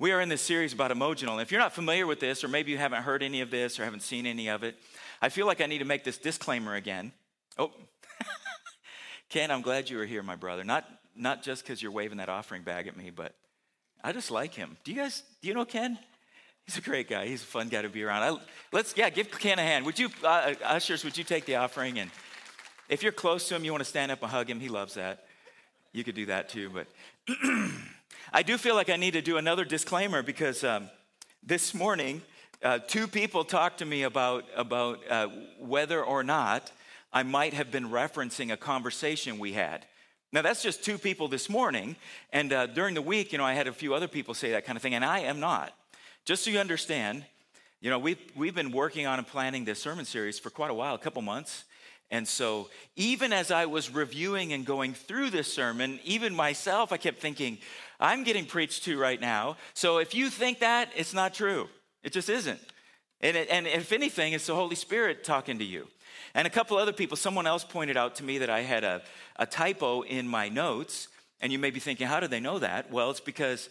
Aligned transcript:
We 0.00 0.10
are 0.10 0.20
in 0.20 0.28
this 0.28 0.42
series 0.42 0.72
about 0.72 0.90
emojional. 0.90 1.40
If 1.40 1.52
you're 1.52 1.60
not 1.60 1.72
familiar 1.72 2.04
with 2.04 2.18
this, 2.18 2.42
or 2.42 2.48
maybe 2.48 2.72
you 2.72 2.78
haven't 2.78 3.04
heard 3.04 3.22
any 3.22 3.42
of 3.42 3.50
this 3.50 3.78
or 3.78 3.84
haven't 3.84 4.02
seen 4.02 4.26
any 4.26 4.48
of 4.48 4.64
it, 4.64 4.76
I 5.22 5.28
feel 5.28 5.46
like 5.46 5.60
I 5.60 5.66
need 5.66 5.78
to 5.78 5.84
make 5.84 6.02
this 6.02 6.18
disclaimer 6.18 6.74
again. 6.74 7.12
Oh, 7.58 7.70
Ken, 9.28 9.52
I'm 9.52 9.62
glad 9.62 9.88
you 9.88 9.96
were 9.96 10.04
here, 10.04 10.22
my 10.24 10.34
brother. 10.34 10.64
Not, 10.64 10.84
not 11.14 11.44
just 11.44 11.62
because 11.62 11.80
you're 11.80 11.92
waving 11.92 12.18
that 12.18 12.28
offering 12.28 12.62
bag 12.62 12.88
at 12.88 12.96
me, 12.96 13.10
but 13.10 13.36
I 14.02 14.10
just 14.10 14.32
like 14.32 14.52
him. 14.52 14.76
Do 14.82 14.92
you 14.92 15.00
guys, 15.00 15.22
do 15.40 15.46
you 15.46 15.54
know 15.54 15.64
Ken? 15.64 15.96
He's 16.64 16.76
a 16.76 16.80
great 16.80 17.08
guy. 17.08 17.26
He's 17.26 17.42
a 17.42 17.46
fun 17.46 17.68
guy 17.68 17.82
to 17.82 17.88
be 17.88 18.02
around. 18.02 18.22
I, 18.22 18.36
let's, 18.72 18.96
yeah, 18.96 19.10
give 19.10 19.30
Ken 19.30 19.60
a 19.60 19.62
hand. 19.62 19.86
Would 19.86 20.00
you, 20.00 20.08
uh, 20.24 20.54
ushers, 20.64 21.04
would 21.04 21.16
you 21.16 21.22
take 21.22 21.44
the 21.44 21.54
offering? 21.56 22.00
And 22.00 22.10
if 22.88 23.04
you're 23.04 23.12
close 23.12 23.46
to 23.48 23.54
him, 23.54 23.64
you 23.64 23.70
want 23.70 23.84
to 23.84 23.88
stand 23.88 24.10
up 24.10 24.22
and 24.22 24.30
hug 24.30 24.50
him. 24.50 24.58
He 24.58 24.68
loves 24.68 24.94
that. 24.94 25.24
You 25.92 26.02
could 26.02 26.16
do 26.16 26.26
that 26.26 26.48
too. 26.48 26.70
But 26.70 26.88
I 28.32 28.42
do 28.42 28.56
feel 28.56 28.74
like 28.74 28.88
I 28.88 28.96
need 28.96 29.12
to 29.12 29.22
do 29.22 29.36
another 29.36 29.64
disclaimer 29.64 30.22
because 30.22 30.64
um, 30.64 30.88
this 31.42 31.74
morning, 31.74 32.22
uh, 32.62 32.78
two 32.78 33.06
people 33.06 33.44
talked 33.44 33.78
to 33.78 33.84
me 33.84 34.02
about, 34.02 34.44
about 34.56 35.00
uh, 35.10 35.28
whether 35.58 36.02
or 36.02 36.22
not 36.22 36.72
I 37.12 37.22
might 37.22 37.52
have 37.52 37.70
been 37.70 37.90
referencing 37.90 38.52
a 38.52 38.56
conversation 38.56 39.38
we 39.38 39.52
had. 39.52 39.84
Now, 40.32 40.42
that's 40.42 40.62
just 40.62 40.82
two 40.82 40.98
people 40.98 41.28
this 41.28 41.48
morning. 41.48 41.96
And 42.32 42.52
uh, 42.52 42.66
during 42.66 42.94
the 42.94 43.02
week, 43.02 43.30
you 43.30 43.38
know, 43.38 43.44
I 43.44 43.54
had 43.54 43.66
a 43.66 43.72
few 43.72 43.94
other 43.94 44.08
people 44.08 44.34
say 44.34 44.52
that 44.52 44.64
kind 44.64 44.76
of 44.76 44.82
thing, 44.82 44.94
and 44.94 45.04
I 45.04 45.20
am 45.20 45.38
not. 45.38 45.72
Just 46.24 46.44
so 46.44 46.50
you 46.50 46.58
understand, 46.58 47.24
you 47.80 47.90
know, 47.90 47.98
we've, 47.98 48.18
we've 48.34 48.54
been 48.54 48.72
working 48.72 49.06
on 49.06 49.18
and 49.18 49.28
planning 49.28 49.64
this 49.64 49.80
sermon 49.80 50.06
series 50.06 50.38
for 50.38 50.50
quite 50.50 50.70
a 50.70 50.74
while, 50.74 50.94
a 50.94 50.98
couple 50.98 51.20
months. 51.22 51.64
And 52.10 52.28
so, 52.28 52.68
even 52.96 53.32
as 53.32 53.50
I 53.50 53.66
was 53.66 53.92
reviewing 53.92 54.52
and 54.52 54.64
going 54.64 54.94
through 54.94 55.30
this 55.30 55.52
sermon, 55.52 55.98
even 56.04 56.34
myself, 56.34 56.92
I 56.92 56.96
kept 56.96 57.18
thinking, 57.18 57.58
I'm 58.00 58.24
getting 58.24 58.46
preached 58.46 58.84
to 58.84 58.98
right 58.98 59.20
now. 59.20 59.56
So, 59.74 59.98
if 59.98 60.14
you 60.14 60.30
think 60.30 60.60
that, 60.60 60.90
it's 60.96 61.14
not 61.14 61.34
true. 61.34 61.68
It 62.02 62.12
just 62.12 62.28
isn't. 62.28 62.60
And, 63.20 63.36
it, 63.36 63.48
and 63.50 63.66
if 63.66 63.92
anything, 63.92 64.32
it's 64.32 64.46
the 64.46 64.54
Holy 64.54 64.76
Spirit 64.76 65.24
talking 65.24 65.58
to 65.58 65.64
you. 65.64 65.88
And 66.34 66.46
a 66.46 66.50
couple 66.50 66.76
other 66.76 66.92
people, 66.92 67.16
someone 67.16 67.46
else 67.46 67.64
pointed 67.64 67.96
out 67.96 68.16
to 68.16 68.24
me 68.24 68.38
that 68.38 68.50
I 68.50 68.60
had 68.60 68.84
a, 68.84 69.02
a 69.36 69.46
typo 69.46 70.02
in 70.02 70.28
my 70.28 70.48
notes. 70.48 71.08
And 71.40 71.52
you 71.52 71.58
may 71.58 71.70
be 71.70 71.80
thinking, 71.80 72.06
how 72.06 72.20
do 72.20 72.26
they 72.26 72.40
know 72.40 72.58
that? 72.58 72.90
Well, 72.90 73.10
it's 73.10 73.20
because 73.20 73.68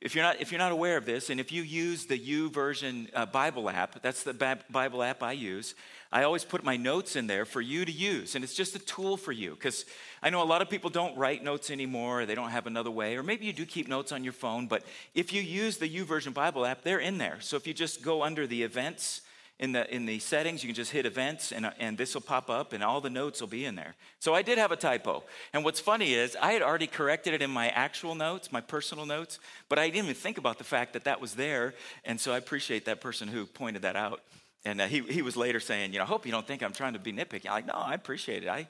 if 0.00 0.14
you're 0.14 0.24
not, 0.24 0.40
if 0.40 0.52
you're 0.52 0.58
not 0.58 0.72
aware 0.72 0.96
of 0.96 1.06
this, 1.06 1.30
and 1.30 1.40
if 1.40 1.50
you 1.50 1.62
use 1.62 2.06
the 2.06 2.18
YouVersion 2.18 3.08
uh, 3.14 3.26
Bible 3.26 3.70
app, 3.70 4.02
that's 4.02 4.22
the 4.22 4.58
Bible 4.70 5.02
app 5.02 5.22
I 5.22 5.32
use, 5.32 5.74
I 6.12 6.24
always 6.24 6.44
put 6.44 6.62
my 6.62 6.76
notes 6.76 7.16
in 7.16 7.26
there 7.26 7.44
for 7.44 7.60
you 7.60 7.84
to 7.84 7.90
use. 7.90 8.34
And 8.34 8.44
it's 8.44 8.54
just 8.54 8.76
a 8.76 8.78
tool 8.78 9.16
for 9.16 9.32
you 9.32 9.50
because 9.50 9.84
I 10.22 10.30
know 10.30 10.42
a 10.42 10.44
lot 10.44 10.62
of 10.62 10.70
people 10.70 10.90
don't 10.90 11.16
write 11.16 11.42
notes 11.42 11.70
anymore, 11.70 12.20
or 12.20 12.26
they 12.26 12.34
don't 12.34 12.50
have 12.50 12.66
another 12.66 12.90
way, 12.90 13.16
or 13.16 13.22
maybe 13.22 13.46
you 13.46 13.52
do 13.52 13.66
keep 13.66 13.88
notes 13.88 14.12
on 14.12 14.24
your 14.24 14.32
phone, 14.32 14.66
but 14.66 14.84
if 15.14 15.32
you 15.32 15.42
use 15.42 15.78
the 15.78 15.88
YouVersion 15.88 16.34
Bible 16.34 16.66
app, 16.66 16.82
they're 16.82 16.98
in 16.98 17.18
there. 17.18 17.38
So 17.40 17.56
if 17.56 17.66
you 17.66 17.74
just 17.74 18.02
go 18.02 18.22
under 18.22 18.46
the 18.46 18.62
events, 18.62 19.22
in 19.60 19.72
the, 19.72 19.92
in 19.94 20.04
the 20.04 20.18
settings, 20.18 20.64
you 20.64 20.68
can 20.68 20.74
just 20.74 20.90
hit 20.90 21.06
events 21.06 21.52
and, 21.52 21.72
and 21.78 21.96
this 21.96 22.14
will 22.14 22.22
pop 22.22 22.50
up 22.50 22.72
and 22.72 22.82
all 22.82 23.00
the 23.00 23.10
notes 23.10 23.40
will 23.40 23.48
be 23.48 23.64
in 23.64 23.76
there. 23.76 23.94
So 24.18 24.34
I 24.34 24.42
did 24.42 24.58
have 24.58 24.72
a 24.72 24.76
typo. 24.76 25.22
And 25.52 25.64
what's 25.64 25.78
funny 25.78 26.14
is 26.14 26.36
I 26.40 26.52
had 26.52 26.62
already 26.62 26.88
corrected 26.88 27.34
it 27.34 27.42
in 27.42 27.50
my 27.50 27.68
actual 27.68 28.16
notes, 28.16 28.50
my 28.50 28.60
personal 28.60 29.06
notes, 29.06 29.38
but 29.68 29.78
I 29.78 29.86
didn't 29.88 30.04
even 30.04 30.14
think 30.16 30.38
about 30.38 30.58
the 30.58 30.64
fact 30.64 30.92
that 30.94 31.04
that 31.04 31.20
was 31.20 31.34
there. 31.34 31.74
And 32.04 32.20
so 32.20 32.32
I 32.32 32.38
appreciate 32.38 32.84
that 32.86 33.00
person 33.00 33.28
who 33.28 33.46
pointed 33.46 33.82
that 33.82 33.94
out. 33.94 34.22
And 34.64 34.80
uh, 34.80 34.86
he, 34.86 35.00
he 35.00 35.22
was 35.22 35.36
later 35.36 35.60
saying, 35.60 35.92
you 35.92 35.98
know, 35.98 36.04
I 36.04 36.08
hope 36.08 36.26
you 36.26 36.32
don't 36.32 36.46
think 36.46 36.62
I'm 36.62 36.72
trying 36.72 36.94
to 36.94 36.98
be 36.98 37.12
nitpicky. 37.12 37.46
I'm 37.46 37.52
like, 37.52 37.66
no, 37.66 37.74
I 37.74 37.94
appreciate 37.94 38.42
it. 38.42 38.48
I, 38.48 38.66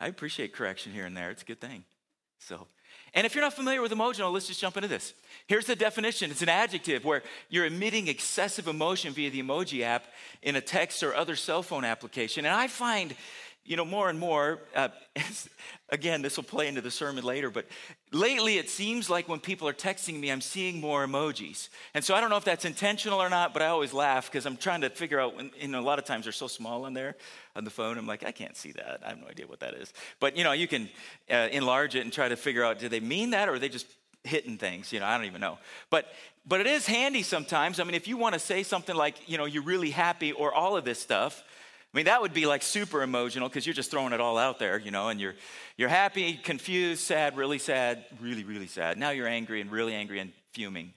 I 0.00 0.08
appreciate 0.08 0.54
correction 0.54 0.92
here 0.92 1.04
and 1.04 1.16
there. 1.16 1.30
It's 1.30 1.42
a 1.42 1.46
good 1.46 1.60
thing. 1.60 1.84
So 2.38 2.66
and 3.14 3.26
if 3.26 3.34
you're 3.34 3.44
not 3.44 3.52
familiar 3.52 3.82
with 3.82 3.92
emojional, 3.92 4.32
let's 4.32 4.46
just 4.46 4.60
jump 4.60 4.76
into 4.76 4.88
this. 4.88 5.12
Here's 5.46 5.66
the 5.66 5.76
definition 5.76 6.30
it's 6.30 6.40
an 6.40 6.48
adjective 6.48 7.04
where 7.04 7.22
you're 7.50 7.66
emitting 7.66 8.08
excessive 8.08 8.68
emotion 8.68 9.12
via 9.12 9.30
the 9.30 9.42
emoji 9.42 9.82
app 9.82 10.06
in 10.42 10.56
a 10.56 10.62
text 10.62 11.02
or 11.02 11.14
other 11.14 11.36
cell 11.36 11.62
phone 11.62 11.84
application. 11.84 12.46
And 12.46 12.54
I 12.54 12.68
find 12.68 13.14
you 13.64 13.76
know, 13.76 13.84
more 13.84 14.08
and 14.08 14.18
more, 14.18 14.58
uh, 14.74 14.88
again, 15.90 16.20
this 16.20 16.36
will 16.36 16.44
play 16.44 16.66
into 16.66 16.80
the 16.80 16.90
sermon 16.90 17.22
later, 17.22 17.48
but 17.48 17.66
lately 18.10 18.58
it 18.58 18.68
seems 18.68 19.08
like 19.08 19.28
when 19.28 19.38
people 19.38 19.68
are 19.68 19.72
texting 19.72 20.18
me, 20.18 20.32
I'm 20.32 20.40
seeing 20.40 20.80
more 20.80 21.06
emojis. 21.06 21.68
And 21.94 22.04
so 22.04 22.14
I 22.14 22.20
don't 22.20 22.30
know 22.30 22.36
if 22.36 22.44
that's 22.44 22.64
intentional 22.64 23.22
or 23.22 23.30
not, 23.30 23.52
but 23.52 23.62
I 23.62 23.68
always 23.68 23.92
laugh 23.92 24.30
because 24.30 24.46
I'm 24.46 24.56
trying 24.56 24.80
to 24.80 24.90
figure 24.90 25.20
out, 25.20 25.36
when, 25.36 25.52
you 25.60 25.68
know, 25.68 25.78
a 25.78 25.82
lot 25.82 26.00
of 26.00 26.04
times 26.04 26.24
they're 26.24 26.32
so 26.32 26.48
small 26.48 26.86
on 26.86 26.94
there 26.94 27.14
on 27.54 27.64
the 27.64 27.70
phone. 27.70 27.98
I'm 27.98 28.06
like, 28.06 28.24
I 28.24 28.32
can't 28.32 28.56
see 28.56 28.72
that. 28.72 29.00
I 29.04 29.10
have 29.10 29.20
no 29.20 29.28
idea 29.28 29.46
what 29.46 29.60
that 29.60 29.74
is. 29.74 29.92
But, 30.18 30.36
you 30.36 30.42
know, 30.42 30.52
you 30.52 30.66
can 30.66 30.88
uh, 31.30 31.48
enlarge 31.52 31.94
it 31.94 32.00
and 32.00 32.12
try 32.12 32.28
to 32.28 32.36
figure 32.36 32.64
out, 32.64 32.80
do 32.80 32.88
they 32.88 33.00
mean 33.00 33.30
that 33.30 33.48
or 33.48 33.54
are 33.54 33.58
they 33.60 33.68
just 33.68 33.86
hitting 34.24 34.58
things? 34.58 34.92
You 34.92 35.00
know, 35.00 35.06
I 35.06 35.16
don't 35.16 35.26
even 35.26 35.40
know. 35.40 35.58
But, 35.88 36.12
but 36.46 36.60
it 36.60 36.66
is 36.66 36.86
handy 36.86 37.22
sometimes. 37.22 37.78
I 37.78 37.84
mean, 37.84 37.94
if 37.94 38.08
you 38.08 38.16
want 38.16 38.32
to 38.32 38.40
say 38.40 38.64
something 38.64 38.96
like, 38.96 39.28
you 39.28 39.38
know, 39.38 39.44
you're 39.44 39.62
really 39.62 39.90
happy 39.90 40.32
or 40.32 40.52
all 40.52 40.76
of 40.76 40.84
this 40.84 40.98
stuff, 41.00 41.44
I 41.92 41.98
mean, 41.98 42.06
that 42.06 42.22
would 42.22 42.32
be 42.32 42.46
like 42.46 42.62
super 42.62 43.02
emotional 43.02 43.48
because 43.48 43.66
you're 43.66 43.74
just 43.74 43.90
throwing 43.90 44.14
it 44.14 44.20
all 44.20 44.38
out 44.38 44.58
there, 44.58 44.78
you 44.78 44.90
know, 44.90 45.08
and 45.08 45.20
you're, 45.20 45.34
you're 45.76 45.90
happy, 45.90 46.34
confused, 46.34 47.02
sad, 47.02 47.36
really 47.36 47.58
sad, 47.58 48.06
really, 48.18 48.44
really 48.44 48.66
sad. 48.66 48.96
Now 48.96 49.10
you're 49.10 49.26
angry 49.26 49.60
and 49.60 49.70
really 49.70 49.94
angry 49.94 50.18
and 50.18 50.32
fuming. 50.54 50.94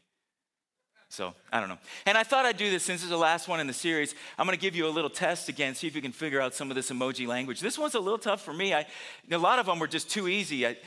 So 1.09 1.33
I 1.51 1.59
don't 1.59 1.67
know. 1.67 1.77
And 2.05 2.17
I 2.17 2.23
thought 2.23 2.45
I'd 2.45 2.55
do 2.55 2.69
this 2.69 2.83
since 2.83 3.01
this 3.01 3.05
is 3.05 3.09
the 3.09 3.17
last 3.17 3.49
one 3.49 3.59
in 3.59 3.67
the 3.67 3.73
series. 3.73 4.15
I'm 4.37 4.45
going 4.45 4.57
to 4.57 4.61
give 4.61 4.75
you 4.75 4.87
a 4.87 4.89
little 4.89 5.09
test 5.09 5.49
again, 5.49 5.75
see 5.75 5.87
if 5.87 5.95
you 5.95 6.01
can 6.01 6.13
figure 6.13 6.39
out 6.39 6.53
some 6.53 6.71
of 6.71 6.75
this 6.75 6.89
emoji 6.89 7.27
language. 7.27 7.59
This 7.59 7.77
one's 7.77 7.95
a 7.95 7.99
little 7.99 8.17
tough 8.17 8.41
for 8.41 8.53
me. 8.53 8.73
I, 8.73 8.85
a 9.29 9.37
lot 9.37 9.59
of 9.59 9.65
them 9.65 9.79
were 9.79 9.87
just 9.87 10.09
too 10.09 10.29
easy. 10.29 10.65
I, 10.65 10.77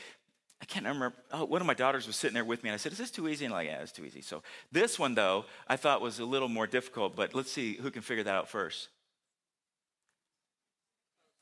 I 0.61 0.65
can't 0.65 0.87
remember. 0.87 1.13
Oh, 1.33 1.45
one 1.45 1.61
of 1.61 1.67
my 1.67 1.75
daughters 1.75 2.07
was 2.07 2.17
sitting 2.17 2.35
there 2.35 2.45
with 2.47 2.63
me, 2.63 2.71
and 2.71 2.75
I 2.75 2.79
said, 2.79 2.93
Is 2.93 2.99
this 2.99 3.11
too 3.11 3.29
easy? 3.29 3.45
And 3.45 3.53
I'm 3.53 3.59
like, 3.59 3.69
Yeah, 3.69 3.83
it's 3.83 3.93
too 3.93 4.05
easy. 4.05 4.23
So 4.23 4.43
this 4.73 4.99
one, 4.99 5.15
though, 5.15 5.45
I 5.69 5.77
thought 5.77 6.01
was 6.01 6.19
a 6.19 6.25
little 6.25 6.49
more 6.49 6.67
difficult, 6.67 7.15
but 7.15 7.35
let's 7.35 7.53
see 7.53 7.75
who 7.75 7.91
can 7.91 8.03
figure 8.03 8.25
that 8.25 8.35
out 8.35 8.49
first 8.49 8.89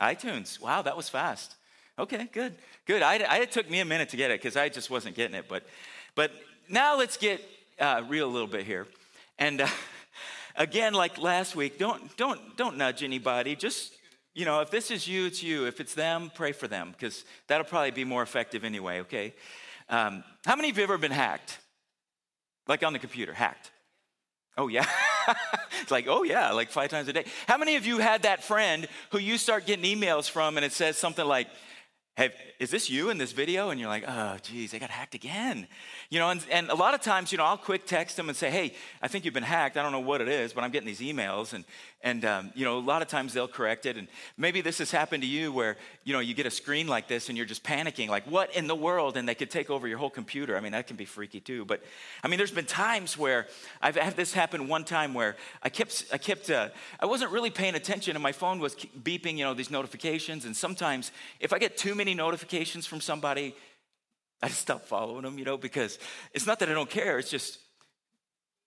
iTunes. 0.01 0.61
Wow, 0.61 0.83
that 0.83 0.97
was 0.97 1.09
fast. 1.09 1.55
Okay, 1.99 2.29
good, 2.33 2.55
good. 2.85 3.03
I, 3.03 3.19
I, 3.19 3.39
it 3.39 3.53
took 3.53 3.71
me 3.71 3.81
a 3.81 3.85
minute 3.85 4.11
to 4.11 4.17
get 4.17 4.31
it 4.31 4.41
because 4.41 4.57
I 4.57 4.69
just 4.69 4.91
wasn't 4.91 5.17
getting 5.17 5.35
it. 5.35 5.47
But, 5.49 5.67
but 6.15 6.31
now 6.69 6.99
let's 6.99 7.17
get 7.17 7.41
uh, 7.79 8.03
real 8.07 8.29
a 8.29 8.31
little 8.31 8.49
bit 8.49 8.67
here. 8.67 8.87
And 9.39 9.63
uh, 9.63 9.69
again, 10.57 10.93
like 10.93 11.17
last 11.19 11.57
week, 11.57 11.79
don't, 11.79 12.15
don't, 12.19 12.57
don't 12.57 12.77
nudge 12.77 13.03
anybody. 13.03 13.57
Just, 13.57 13.95
you 14.35 14.45
know, 14.45 14.61
if 14.61 14.71
this 14.71 14.91
is 14.91 15.09
you, 15.09 15.27
it's 15.27 15.43
you. 15.43 15.67
If 15.67 15.81
it's 15.81 15.95
them, 15.95 16.31
pray 16.35 16.53
for 16.53 16.69
them 16.69 16.91
because 16.93 17.25
that'll 17.47 17.65
probably 17.67 17.93
be 17.93 18.05
more 18.05 18.23
effective 18.23 18.65
anyway, 18.65 19.01
okay? 19.01 19.35
Um, 19.89 20.23
how 20.45 20.57
many 20.57 20.69
of 20.69 20.77
you 20.77 20.83
have 20.83 20.91
ever 20.91 20.99
been 20.99 21.13
hacked? 21.13 21.59
Like 22.69 22.83
on 22.83 22.93
the 22.93 22.99
computer, 22.99 23.33
hacked? 23.33 23.71
Oh, 24.59 24.69
yeah. 24.69 24.87
it's 25.83 25.91
like, 25.91 26.07
oh, 26.09 26.23
yeah, 26.23 26.53
like 26.53 26.71
five 26.71 26.91
times 26.91 27.09
a 27.09 27.13
day. 27.13 27.25
How 27.47 27.59
many 27.59 27.77
of 27.77 27.87
you 27.87 27.99
had 27.99 28.23
that 28.23 28.45
friend 28.45 28.89
who 29.11 29.19
you 29.19 29.39
start 29.39 29.67
getting 29.67 29.85
emails 29.85 30.31
from 30.31 30.57
and 30.57 30.65
it 30.65 30.73
says 30.73 30.97
something 30.97 31.27
like, 31.27 31.49
Hey, 32.17 32.33
is 32.59 32.71
this 32.71 32.89
you 32.89 33.11
in 33.11 33.19
this 33.19 33.33
video? 33.33 33.69
And 33.69 33.79
you're 33.79 33.91
like, 33.91 34.05
oh, 34.09 34.39
geez, 34.43 34.73
I 34.73 34.79
got 34.79 34.89
hacked 34.89 35.15
again. 35.15 35.67
You 36.09 36.19
know, 36.19 36.31
and, 36.31 36.43
and 36.51 36.71
a 36.71 36.75
lot 36.75 36.95
of 36.95 37.03
times, 37.03 37.31
you 37.31 37.37
know, 37.37 37.45
I'll 37.45 37.59
quick 37.59 37.85
text 37.85 38.17
them 38.17 38.31
and 38.31 38.37
say, 38.37 38.51
hey, 38.51 38.73
I 39.03 39.09
think 39.09 39.27
you've 39.27 39.35
been 39.35 39.43
hacked. 39.43 39.77
I 39.77 39.83
don't 39.83 39.93
know 39.93 40.01
what 40.01 40.23
it 40.23 40.29
is, 40.29 40.55
but 40.55 40.65
I'm 40.65 40.71
getting 40.71 40.87
these 40.87 41.01
emails. 41.01 41.53
And, 41.53 41.67
and 42.03 42.25
um, 42.25 42.53
you 42.55 42.65
know, 42.65 42.79
a 42.79 42.81
lot 42.81 43.03
of 43.03 43.09
times 43.09 43.35
they'll 43.35 43.47
correct 43.47 43.85
it. 43.85 43.99
And 43.99 44.09
maybe 44.39 44.63
this 44.63 44.79
has 44.79 44.91
happened 44.91 45.25
to 45.25 45.29
you 45.29 45.53
where, 45.53 45.77
you 46.05 46.15
know, 46.15 46.21
you 46.21 46.33
get 46.33 46.47
a 46.47 46.51
screen 46.51 46.87
like 46.87 47.07
this 47.07 47.29
and 47.29 47.37
you're 47.37 47.47
just 47.47 47.63
panicking, 47.63 48.09
like, 48.09 48.25
what 48.31 48.55
in 48.57 48.67
the 48.67 48.75
world? 48.75 49.19
And 49.19 49.29
they 49.29 49.35
could 49.35 49.51
take 49.51 49.69
over 49.69 49.87
your 49.87 49.99
whole 49.99 50.09
computer. 50.09 50.57
I 50.57 50.61
mean, 50.61 50.73
that 50.73 50.87
can 50.87 50.97
be 50.97 51.05
freaky 51.05 51.41
too. 51.41 51.67
But 51.67 51.83
I 52.25 52.29
mean, 52.29 52.39
there's 52.39 52.51
been 52.51 52.65
times 52.65 53.19
where 53.19 53.47
I've 53.83 53.97
had 53.97 54.17
this 54.17 54.33
happen 54.33 54.69
one 54.69 54.85
time 54.85 55.13
where 55.13 55.37
I 55.63 55.69
kept, 55.69 56.07
I 56.11 56.17
kept, 56.17 56.49
uh, 56.49 56.71
I 56.99 57.05
wasn't 57.05 57.31
really 57.31 57.51
paying 57.51 57.75
attention 57.75 58.17
and 58.17 58.23
my 58.23 58.33
phone 58.33 58.59
was 58.59 58.75
beeping, 58.75 59.37
you 59.37 59.45
know, 59.45 59.53
these 59.53 59.71
notifications. 59.71 60.47
And 60.47 60.57
sometimes 60.57 61.13
if 61.41 61.53
I 61.53 61.59
get 61.59 61.77
too 61.77 61.95
many 61.95 62.06
notifications, 62.15 62.87
from 62.87 63.01
somebody, 63.01 63.55
I 64.43 64.49
just 64.49 64.61
stop 64.61 64.87
following 64.87 65.23
them, 65.23 65.39
you 65.39 65.45
know, 65.45 65.57
because 65.57 65.99
it's 66.33 66.47
not 66.47 66.59
that 66.59 66.69
I 66.69 66.73
don't 66.73 66.91
care. 66.91 67.19
It's 67.19 67.31
just, 67.31 67.59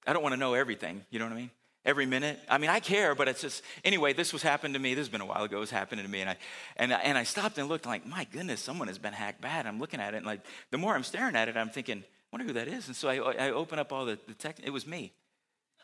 I 0.08 0.14
don't 0.14 0.24
want 0.24 0.34
to 0.34 0.40
know 0.40 0.54
everything. 0.54 1.06
You 1.12 1.20
know 1.20 1.26
what 1.26 1.34
I 1.34 1.38
mean? 1.38 1.52
Every 1.86 2.06
minute. 2.06 2.40
I 2.50 2.58
mean, 2.58 2.70
I 2.70 2.80
care, 2.80 3.16
but 3.16 3.28
it's 3.28 3.42
just, 3.42 3.64
anyway, 3.84 4.14
this 4.14 4.34
was 4.34 4.42
happened 4.42 4.74
to 4.74 4.80
me. 4.80 4.94
This 4.94 5.04
has 5.04 5.10
been 5.10 5.22
a 5.22 5.26
while 5.26 5.44
ago. 5.44 5.58
It 5.58 5.62
was 5.62 5.72
happening 5.72 6.04
to 6.04 6.12
me. 6.12 6.22
And 6.22 6.32
I, 6.32 6.38
and, 6.76 6.92
and 6.92 7.18
I 7.18 7.24
stopped 7.24 7.58
and 7.58 7.70
looked 7.70 7.86
like, 7.86 8.06
my 8.06 8.26
goodness, 8.32 8.62
someone 8.62 8.88
has 8.88 8.98
been 8.98 9.14
hacked 9.14 9.42
bad. 9.42 9.68
I'm 9.68 9.80
looking 9.80 10.00
at 10.00 10.14
it. 10.14 10.18
And 10.18 10.26
like, 10.26 10.42
the 10.72 10.78
more 10.78 10.96
I'm 10.96 11.04
staring 11.04 11.36
at 11.36 11.48
it, 11.48 11.56
I'm 11.56 11.70
thinking, 11.70 12.00
I 12.00 12.28
wonder 12.32 12.46
who 12.46 12.54
that 12.54 12.68
is. 12.68 12.88
And 12.88 12.96
so 12.96 13.10
I, 13.10 13.16
I 13.16 13.52
open 13.52 13.80
up 13.80 13.94
all 13.94 14.06
the, 14.06 14.20
the 14.28 14.34
text. 14.34 14.62
It 14.66 14.72
was 14.72 14.86
me. 14.86 15.14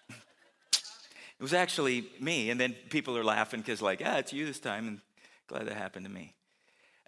it 0.09 1.41
was 1.41 1.53
actually 1.53 2.07
me. 2.19 2.49
And 2.49 2.59
then 2.59 2.75
people 2.89 3.17
are 3.17 3.23
laughing 3.23 3.61
because 3.61 3.81
like, 3.81 4.01
ah, 4.03 4.17
it's 4.17 4.33
you 4.33 4.45
this 4.45 4.59
time. 4.59 4.87
And 4.87 5.01
glad 5.47 5.67
that 5.67 5.77
happened 5.77 6.05
to 6.05 6.11
me. 6.11 6.33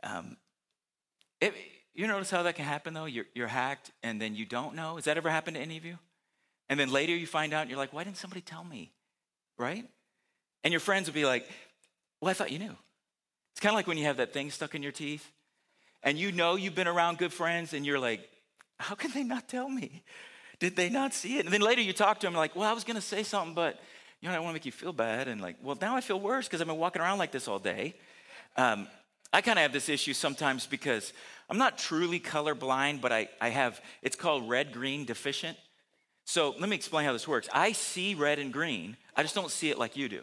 Um, 0.03 0.37
it, 1.41 1.53
you 1.93 2.07
notice 2.07 2.29
how 2.29 2.43
that 2.43 2.55
can 2.55 2.65
happen 2.65 2.93
though? 2.93 3.05
You're, 3.05 3.25
you're 3.33 3.47
hacked 3.47 3.91
and 4.03 4.21
then 4.21 4.35
you 4.35 4.45
don't 4.45 4.75
know. 4.75 4.95
Has 4.95 5.05
that 5.05 5.17
ever 5.17 5.29
happened 5.29 5.55
to 5.55 5.61
any 5.61 5.77
of 5.77 5.85
you? 5.85 5.97
And 6.69 6.79
then 6.79 6.91
later 6.91 7.15
you 7.15 7.27
find 7.27 7.53
out 7.53 7.61
and 7.61 7.69
you're 7.69 7.79
like, 7.79 7.93
why 7.93 8.03
didn't 8.03 8.17
somebody 8.17 8.41
tell 8.41 8.63
me? 8.63 8.91
Right? 9.57 9.85
And 10.63 10.71
your 10.71 10.79
friends 10.79 11.07
would 11.07 11.15
be 11.15 11.25
like, 11.25 11.47
well, 12.21 12.29
I 12.29 12.33
thought 12.33 12.51
you 12.51 12.59
knew. 12.59 12.75
It's 13.53 13.59
kind 13.59 13.73
of 13.73 13.75
like 13.77 13.87
when 13.87 13.97
you 13.97 14.05
have 14.05 14.17
that 14.17 14.33
thing 14.33 14.51
stuck 14.51 14.75
in 14.75 14.83
your 14.83 14.91
teeth 14.91 15.31
and 16.03 16.17
you 16.17 16.31
know 16.31 16.55
you've 16.55 16.75
been 16.75 16.87
around 16.87 17.17
good 17.17 17.33
friends 17.33 17.73
and 17.73 17.85
you're 17.85 17.99
like, 17.99 18.21
how 18.79 18.95
can 18.95 19.11
they 19.11 19.23
not 19.23 19.47
tell 19.47 19.69
me? 19.69 20.03
Did 20.59 20.75
they 20.75 20.89
not 20.89 21.13
see 21.13 21.37
it? 21.37 21.45
And 21.45 21.53
then 21.53 21.61
later 21.61 21.81
you 21.81 21.93
talk 21.93 22.19
to 22.19 22.27
them 22.27 22.35
like, 22.35 22.55
well, 22.55 22.69
I 22.69 22.73
was 22.73 22.83
going 22.83 22.95
to 22.95 23.01
say 23.01 23.23
something, 23.23 23.53
but 23.53 23.79
you 24.21 24.29
know, 24.29 24.35
I 24.35 24.39
want 24.39 24.49
to 24.49 24.53
make 24.53 24.65
you 24.65 24.71
feel 24.71 24.93
bad. 24.93 25.27
And 25.27 25.41
like, 25.41 25.55
well, 25.61 25.77
now 25.79 25.95
I 25.95 26.01
feel 26.01 26.19
worse 26.19 26.47
because 26.47 26.61
I've 26.61 26.67
been 26.67 26.77
walking 26.77 27.01
around 27.01 27.17
like 27.19 27.31
this 27.31 27.47
all 27.47 27.59
day. 27.59 27.95
Um, 28.55 28.87
I 29.33 29.41
kind 29.41 29.59
of 29.59 29.63
have 29.63 29.73
this 29.73 29.89
issue 29.89 30.13
sometimes 30.13 30.65
because 30.65 31.13
I'm 31.49 31.57
not 31.57 31.77
truly 31.77 32.19
colorblind, 32.19 33.01
but 33.01 33.11
I, 33.11 33.29
I 33.39 33.49
have, 33.49 33.81
it's 34.01 34.15
called 34.15 34.49
red 34.49 34.73
green 34.73 35.05
deficient. 35.05 35.57
So 36.25 36.55
let 36.59 36.69
me 36.69 36.75
explain 36.75 37.05
how 37.05 37.13
this 37.13 37.27
works. 37.27 37.47
I 37.53 37.71
see 37.71 38.13
red 38.13 38.39
and 38.39 38.51
green, 38.51 38.97
I 39.15 39.23
just 39.23 39.35
don't 39.35 39.51
see 39.51 39.69
it 39.69 39.77
like 39.77 39.95
you 39.95 40.09
do. 40.09 40.21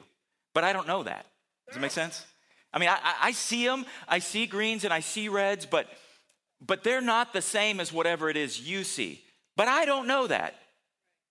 But 0.52 0.64
I 0.64 0.72
don't 0.72 0.86
know 0.86 1.02
that. 1.02 1.26
Does 1.68 1.76
it 1.76 1.80
make 1.80 1.90
sense? 1.90 2.24
I 2.72 2.78
mean, 2.78 2.88
I, 2.88 3.14
I 3.22 3.32
see 3.32 3.64
them, 3.66 3.86
I 4.08 4.18
see 4.18 4.46
greens 4.46 4.84
and 4.84 4.92
I 4.92 5.00
see 5.00 5.28
reds, 5.28 5.64
but, 5.64 5.88
but 6.64 6.84
they're 6.84 7.00
not 7.00 7.32
the 7.32 7.42
same 7.42 7.80
as 7.80 7.92
whatever 7.92 8.28
it 8.28 8.36
is 8.36 8.60
you 8.60 8.84
see. 8.84 9.22
But 9.56 9.68
I 9.68 9.84
don't 9.84 10.06
know 10.06 10.26
that, 10.26 10.54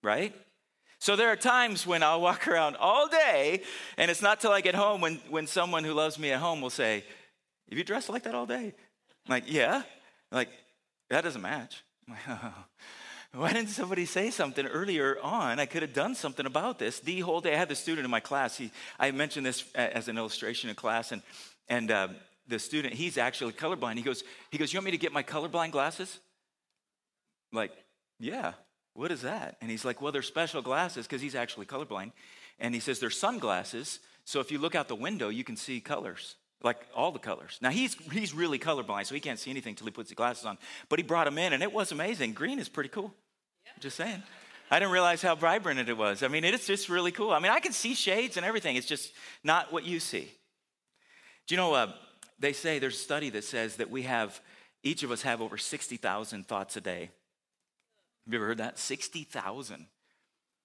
right? 0.02 0.34
So 1.00 1.18
there 1.18 1.30
are 1.30 1.36
times 1.36 1.86
when 1.86 2.02
I'll 2.02 2.22
walk 2.22 2.48
around 2.50 2.78
all 2.78 3.08
day, 3.08 3.62
and 3.98 4.10
it's 4.10 4.22
not 4.22 4.40
till 4.40 4.52
I 4.52 4.62
get 4.62 4.74
home 4.74 5.02
when, 5.02 5.16
when 5.30 5.48
someone 5.48 5.84
who 5.84 5.94
loves 5.94 6.18
me 6.18 6.32
at 6.32 6.40
home 6.40 6.62
will 6.62 6.70
say, 6.70 7.04
Have 7.70 7.78
you 7.78 7.84
dressed 7.84 8.10
like 8.10 8.24
that 8.24 8.36
all 8.36 8.46
day? 8.46 8.74
I'm 9.26 9.30
like, 9.30 9.44
yeah. 9.48 9.84
I'm 10.32 10.36
like, 10.36 10.50
that 11.10 11.24
doesn't 11.24 11.42
match. 11.42 11.84
Like, 12.10 12.20
oh. 12.30 12.54
Why 13.36 13.52
didn't 13.52 13.70
somebody 13.70 14.06
say 14.06 14.30
something 14.30 14.66
earlier 14.68 15.18
on? 15.24 15.60
I 15.60 15.66
could 15.66 15.82
have 15.82 15.94
done 15.94 16.14
something 16.14 16.46
about 16.46 16.78
this. 16.78 17.00
The 17.00 17.22
whole 17.22 17.42
day, 17.42 17.56
I 17.56 17.58
had 17.58 17.68
the 17.68 17.76
student 17.76 18.06
in 18.06 18.12
my 18.12 18.20
class. 18.20 18.58
He, 18.58 18.70
I 19.00 19.10
mentioned 19.10 19.44
this 19.44 19.66
as 19.74 20.08
an 20.08 20.20
illustration 20.20 20.70
in 20.70 20.76
class, 20.76 21.12
and, 21.12 21.24
and 21.68 21.90
uh, 21.90 22.08
the 22.48 22.60
student, 22.60 22.94
he's 22.94 23.18
actually 23.18 23.54
colorblind. 23.54 23.96
He 23.96 24.04
goes, 24.04 24.24
he 24.52 24.60
goes, 24.60 24.72
you 24.72 24.78
want 24.78 24.86
me 24.86 24.92
to 24.92 25.00
get 25.00 25.12
my 25.12 25.24
colorblind 25.24 25.72
glasses? 25.72 26.20
I'm 27.52 27.58
like, 27.58 27.72
yeah. 28.20 28.54
What 28.94 29.12
is 29.12 29.24
that? 29.24 29.58
And 29.62 29.72
he's 29.72 29.84
like, 29.84 30.00
well, 30.00 30.12
they're 30.12 30.22
special 30.22 30.62
glasses 30.62 31.08
because 31.08 31.22
he's 31.22 31.34
actually 31.34 31.66
colorblind. 31.66 32.12
And 32.60 32.76
he 32.76 32.80
says 32.80 33.00
they're 33.00 33.10
sunglasses, 33.10 34.00
so 34.26 34.42
if 34.42 34.52
you 34.52 34.60
look 34.60 34.76
out 34.76 34.88
the 34.88 34.96
window, 34.96 35.30
you 35.30 35.44
can 35.44 35.58
see 35.58 35.80
colors 35.80 36.36
like 36.64 36.78
all 36.96 37.12
the 37.12 37.20
colors. 37.20 37.60
Now 37.62 37.70
he's 37.70 37.96
he's 38.12 38.34
really 38.34 38.58
colorblind, 38.58 39.06
so 39.06 39.14
he 39.14 39.22
can't 39.22 39.38
see 39.38 39.52
anything 39.52 39.72
until 39.72 39.86
he 39.86 39.92
puts 39.92 40.10
the 40.10 40.16
glasses 40.16 40.46
on. 40.46 40.58
But 40.90 41.00
he 41.00 41.04
brought 41.04 41.26
them 41.26 41.38
in, 41.38 41.54
and 41.54 41.62
it 41.62 41.72
was 41.72 41.92
amazing. 41.92 42.34
Green 42.34 42.60
is 42.60 42.70
pretty 42.70 42.90
cool. 42.90 43.14
Yeah. 43.66 43.72
Just 43.80 43.98
saying. 43.98 44.24
I 44.72 44.80
didn't 44.80 44.92
realize 44.92 45.22
how 45.22 45.36
vibrant 45.36 45.88
it 45.88 45.98
was. 45.98 46.24
I 46.24 46.30
mean, 46.30 46.44
it's 46.44 46.66
just 46.66 46.90
really 46.90 47.12
cool. 47.12 47.32
I 47.32 47.40
mean, 47.40 47.52
I 47.52 47.60
can 47.60 47.74
see 47.74 47.94
shades 47.94 48.38
and 48.38 48.46
everything. 48.46 48.76
It's 48.76 48.88
just 48.88 49.12
not 49.44 49.72
what 49.72 49.84
you 49.84 50.00
see. 50.00 50.32
Do 51.46 51.54
you 51.54 51.58
know? 51.58 51.74
Uh, 51.74 51.92
they 52.40 52.54
say 52.54 52.80
there's 52.80 52.96
a 52.96 53.00
study 53.00 53.30
that 53.32 53.44
says 53.44 53.76
that 53.76 53.90
we 53.92 54.04
have 54.04 54.40
each 54.84 55.04
of 55.04 55.12
us 55.12 55.22
have 55.22 55.42
over 55.42 55.58
sixty 55.58 55.98
thousand 55.98 56.48
thoughts 56.48 56.78
a 56.78 56.82
day. 56.82 57.12
Have 58.26 58.34
you 58.34 58.40
ever 58.40 58.48
heard 58.48 58.58
that? 58.60 58.80
Sixty 58.80 59.24
thousand. 59.24 59.88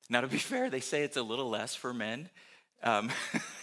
Now, 0.09 0.21
to 0.21 0.29
be 0.29 0.39
fair, 0.39 0.71
they 0.71 0.81
say 0.81 1.03
it's 1.03 1.17
a 1.17 1.23
little 1.23 1.51
less 1.51 1.75
for 1.75 1.93
men. 1.93 2.31
Um, 2.83 3.11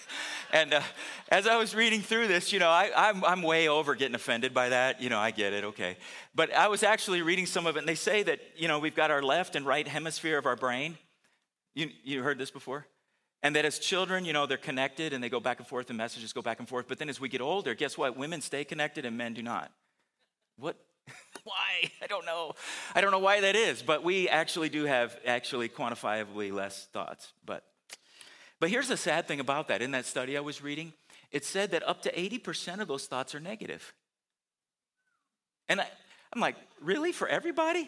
and 0.56 0.74
uh, 0.74 0.81
as 1.28 1.48
I 1.48 1.57
was 1.57 1.75
reading 1.75 2.02
through 2.02 2.30
this, 2.30 2.54
you 2.54 2.60
know, 2.60 2.69
I, 2.69 2.90
I'm, 2.96 3.25
I'm 3.25 3.42
way 3.42 3.68
over 3.68 3.94
getting 3.94 4.16
offended 4.16 4.54
by 4.54 4.69
that. 4.69 5.02
You 5.02 5.10
know, 5.10 5.19
I 5.19 5.31
get 5.31 5.52
it, 5.52 5.66
okay. 5.66 5.98
But 6.34 6.54
I 6.54 6.69
was 6.69 6.81
actually 6.81 7.22
reading 7.22 7.46
some 7.46 7.68
of 7.68 7.75
it, 7.75 7.80
and 7.80 7.88
they 7.90 7.96
say 7.96 8.24
that, 8.24 8.40
you 8.56 8.69
know, 8.69 8.80
we've 8.80 8.96
got 8.96 9.12
our 9.12 9.22
left 9.22 9.57
and 9.57 9.66
right 9.66 9.86
hemisphere 9.86 10.38
of 10.38 10.46
our 10.46 10.56
brain. 10.56 10.98
You, 11.74 11.90
you 12.06 12.24
heard 12.24 12.38
this 12.38 12.52
before? 12.52 12.88
And 13.44 13.54
that 13.57 13.66
as 13.66 13.80
children, 13.80 14.24
you 14.24 14.31
know, 14.31 14.46
they're 14.46 14.57
connected 14.57 15.12
and 15.12 15.22
they 15.22 15.28
go 15.28 15.42
back 15.42 15.60
and 15.60 15.68
forth 15.68 15.90
and 15.90 15.98
messages 15.98 16.31
go 16.31 16.42
back 16.42 16.60
and 16.60 16.69
forth. 16.69 16.88
But 16.88 17.00
then 17.00 17.10
as 17.10 17.19
we 17.19 17.28
get 17.28 17.42
older, 17.42 17.75
guess 17.75 17.98
what? 17.98 18.16
Women 18.16 18.40
stay 18.40 18.63
connected 18.63 19.06
and 19.06 19.18
men 19.18 19.34
do 19.34 19.44
not. 19.44 19.74
What? 20.58 20.78
why? 21.44 21.92
I 22.01 22.08
don't 22.08 22.25
know. 22.25 22.54
I 22.96 23.01
don't 23.01 23.12
know 23.12 23.19
why 23.19 23.42
that 23.42 23.58
is. 23.58 23.81
But 23.81 24.06
we 24.06 24.30
actually 24.30 24.69
do 24.69 24.86
have 24.86 25.18
actually 25.25 25.68
quantifiably 25.68 26.54
less 26.54 26.88
thoughts. 26.94 27.34
But 27.46 27.66
but 28.65 28.71
here's 28.71 28.88
the 28.88 28.97
sad 28.97 29.27
thing 29.27 29.39
about 29.39 29.67
that. 29.67 29.83
In 29.83 29.91
that 29.91 30.07
study 30.07 30.35
I 30.35 30.39
was 30.39 30.63
reading, 30.63 30.91
it 31.31 31.45
said 31.45 31.69
that 31.69 31.88
up 31.88 32.01
to 32.01 32.12
80% 32.12 32.79
of 32.79 32.88
those 32.88 33.06
thoughts 33.06 33.35
are 33.35 33.39
negative. 33.39 33.94
And 35.69 35.81
I, 35.81 35.88
am 36.33 36.41
like, 36.41 36.56
really? 36.81 37.12
For 37.12 37.27
everybody? 37.27 37.88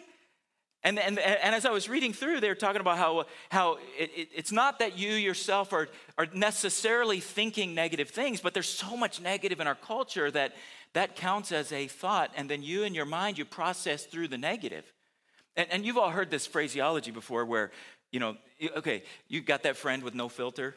And, 0.84 1.00
and, 1.00 1.18
and 1.18 1.52
as 1.52 1.66
I 1.66 1.72
was 1.72 1.88
reading 1.88 2.12
through, 2.12 2.38
they 2.38 2.48
were 2.48 2.54
talking 2.54 2.80
about 2.80 2.96
how, 2.96 3.24
how 3.48 3.78
it, 3.98 4.12
it, 4.16 4.28
it's 4.32 4.52
not 4.52 4.78
that 4.78 4.96
you 4.96 5.14
yourself 5.14 5.72
are, 5.72 5.88
are 6.16 6.28
necessarily 6.32 7.18
thinking 7.18 7.74
negative 7.74 8.10
things, 8.10 8.40
but 8.40 8.54
there's 8.54 8.68
so 8.68 8.96
much 8.96 9.20
negative 9.20 9.58
in 9.58 9.66
our 9.66 9.74
culture 9.74 10.30
that 10.30 10.54
that 10.92 11.16
counts 11.16 11.50
as 11.50 11.72
a 11.72 11.88
thought. 11.88 12.30
And 12.36 12.48
then 12.48 12.62
you 12.62 12.84
in 12.84 12.94
your 12.94 13.04
mind, 13.04 13.36
you 13.36 13.44
process 13.44 14.04
through 14.04 14.28
the 14.28 14.38
negative. 14.38 14.84
And, 15.56 15.66
and 15.72 15.84
you've 15.84 15.98
all 15.98 16.10
heard 16.10 16.30
this 16.30 16.46
phraseology 16.46 17.10
before 17.10 17.44
where 17.44 17.72
you 18.12 18.20
know, 18.20 18.36
okay, 18.76 19.02
you 19.28 19.40
got 19.40 19.62
that 19.64 19.76
friend 19.76 20.02
with 20.02 20.14
no 20.14 20.28
filter? 20.28 20.74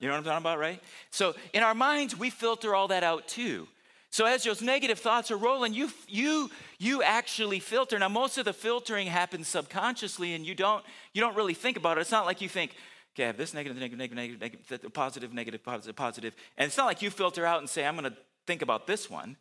You 0.00 0.06
know 0.06 0.14
what 0.14 0.18
I'm 0.18 0.24
talking 0.24 0.42
about, 0.42 0.58
right? 0.58 0.80
So 1.10 1.34
in 1.52 1.62
our 1.62 1.74
minds, 1.74 2.16
we 2.16 2.30
filter 2.30 2.74
all 2.74 2.88
that 2.88 3.02
out 3.02 3.26
too. 3.26 3.66
So 4.10 4.24
as 4.24 4.44
those 4.44 4.62
negative 4.62 4.98
thoughts 4.98 5.30
are 5.30 5.36
rolling, 5.36 5.74
you 5.74 5.90
you 6.08 6.50
you 6.78 7.02
actually 7.02 7.60
filter. 7.60 7.98
Now 7.98 8.08
most 8.08 8.38
of 8.38 8.44
the 8.44 8.52
filtering 8.52 9.06
happens 9.06 9.48
subconsciously, 9.48 10.34
and 10.34 10.46
you 10.46 10.54
don't 10.54 10.84
you 11.12 11.20
don't 11.20 11.36
really 11.36 11.54
think 11.54 11.76
about 11.76 11.98
it. 11.98 12.02
It's 12.02 12.10
not 12.10 12.24
like 12.24 12.40
you 12.40 12.48
think, 12.48 12.74
okay, 13.14 13.24
I 13.24 13.26
have 13.26 13.36
this 13.36 13.52
negative, 13.52 13.76
negative, 13.78 13.98
negative, 13.98 14.40
negative, 14.40 14.94
positive, 14.94 15.34
negative, 15.34 15.62
positive, 15.62 15.94
positive, 15.94 16.32
positive. 16.32 16.34
and 16.56 16.68
it's 16.68 16.76
not 16.76 16.86
like 16.86 17.02
you 17.02 17.10
filter 17.10 17.44
out 17.44 17.58
and 17.58 17.68
say, 17.68 17.84
I'm 17.84 17.96
going 17.96 18.10
to 18.10 18.16
think 18.46 18.62
about 18.62 18.86
this 18.86 19.10
one. 19.10 19.36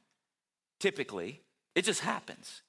Typically, 0.79 1.41
it 1.73 1.85
just 1.85 2.01
happens. 2.01 2.61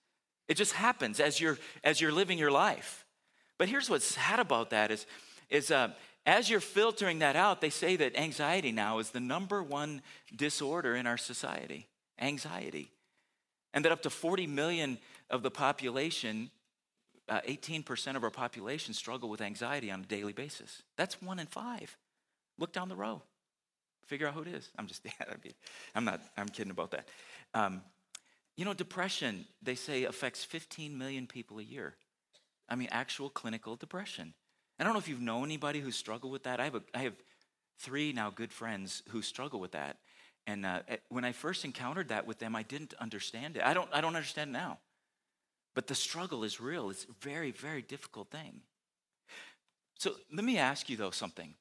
It 0.47 0.57
just 0.57 0.75
happens 0.75 1.19
as 1.19 1.41
you're 1.41 1.59
as 1.83 2.01
you're 2.01 2.13
living 2.13 2.39
your 2.39 2.53
life. 2.53 3.05
But 3.59 3.69
here's 3.69 3.91
what's 3.91 4.07
sad 4.07 4.39
about 4.41 4.71
that 4.71 4.91
is, 4.91 5.07
is 5.51 5.71
uh, 5.71 5.91
as 6.25 6.49
you're 6.49 6.61
filtering 6.61 7.19
that 7.19 7.37
out, 7.37 7.61
they 7.61 7.71
say 7.71 7.97
that 7.97 8.17
anxiety 8.17 8.73
now 8.73 8.99
is 8.99 9.11
the 9.11 9.21
number 9.21 9.63
one 9.63 10.03
disorder 10.35 10.95
in 10.95 11.07
our 11.07 11.19
society 11.19 11.89
anxiety. 12.21 12.91
And 13.75 13.85
that 13.85 13.93
up 13.93 14.03
to 14.03 14.11
40 14.11 14.47
million 14.47 14.99
of 15.31 15.43
the 15.43 15.51
population, 15.51 16.51
uh, 17.29 17.41
18% 17.49 18.17
of 18.17 18.25
our 18.25 18.31
population, 18.31 18.95
struggle 18.95 19.29
with 19.29 19.41
anxiety 19.41 19.91
on 19.91 20.01
a 20.01 20.05
daily 20.05 20.33
basis. 20.33 20.83
That's 20.97 21.21
one 21.23 21.39
in 21.39 21.47
five. 21.47 21.97
Look 22.59 22.73
down 22.73 22.89
the 22.89 22.97
row, 22.97 23.23
figure 24.07 24.27
out 24.27 24.35
who 24.35 24.43
it 24.43 24.49
is. 24.49 24.71
I'm 24.79 24.87
just, 24.87 25.07
I'm 25.95 26.05
not, 26.05 26.21
I'm 26.37 26.49
kidding 26.49 26.71
about 26.71 26.91
that. 26.93 27.09
Um, 27.55 27.83
you 28.57 28.65
know, 28.65 28.75
depression, 28.75 29.45
they 29.63 29.77
say, 29.77 30.05
affects 30.05 30.45
15 30.45 30.99
million 30.99 31.27
people 31.27 31.61
a 31.61 31.63
year. 31.63 31.95
I 32.69 32.77
mean, 32.77 32.89
actual 32.91 33.31
clinical 33.31 33.77
depression. 33.77 34.35
I 34.79 34.85
don't 34.85 34.93
know 34.93 34.99
if 34.99 35.09
you've 35.09 35.21
known 35.21 35.45
anybody 35.45 35.81
who 35.81 35.91
struggled 35.91 36.33
with 36.33 36.45
that. 36.45 36.61
I 36.61 36.65
have, 36.65 36.75
a, 36.77 36.83
I 36.95 36.99
have 36.99 37.15
three 37.79 38.13
now 38.13 38.31
good 38.31 38.53
friends 38.53 39.03
who 39.09 39.23
struggle 39.23 39.61
with 39.61 39.73
that. 39.73 39.97
And 40.47 40.65
uh, 40.65 40.81
when 41.09 41.25
I 41.25 41.33
first 41.33 41.65
encountered 41.65 42.09
that 42.09 42.27
with 42.27 42.39
them, 42.39 42.57
I 42.57 42.63
didn't 42.63 42.95
understand 43.01 43.57
it. 43.57 43.63
I 43.65 43.75
don't, 43.75 43.89
I 43.93 44.01
don't 44.01 44.17
understand 44.17 44.53
now. 44.53 44.79
But 45.75 45.87
the 45.87 45.95
struggle 45.95 46.45
is 46.45 46.61
real. 46.61 46.91
It's 46.91 47.05
a 47.05 47.25
very, 47.25 47.51
very 47.51 47.83
difficult 47.83 48.31
thing. 48.31 48.63
So 49.99 50.15
let 50.33 50.45
me 50.45 50.59
ask 50.59 50.89
you, 50.89 50.97
though, 50.97 51.11
something. 51.11 51.55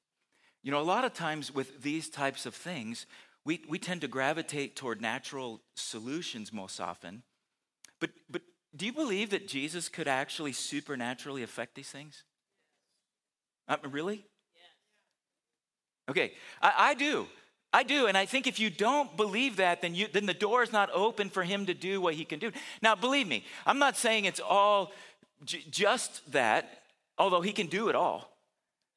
You 0.64 0.72
know, 0.72 0.80
a 0.80 0.84
lot 0.84 1.06
of 1.06 1.14
times 1.14 1.54
with 1.54 1.82
these 1.82 2.10
types 2.10 2.46
of 2.46 2.56
things, 2.56 3.06
we, 3.46 3.62
we 3.68 3.80
tend 3.80 4.02
to 4.02 4.08
gravitate 4.08 4.76
toward 4.76 5.02
natural 5.02 5.62
solutions 5.76 6.54
most 6.54 6.80
often. 6.80 7.24
But, 8.00 8.12
but 8.30 8.42
do 8.78 8.86
you 8.86 8.94
believe 8.94 9.32
that 9.32 9.48
Jesus 9.48 9.90
could 9.90 10.08
actually 10.08 10.54
supernaturally 10.54 11.44
affect 11.44 11.76
these 11.76 11.90
things? 11.90 12.24
Uh, 13.68 13.78
really? 13.90 14.26
Okay, 16.10 16.34
I, 16.62 16.74
I, 16.78 16.94
do. 16.94 17.28
I 17.74 17.84
do. 17.84 18.08
And 18.08 18.18
I 18.18 18.26
think 18.26 18.48
if 18.48 18.60
you 18.60 18.70
don't 18.70 19.18
believe 19.18 19.58
that, 19.58 19.82
then, 19.82 19.94
you, 19.94 20.08
then 20.12 20.26
the 20.26 20.34
door 20.34 20.64
is 20.64 20.72
not 20.72 20.90
open 20.94 21.30
for 21.30 21.44
him 21.44 21.66
to 21.66 21.74
do 21.74 22.00
what 22.00 22.14
he 22.14 22.24
can 22.24 22.40
do. 22.40 22.52
Now, 22.82 22.96
believe 22.96 23.28
me, 23.28 23.44
I'm 23.66 23.80
not 23.80 23.98
saying 23.98 24.26
it's 24.26 24.40
all 24.40 24.94
j- 25.44 25.66
just 25.70 26.32
that, 26.32 26.84
although 27.18 27.42
he 27.42 27.52
can 27.52 27.68
do 27.68 27.90
it 27.90 27.96
all. 27.96 28.32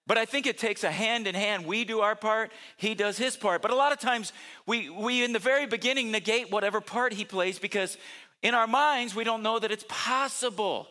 But 0.06 0.18
I 0.18 0.24
think 0.24 0.46
it 0.46 0.58
takes 0.58 0.82
a 0.82 0.90
hand 0.90 1.26
in 1.26 1.34
hand. 1.34 1.66
We 1.66 1.84
do 1.84 2.00
our 2.00 2.16
part, 2.16 2.52
he 2.76 2.94
does 2.94 3.16
his 3.16 3.36
part. 3.36 3.62
But 3.62 3.70
a 3.70 3.76
lot 3.76 3.92
of 3.92 4.00
times 4.00 4.32
we, 4.66 4.90
we 4.90 5.24
in 5.24 5.32
the 5.32 5.38
very 5.38 5.66
beginning 5.66 6.10
negate 6.10 6.50
whatever 6.50 6.80
part 6.80 7.12
he 7.12 7.24
plays 7.24 7.58
because 7.58 7.96
in 8.42 8.54
our 8.54 8.66
minds, 8.66 9.14
we 9.14 9.24
don't 9.24 9.42
know 9.42 9.58
that 9.58 9.70
it's 9.70 9.84
possible. 9.88 10.88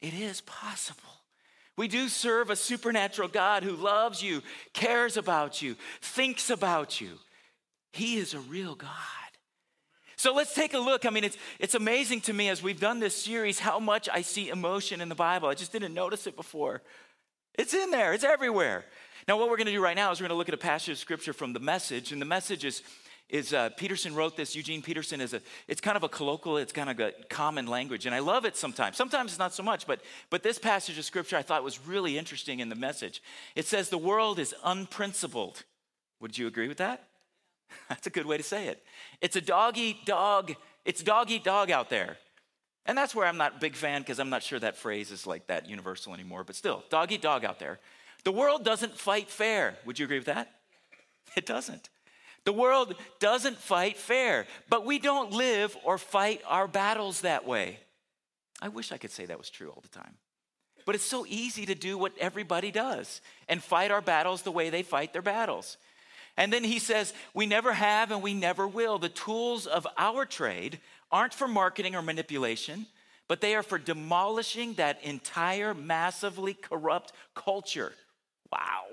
It 0.00 0.14
is 0.14 0.40
possible. 0.42 1.02
We 1.76 1.88
do 1.88 2.08
serve 2.08 2.50
a 2.50 2.56
supernatural 2.56 3.28
God 3.28 3.62
who 3.62 3.76
loves 3.76 4.22
you, 4.22 4.42
cares 4.72 5.16
about 5.16 5.62
you, 5.62 5.76
thinks 6.00 6.50
about 6.50 7.00
you. 7.00 7.18
He 7.92 8.16
is 8.16 8.34
a 8.34 8.40
real 8.40 8.74
God. 8.74 8.90
So 10.16 10.34
let's 10.34 10.52
take 10.52 10.74
a 10.74 10.78
look. 10.78 11.06
I 11.06 11.10
mean, 11.10 11.22
it's, 11.22 11.36
it's 11.60 11.76
amazing 11.76 12.22
to 12.22 12.32
me 12.32 12.48
as 12.48 12.60
we've 12.60 12.80
done 12.80 12.98
this 12.98 13.14
series 13.14 13.60
how 13.60 13.78
much 13.78 14.08
I 14.12 14.22
see 14.22 14.48
emotion 14.48 15.00
in 15.00 15.08
the 15.08 15.14
Bible. 15.14 15.48
I 15.48 15.54
just 15.54 15.70
didn't 15.70 15.94
notice 15.94 16.26
it 16.26 16.34
before. 16.34 16.82
It's 17.54 17.72
in 17.74 17.92
there, 17.92 18.12
it's 18.12 18.24
everywhere. 18.24 18.84
Now, 19.28 19.36
what 19.36 19.48
we're 19.48 19.56
going 19.56 19.66
to 19.66 19.72
do 19.72 19.82
right 19.82 19.94
now 19.94 20.10
is 20.10 20.20
we're 20.20 20.28
going 20.28 20.34
to 20.34 20.38
look 20.38 20.48
at 20.48 20.54
a 20.54 20.58
passage 20.58 20.92
of 20.92 20.98
scripture 20.98 21.32
from 21.32 21.52
the 21.52 21.60
message, 21.60 22.12
and 22.12 22.20
the 22.20 22.26
message 22.26 22.64
is 22.64 22.82
is 23.28 23.52
uh, 23.52 23.68
Peterson 23.76 24.14
wrote 24.14 24.36
this. 24.36 24.56
Eugene 24.56 24.80
Peterson 24.80 25.20
is 25.20 25.34
a, 25.34 25.42
it's 25.66 25.80
kind 25.80 25.96
of 25.96 26.02
a 26.02 26.08
colloquial, 26.08 26.56
it's 26.56 26.72
kind 26.72 26.88
of 26.88 26.98
a 26.98 27.12
common 27.28 27.66
language. 27.66 28.06
And 28.06 28.14
I 28.14 28.20
love 28.20 28.44
it 28.44 28.56
sometimes. 28.56 28.96
Sometimes 28.96 29.32
it's 29.32 29.38
not 29.38 29.52
so 29.52 29.62
much, 29.62 29.86
but, 29.86 30.00
but 30.30 30.42
this 30.42 30.58
passage 30.58 30.98
of 30.98 31.04
scripture 31.04 31.36
I 31.36 31.42
thought 31.42 31.62
was 31.62 31.86
really 31.86 32.16
interesting 32.16 32.60
in 32.60 32.68
the 32.68 32.74
message. 32.74 33.22
It 33.54 33.66
says, 33.66 33.90
The 33.90 33.98
world 33.98 34.38
is 34.38 34.54
unprincipled. 34.64 35.64
Would 36.20 36.38
you 36.38 36.46
agree 36.46 36.68
with 36.68 36.78
that? 36.78 37.04
That's 37.88 38.06
a 38.06 38.10
good 38.10 38.26
way 38.26 38.38
to 38.38 38.42
say 38.42 38.68
it. 38.68 38.82
It's 39.20 39.36
a 39.36 39.42
dog 39.42 39.76
eat 39.76 40.06
dog, 40.06 40.54
it's 40.84 41.02
dog 41.02 41.30
eat 41.30 41.44
dog 41.44 41.70
out 41.70 41.90
there. 41.90 42.16
And 42.86 42.96
that's 42.96 43.14
where 43.14 43.26
I'm 43.26 43.36
not 43.36 43.56
a 43.56 43.58
big 43.58 43.76
fan 43.76 44.00
because 44.00 44.18
I'm 44.18 44.30
not 44.30 44.42
sure 44.42 44.58
that 44.58 44.74
phrase 44.74 45.10
is 45.10 45.26
like 45.26 45.48
that 45.48 45.68
universal 45.68 46.14
anymore, 46.14 46.42
but 46.42 46.56
still, 46.56 46.82
dog 46.88 47.12
eat 47.12 47.20
dog 47.20 47.44
out 47.44 47.58
there. 47.58 47.80
The 48.24 48.32
world 48.32 48.64
doesn't 48.64 48.96
fight 48.96 49.28
fair. 49.28 49.76
Would 49.84 49.98
you 49.98 50.06
agree 50.06 50.18
with 50.18 50.26
that? 50.26 50.54
It 51.36 51.44
doesn't. 51.44 51.90
The 52.48 52.52
world 52.54 52.94
doesn't 53.20 53.58
fight 53.58 53.98
fair, 53.98 54.46
but 54.70 54.86
we 54.86 54.98
don't 54.98 55.32
live 55.32 55.76
or 55.84 55.98
fight 55.98 56.40
our 56.46 56.66
battles 56.66 57.20
that 57.20 57.46
way. 57.46 57.78
I 58.62 58.68
wish 58.68 58.90
I 58.90 58.96
could 58.96 59.10
say 59.10 59.26
that 59.26 59.36
was 59.36 59.50
true 59.50 59.68
all 59.68 59.82
the 59.82 59.88
time. 59.88 60.14
But 60.86 60.94
it's 60.94 61.04
so 61.04 61.26
easy 61.28 61.66
to 61.66 61.74
do 61.74 61.98
what 61.98 62.16
everybody 62.18 62.70
does 62.70 63.20
and 63.50 63.62
fight 63.62 63.90
our 63.90 64.00
battles 64.00 64.40
the 64.40 64.50
way 64.50 64.70
they 64.70 64.82
fight 64.82 65.12
their 65.12 65.20
battles. 65.20 65.76
And 66.38 66.50
then 66.50 66.64
he 66.64 66.78
says, 66.78 67.12
We 67.34 67.44
never 67.44 67.74
have 67.74 68.10
and 68.12 68.22
we 68.22 68.32
never 68.32 68.66
will. 68.66 68.98
The 68.98 69.10
tools 69.10 69.66
of 69.66 69.86
our 69.98 70.24
trade 70.24 70.80
aren't 71.12 71.34
for 71.34 71.48
marketing 71.48 71.96
or 71.96 72.00
manipulation, 72.00 72.86
but 73.28 73.42
they 73.42 73.56
are 73.56 73.62
for 73.62 73.76
demolishing 73.76 74.72
that 74.76 75.04
entire 75.04 75.74
massively 75.74 76.54
corrupt 76.54 77.12
culture. 77.34 77.92
Wow. 78.50 78.84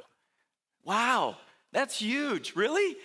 Wow. 0.83 1.37
That's 1.71 1.99
huge. 1.99 2.53
Really? 2.53 2.97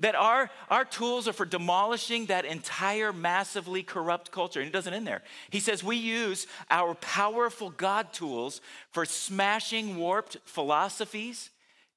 That 0.00 0.16
our, 0.16 0.50
our 0.70 0.84
tools 0.84 1.28
are 1.28 1.32
for 1.32 1.46
demolishing 1.46 2.26
that 2.26 2.44
entire 2.44 3.12
massively 3.12 3.82
corrupt 3.84 4.32
culture. 4.32 4.60
And 4.60 4.68
it 4.68 4.72
doesn't 4.72 4.92
end 4.92 5.06
there. 5.06 5.22
He 5.50 5.60
says 5.60 5.84
we 5.84 5.96
use 5.96 6.46
our 6.68 6.94
powerful 6.94 7.70
God 7.70 8.12
tools 8.12 8.60
for 8.90 9.04
smashing 9.04 9.96
warped 9.96 10.38
philosophies, 10.44 11.50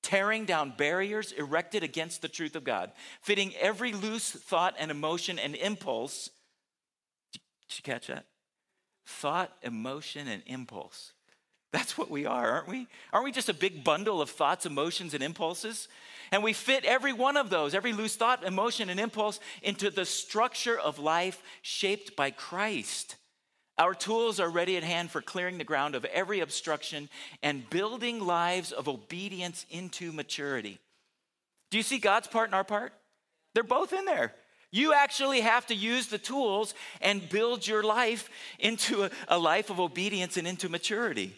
tearing 0.04 0.46
down 0.46 0.74
barriers 0.78 1.32
erected 1.32 1.84
against 1.84 2.22
the 2.22 2.28
truth 2.28 2.56
of 2.56 2.64
God, 2.64 2.92
fitting 3.22 3.54
every 3.60 3.94
loose 3.94 4.30
thought 4.30 4.76
and 4.78 4.92
emotion 4.92 5.40
and 5.40 5.56
impulse. 5.56 6.30
Did 7.34 7.42
you 7.78 7.84
catch 7.84 8.08
that? 8.08 8.26
Thought, 9.08 9.54
emotion, 9.64 10.28
and 10.28 10.44
impulse. 10.46 11.14
That's 11.78 11.96
what 11.96 12.10
we 12.10 12.26
are, 12.26 12.50
aren't 12.54 12.68
we? 12.68 12.88
Aren't 13.14 13.26
we 13.26 13.32
just 13.32 13.50
a 13.50 13.54
big 13.54 13.84
bundle 13.84 14.20
of 14.20 14.32
thoughts, 14.32 14.66
emotions, 14.66 15.14
and 15.14 15.22
impulses? 15.22 15.88
And 16.32 16.42
we 16.42 16.52
fit 16.52 16.86
every 16.86 17.14
one 17.14 17.38
of 17.38 17.52
those, 17.52 17.76
every 17.76 17.94
loose 17.94 18.16
thought, 18.16 18.44
emotion, 18.44 18.90
and 18.90 19.00
impulse, 19.00 19.40
into 19.62 19.92
the 19.92 20.04
structure 20.04 20.80
of 20.80 20.98
life 20.98 21.44
shaped 21.62 22.16
by 22.16 22.32
Christ. 22.32 23.16
Our 23.78 23.94
tools 23.94 24.40
are 24.40 24.50
ready 24.50 24.76
at 24.76 24.84
hand 24.84 25.12
for 25.12 25.22
clearing 25.22 25.60
the 25.60 25.64
ground 25.64 25.94
of 25.94 26.04
every 26.06 26.40
obstruction 26.40 27.10
and 27.44 27.70
building 27.70 28.26
lives 28.26 28.72
of 28.72 28.90
obedience 28.90 29.64
into 29.70 30.12
maturity. 30.12 30.80
Do 31.70 31.78
you 31.78 31.84
see 31.84 32.00
God's 32.00 32.28
part 32.28 32.48
and 32.48 32.56
our 32.56 32.64
part? 32.64 32.92
They're 33.54 33.64
both 33.64 33.94
in 33.94 34.06
there. 34.06 34.34
You 34.72 34.94
actually 34.94 35.42
have 35.42 35.68
to 35.68 35.76
use 35.76 36.08
the 36.08 36.18
tools 36.18 36.74
and 37.02 37.30
build 37.30 37.68
your 37.68 37.84
life 37.84 38.32
into 38.58 39.04
a, 39.04 39.12
a 39.28 39.38
life 39.38 39.70
of 39.70 39.80
obedience 39.80 40.38
and 40.38 40.48
into 40.48 40.70
maturity. 40.70 41.36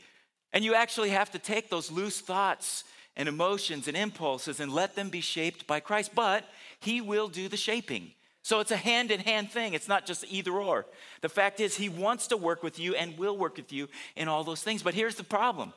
And 0.53 0.65
you 0.65 0.74
actually 0.74 1.10
have 1.10 1.32
to 1.32 1.39
take 1.39 1.70
those 1.70 1.91
loose 1.91 2.20
thoughts 2.20 2.84
and 3.15 3.29
emotions 3.29 3.88
and 3.88 3.96
impulses 3.96 4.60
and 4.60 4.74
let 4.74 4.96
them 4.96 5.10
be 5.10 5.22
shaped 5.22 5.68
by 5.68 5.79
Christ. 5.79 6.12
But 6.15 6.46
He 6.79 7.01
will 7.01 7.27
do 7.27 7.48
the 7.48 7.58
shaping. 7.58 8.12
So 8.41 8.62
it's 8.62 8.72
a 8.72 8.77
hand 8.77 9.12
in 9.12 9.20
hand 9.20 9.51
thing. 9.51 9.74
It's 9.74 9.88
not 9.88 10.06
just 10.06 10.25
either 10.29 10.51
or. 10.53 10.86
The 11.22 11.29
fact 11.29 11.60
is, 11.60 11.75
He 11.75 11.89
wants 11.89 12.27
to 12.27 12.38
work 12.38 12.63
with 12.63 12.79
you 12.79 12.96
and 12.96 13.18
will 13.18 13.38
work 13.38 13.58
with 13.58 13.72
you 13.72 13.89
in 14.15 14.27
all 14.27 14.44
those 14.44 14.63
things. 14.63 14.82
But 14.82 14.94
here's 14.94 15.15
the 15.15 15.24
problem 15.24 15.74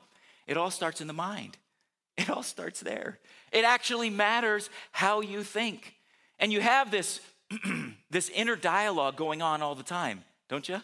it 0.47 0.57
all 0.57 0.71
starts 0.71 1.01
in 1.01 1.07
the 1.07 1.13
mind, 1.13 1.59
it 2.17 2.31
all 2.31 2.43
starts 2.43 2.81
there. 2.81 3.19
It 3.51 3.65
actually 3.65 4.11
matters 4.11 4.71
how 4.93 5.21
you 5.21 5.43
think. 5.43 5.97
And 6.39 6.53
you 6.53 6.61
have 6.61 6.91
this, 6.91 7.21
this 8.11 8.31
inner 8.31 8.57
dialogue 8.57 9.17
going 9.17 9.43
on 9.43 9.63
all 9.63 9.75
the 9.75 9.83
time, 9.83 10.25
don't 10.49 10.69
you? 10.69 10.81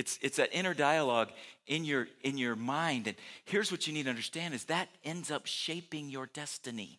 It's, 0.00 0.18
it's 0.22 0.38
that 0.38 0.48
inner 0.52 0.72
dialogue 0.72 1.28
in 1.66 1.84
your, 1.84 2.08
in 2.22 2.38
your 2.38 2.56
mind. 2.56 3.06
And 3.06 3.16
here's 3.44 3.70
what 3.70 3.86
you 3.86 3.92
need 3.92 4.04
to 4.04 4.08
understand 4.08 4.54
is 4.54 4.64
that 4.64 4.88
ends 5.04 5.30
up 5.30 5.44
shaping 5.44 6.08
your 6.08 6.24
destiny. 6.24 6.98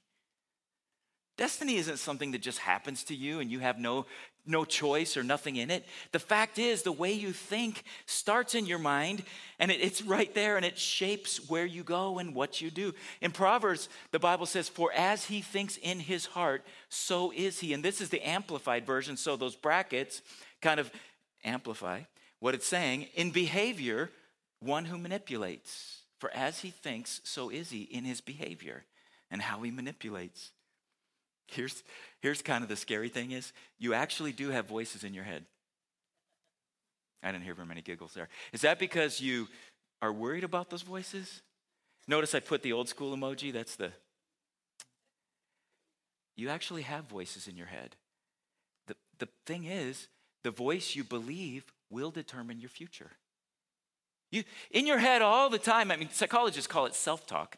Destiny 1.35 1.77
isn't 1.77 1.97
something 1.97 2.29
that 2.33 2.43
just 2.43 2.59
happens 2.59 3.03
to 3.05 3.15
you 3.15 3.39
and 3.39 3.49
you 3.49 3.57
have 3.57 3.79
no, 3.79 4.05
no 4.45 4.65
choice 4.65 5.17
or 5.17 5.23
nothing 5.23 5.55
in 5.55 5.71
it. 5.71 5.83
The 6.11 6.19
fact 6.19 6.59
is, 6.59 6.83
the 6.83 6.91
way 6.91 7.11
you 7.11 7.31
think 7.31 7.85
starts 8.05 8.53
in 8.53 8.67
your 8.67 8.77
mind 8.77 9.23
and 9.57 9.71
it, 9.71 9.81
it's 9.81 10.03
right 10.03 10.31
there 10.35 10.55
and 10.55 10.63
it 10.63 10.77
shapes 10.77 11.49
where 11.49 11.65
you 11.65 11.83
go 11.83 12.19
and 12.19 12.35
what 12.35 12.61
you 12.61 12.69
do. 12.69 12.93
In 13.19 13.31
Proverbs, 13.31 13.89
the 14.11 14.19
Bible 14.19 14.45
says, 14.45 14.69
For 14.69 14.93
as 14.93 15.25
he 15.25 15.41
thinks 15.41 15.77
in 15.77 16.01
his 16.01 16.27
heart, 16.27 16.63
so 16.89 17.33
is 17.35 17.61
he. 17.61 17.73
And 17.73 17.83
this 17.83 17.99
is 17.99 18.09
the 18.09 18.21
amplified 18.21 18.85
version, 18.85 19.17
so 19.17 19.35
those 19.35 19.55
brackets 19.55 20.21
kind 20.61 20.79
of 20.79 20.91
amplify 21.43 22.01
what 22.41 22.55
it's 22.55 22.67
saying 22.67 23.07
in 23.13 23.31
behavior, 23.31 24.09
one 24.59 24.85
who 24.85 24.97
manipulates. 24.97 26.01
For 26.19 26.29
as 26.31 26.59
he 26.59 26.71
thinks, 26.71 27.21
so 27.23 27.49
is 27.49 27.69
he 27.69 27.83
in 27.83 28.03
his 28.03 28.19
behavior 28.19 28.83
and 29.29 29.41
how 29.41 29.61
he 29.61 29.71
manipulates. 29.71 30.51
Here's, 31.47 31.83
here's 32.19 32.41
kind 32.41 32.63
of 32.63 32.69
the 32.69 32.75
scary 32.75 33.09
thing 33.09 33.31
is 33.31 33.53
you 33.79 33.93
actually 33.93 34.33
do 34.33 34.49
have 34.49 34.65
voices 34.67 35.03
in 35.03 35.13
your 35.13 35.23
head. 35.23 35.45
I 37.23 37.31
didn't 37.31 37.43
hear 37.43 37.53
very 37.53 37.67
many 37.67 37.81
giggles 37.81 38.13
there. 38.13 38.27
Is 38.51 38.61
that 38.61 38.79
because 38.79 39.21
you 39.21 39.47
are 40.01 40.11
worried 40.11 40.43
about 40.43 40.69
those 40.69 40.81
voices? 40.81 41.41
Notice 42.07 42.33
I 42.33 42.39
put 42.39 42.63
the 42.63 42.73
old 42.73 42.89
school 42.89 43.15
emoji. 43.15 43.53
That's 43.53 43.75
the. 43.75 43.91
You 46.35 46.49
actually 46.49 46.81
have 46.81 47.03
voices 47.05 47.47
in 47.47 47.55
your 47.55 47.67
head. 47.67 47.95
The, 48.87 48.95
the 49.19 49.27
thing 49.45 49.65
is, 49.65 50.07
the 50.43 50.49
voice 50.49 50.95
you 50.95 51.03
believe 51.03 51.65
will 51.91 52.11
determine 52.11 52.59
your 52.59 52.69
future. 52.69 53.11
You, 54.31 54.43
in 54.71 54.87
your 54.87 54.97
head 54.97 55.21
all 55.21 55.49
the 55.49 55.59
time, 55.59 55.91
I 55.91 55.97
mean, 55.97 56.09
psychologists 56.11 56.67
call 56.67 56.85
it 56.85 56.95
self 56.95 57.27
talk. 57.27 57.57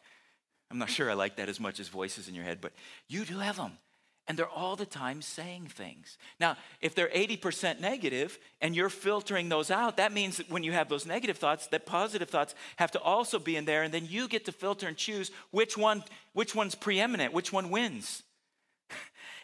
I'm 0.70 0.78
not 0.78 0.90
sure 0.90 1.10
I 1.10 1.14
like 1.14 1.36
that 1.36 1.48
as 1.48 1.60
much 1.60 1.78
as 1.78 1.88
voices 1.88 2.28
in 2.28 2.34
your 2.34 2.44
head, 2.44 2.60
but 2.60 2.72
you 3.08 3.24
do 3.24 3.38
have 3.38 3.56
them. 3.56 3.78
And 4.26 4.38
they're 4.38 4.48
all 4.48 4.74
the 4.74 4.86
time 4.86 5.20
saying 5.20 5.66
things. 5.66 6.16
Now, 6.40 6.56
if 6.80 6.94
they're 6.94 7.08
80% 7.08 7.78
negative 7.78 8.38
and 8.62 8.74
you're 8.74 8.88
filtering 8.88 9.50
those 9.50 9.70
out, 9.70 9.98
that 9.98 10.14
means 10.14 10.38
that 10.38 10.50
when 10.50 10.62
you 10.62 10.72
have 10.72 10.88
those 10.88 11.04
negative 11.04 11.36
thoughts, 11.36 11.66
that 11.68 11.84
positive 11.84 12.30
thoughts 12.30 12.54
have 12.76 12.90
to 12.92 13.00
also 13.00 13.38
be 13.38 13.54
in 13.54 13.66
there, 13.66 13.82
and 13.82 13.92
then 13.92 14.06
you 14.08 14.26
get 14.26 14.46
to 14.46 14.52
filter 14.52 14.88
and 14.88 14.96
choose 14.96 15.30
which 15.50 15.76
one, 15.76 16.02
which 16.32 16.54
one's 16.54 16.74
preeminent, 16.74 17.34
which 17.34 17.52
one 17.52 17.68
wins. 17.68 18.22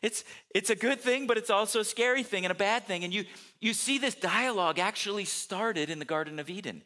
It's, 0.03 0.25
it's 0.55 0.71
a 0.71 0.77
good 0.77 1.01
thing, 1.01 1.27
but 1.27 1.37
it's 1.37 1.51
also 1.51 1.81
a 1.81 1.85
scary 1.85 2.23
thing 2.23 2.45
and 2.45 2.53
a 2.53 2.55
bad 2.55 2.87
thing. 2.87 3.05
And 3.05 3.13
you, 3.13 3.25
you 3.61 3.75
see 3.75 3.99
this 3.99 4.15
dialogue 4.15 4.79
actually 4.79 5.27
started 5.27 5.91
in 5.91 5.99
the 5.99 6.05
Garden 6.05 6.39
of 6.39 6.49
Eden. 6.49 6.83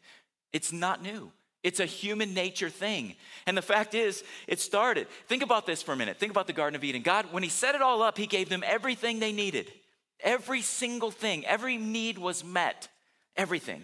It's 0.51 0.73
not 0.73 1.01
new. 1.01 1.31
It's 1.63 1.79
a 1.79 1.85
human 1.85 2.33
nature 2.33 2.69
thing. 2.69 3.15
And 3.47 3.57
the 3.57 3.61
fact 3.61 3.95
is, 3.95 4.23
it 4.47 4.59
started. 4.59 5.07
Think 5.27 5.41
about 5.41 5.65
this 5.65 5.81
for 5.81 5.93
a 5.93 5.95
minute. 5.95 6.17
Think 6.17 6.31
about 6.31 6.45
the 6.45 6.53
Garden 6.53 6.75
of 6.75 6.83
Eden. 6.83 7.01
God, 7.01 7.25
when 7.31 7.41
He 7.41 7.49
set 7.49 7.73
it 7.73 7.81
all 7.81 8.03
up, 8.03 8.17
He 8.17 8.27
gave 8.27 8.49
them 8.49 8.63
everything 8.65 9.19
they 9.19 9.31
needed. 9.31 9.71
Every 10.19 10.61
single 10.61 11.09
thing, 11.09 11.45
every 11.45 11.77
need 11.77 12.17
was 12.17 12.43
met. 12.43 12.87
Everything. 13.35 13.83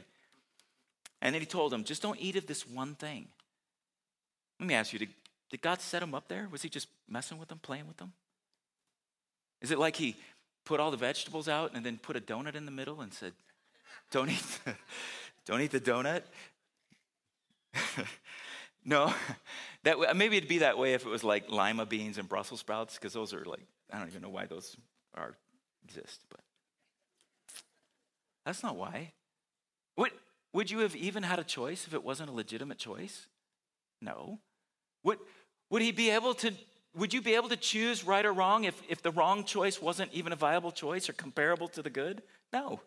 And 1.22 1.34
then 1.34 1.42
He 1.42 1.48
told 1.48 1.72
them, 1.72 1.84
just 1.84 2.02
don't 2.02 2.20
eat 2.20 2.36
of 2.36 2.46
this 2.46 2.68
one 2.68 2.96
thing. 2.96 3.28
Let 4.60 4.68
me 4.68 4.76
ask 4.76 4.94
you, 4.94 5.00
did, 5.00 5.10
did 5.50 5.62
God 5.62 5.82
set 5.82 6.02
them 6.02 6.14
up 6.14 6.28
there? 6.28 6.48
Was 6.52 6.62
He 6.62 6.70
just 6.70 6.88
messing 7.10 7.40
with 7.40 7.50
them, 7.50 7.60
playing 7.64 7.88
with 7.88 7.98
them? 7.98 8.14
Is 9.62 9.72
it 9.72 9.80
like 9.80 9.96
he 9.96 10.16
put 10.66 10.80
all 10.80 10.92
the 10.92 10.98
vegetables 10.98 11.48
out 11.48 11.72
and 11.76 11.86
then 11.86 11.98
put 11.98 12.16
a 12.16 12.22
donut 12.22 12.56
in 12.56 12.66
the 12.66 12.72
middle 12.72 13.02
and 13.02 13.14
said, 13.14 13.34
Don't 14.12 14.30
eat 14.30 14.46
the, 14.66 14.74
don't 15.46 15.62
eat 15.62 15.72
the 15.72 15.80
donut? 15.80 16.24
no. 18.86 19.14
That, 19.84 20.16
maybe 20.16 20.38
it'd 20.38 20.50
be 20.50 20.60
that 20.60 20.78
way 20.78 20.94
if 20.94 21.06
it 21.06 21.10
was 21.10 21.24
like 21.24 21.50
lima 21.50 21.86
beans 21.86 22.18
and 22.18 22.28
Brussels 22.28 22.60
sprouts, 22.60 22.96
because 22.96 23.14
those 23.14 23.34
are 23.34 23.46
like, 23.46 23.66
I 23.92 24.00
don't 24.00 24.08
even 24.08 24.22
know 24.22 24.30
why 24.30 24.46
those 24.46 24.76
are 25.16 25.36
exist, 25.84 26.22
but 26.30 26.40
that's 28.46 28.64
not 28.64 28.76
why. 28.76 29.14
Would, 29.98 30.12
would 30.54 30.72
you 30.72 30.80
have 30.80 30.96
even 30.96 31.24
had 31.24 31.40
a 31.40 31.44
choice 31.44 31.86
if 31.88 31.94
it 31.94 32.04
wasn't 32.04 32.30
a 32.30 32.34
legitimate 32.34 32.78
choice? 32.78 33.28
No. 34.02 34.40
Would, 35.04 35.20
would 35.70 35.82
he 35.82 35.92
be 35.92 36.10
able 36.10 36.34
to 36.36 36.54
would 36.96 37.14
you 37.14 37.22
be 37.22 37.36
able 37.36 37.50
to 37.50 37.58
choose 37.58 38.04
right 38.04 38.26
or 38.26 38.34
wrong 38.34 38.66
if, 38.66 38.82
if 38.90 39.02
the 39.02 39.12
wrong 39.12 39.44
choice 39.44 39.82
wasn't 39.82 40.12
even 40.14 40.34
a 40.34 40.36
viable 40.36 40.72
choice 40.72 41.10
or 41.10 41.14
comparable 41.14 41.68
to 41.70 41.82
the 41.82 41.90
good? 41.90 42.22
No. 42.52 42.82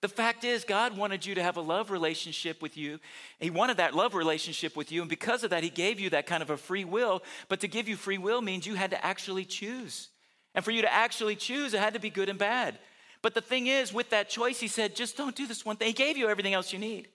The 0.00 0.08
fact 0.08 0.44
is, 0.44 0.64
God 0.64 0.96
wanted 0.96 1.26
you 1.26 1.34
to 1.34 1.42
have 1.42 1.56
a 1.56 1.60
love 1.60 1.90
relationship 1.90 2.62
with 2.62 2.76
you. 2.76 3.00
He 3.40 3.50
wanted 3.50 3.78
that 3.78 3.94
love 3.94 4.14
relationship 4.14 4.76
with 4.76 4.92
you, 4.92 5.00
and 5.00 5.10
because 5.10 5.42
of 5.42 5.50
that, 5.50 5.64
He 5.64 5.70
gave 5.70 5.98
you 5.98 6.10
that 6.10 6.26
kind 6.26 6.42
of 6.42 6.50
a 6.50 6.56
free 6.56 6.84
will. 6.84 7.22
But 7.48 7.60
to 7.60 7.68
give 7.68 7.88
you 7.88 7.96
free 7.96 8.18
will 8.18 8.40
means 8.40 8.66
you 8.66 8.74
had 8.74 8.90
to 8.90 9.04
actually 9.04 9.44
choose. 9.44 10.08
And 10.54 10.64
for 10.64 10.70
you 10.70 10.82
to 10.82 10.92
actually 10.92 11.34
choose, 11.34 11.74
it 11.74 11.80
had 11.80 11.94
to 11.94 12.00
be 12.00 12.10
good 12.10 12.28
and 12.28 12.38
bad. 12.38 12.78
But 13.22 13.34
the 13.34 13.40
thing 13.40 13.66
is, 13.66 13.92
with 13.92 14.10
that 14.10 14.28
choice, 14.28 14.60
he 14.60 14.68
said, 14.68 14.94
just 14.94 15.16
don't 15.16 15.34
do 15.34 15.46
this 15.46 15.64
one 15.64 15.76
thing. 15.76 15.88
He 15.88 15.92
gave 15.92 16.16
you 16.16 16.28
everything 16.28 16.54
else 16.54 16.72
you 16.72 16.78
need. 16.78 17.08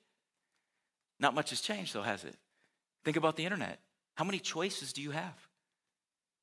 Not 1.19 1.33
much 1.33 1.51
has 1.51 1.61
changed, 1.61 1.93
though, 1.93 2.01
has 2.01 2.25
it? 2.25 2.35
Think 3.05 3.15
about 3.15 3.37
the 3.37 3.45
internet. 3.45 3.79
How 4.15 4.25
many 4.25 4.39
choices 4.39 4.91
do 4.91 5.01
you 5.01 5.11
have? 5.11 5.35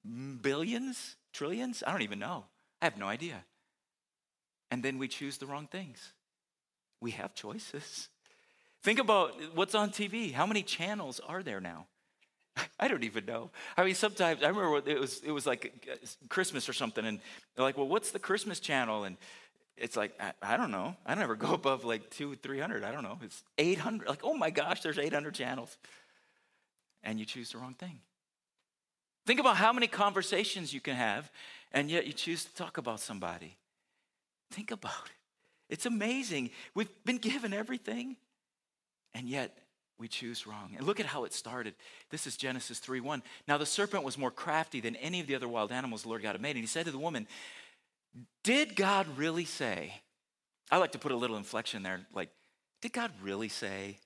Billions? 0.05 1.17
Trillions? 1.33 1.83
I 1.87 1.93
don't 1.93 2.03
even 2.03 2.19
know. 2.19 2.45
I 2.81 2.87
have 2.87 2.99
no 2.99 3.07
idea. 3.07 3.45
And 4.71 4.83
then 4.83 4.99
we 4.99 5.09
choose 5.09 5.39
the 5.39 5.47
wrong 5.47 5.67
things. 5.67 6.13
We 7.01 7.13
have 7.13 7.35
choices. 7.35 8.09
Think 8.83 8.99
about 8.99 9.35
what's 9.55 9.75
on 9.75 9.91
TV. 9.91 10.33
How 10.33 10.47
many 10.47 10.63
channels 10.63 11.21
are 11.27 11.43
there 11.43 11.61
now? 11.61 11.87
I 12.81 12.89
don't 12.89 13.05
even 13.05 13.27
know. 13.27 13.51
I 13.77 13.85
mean, 13.85 13.95
sometimes 13.95 14.43
I 14.43 14.49
remember 14.49 14.89
it 14.89 14.99
was 14.99 15.21
it 15.21 15.31
was 15.31 15.47
like 15.47 15.87
uh, 15.91 15.97
Christmas 16.29 16.69
or 16.69 16.73
something, 16.73 17.05
and 17.05 17.21
they're 17.55 17.65
like, 17.65 17.77
"Well, 17.77 17.89
what's 17.89 18.11
the 18.11 18.19
Christmas 18.19 18.59
channel?" 18.59 19.05
And 19.05 19.17
it's 19.77 19.97
like 19.97 20.13
I, 20.21 20.33
I 20.43 20.57
don't 20.57 20.71
know. 20.71 20.97
I 21.07 21.15
never 21.15 21.37
go 21.37 21.53
above 21.55 21.85
like 21.85 22.11
two, 22.11 22.35
three 22.37 22.59
hundred. 22.59 22.85
I 22.85 22.93
don't 22.93 23.03
know. 23.03 23.19
It's 23.23 23.43
eight 23.59 23.79
hundred. 23.79 24.09
Like, 24.09 24.21
oh 24.25 24.35
my 24.35 24.51
gosh, 24.51 24.81
there's 24.81 24.99
eight 24.99 25.13
hundred 25.13 25.35
channels, 25.35 25.77
and 27.03 27.19
you 27.19 27.27
choose 27.27 27.53
the 27.53 27.59
wrong 27.59 27.75
thing. 27.75 28.01
Think 29.31 29.39
about 29.39 29.59
how 29.59 29.73
many 29.73 29.87
conversations 29.87 30.75
you 30.75 30.81
can 30.81 30.97
have, 30.97 31.31
and 31.71 31.89
yet 31.89 32.05
you 32.05 32.13
choose 32.13 32.45
to 32.45 32.53
talk 32.57 32.79
about 32.79 32.99
somebody. 32.99 33.57
Think 34.51 34.73
about 34.73 35.05
it. 35.07 35.73
It's 35.73 35.87
amazing. 35.87 36.51
We've 36.75 36.89
been 37.05 37.19
given 37.19 37.53
everything, 37.53 38.17
and 39.15 39.29
yet 39.29 39.57
we 40.01 40.09
choose 40.09 40.49
wrong. 40.49 40.75
And 40.77 40.85
look 40.85 40.99
at 40.99 41.07
how 41.07 41.23
it 41.23 41.33
started. 41.33 41.75
This 42.11 42.27
is 42.27 42.37
Genesis 42.37 42.81
3 42.81 42.99
1. 42.99 43.23
Now 43.47 43.57
the 43.57 43.67
serpent 43.67 44.03
was 44.03 44.19
more 44.19 44.33
crafty 44.33 44.81
than 44.81 44.97
any 44.97 45.21
of 45.21 45.29
the 45.29 45.37
other 45.37 45.47
wild 45.47 45.71
animals 45.71 46.03
the 46.03 46.09
Lord 46.09 46.23
God 46.23 46.33
had 46.33 46.41
made. 46.41 46.57
And 46.57 46.65
he 46.65 46.67
said 46.67 46.87
to 46.87 46.91
the 46.91 46.99
woman, 46.99 47.29
Did 48.43 48.75
God 48.75 49.07
really 49.17 49.45
say? 49.45 49.95
I 50.73 50.79
like 50.79 50.91
to 50.91 50.99
put 50.99 51.13
a 51.13 51.17
little 51.17 51.37
inflection 51.37 51.85
there, 51.85 52.01
like, 52.13 52.31
did 52.83 52.93
God 52.93 53.13
really 53.23 53.49
say? 53.49 53.99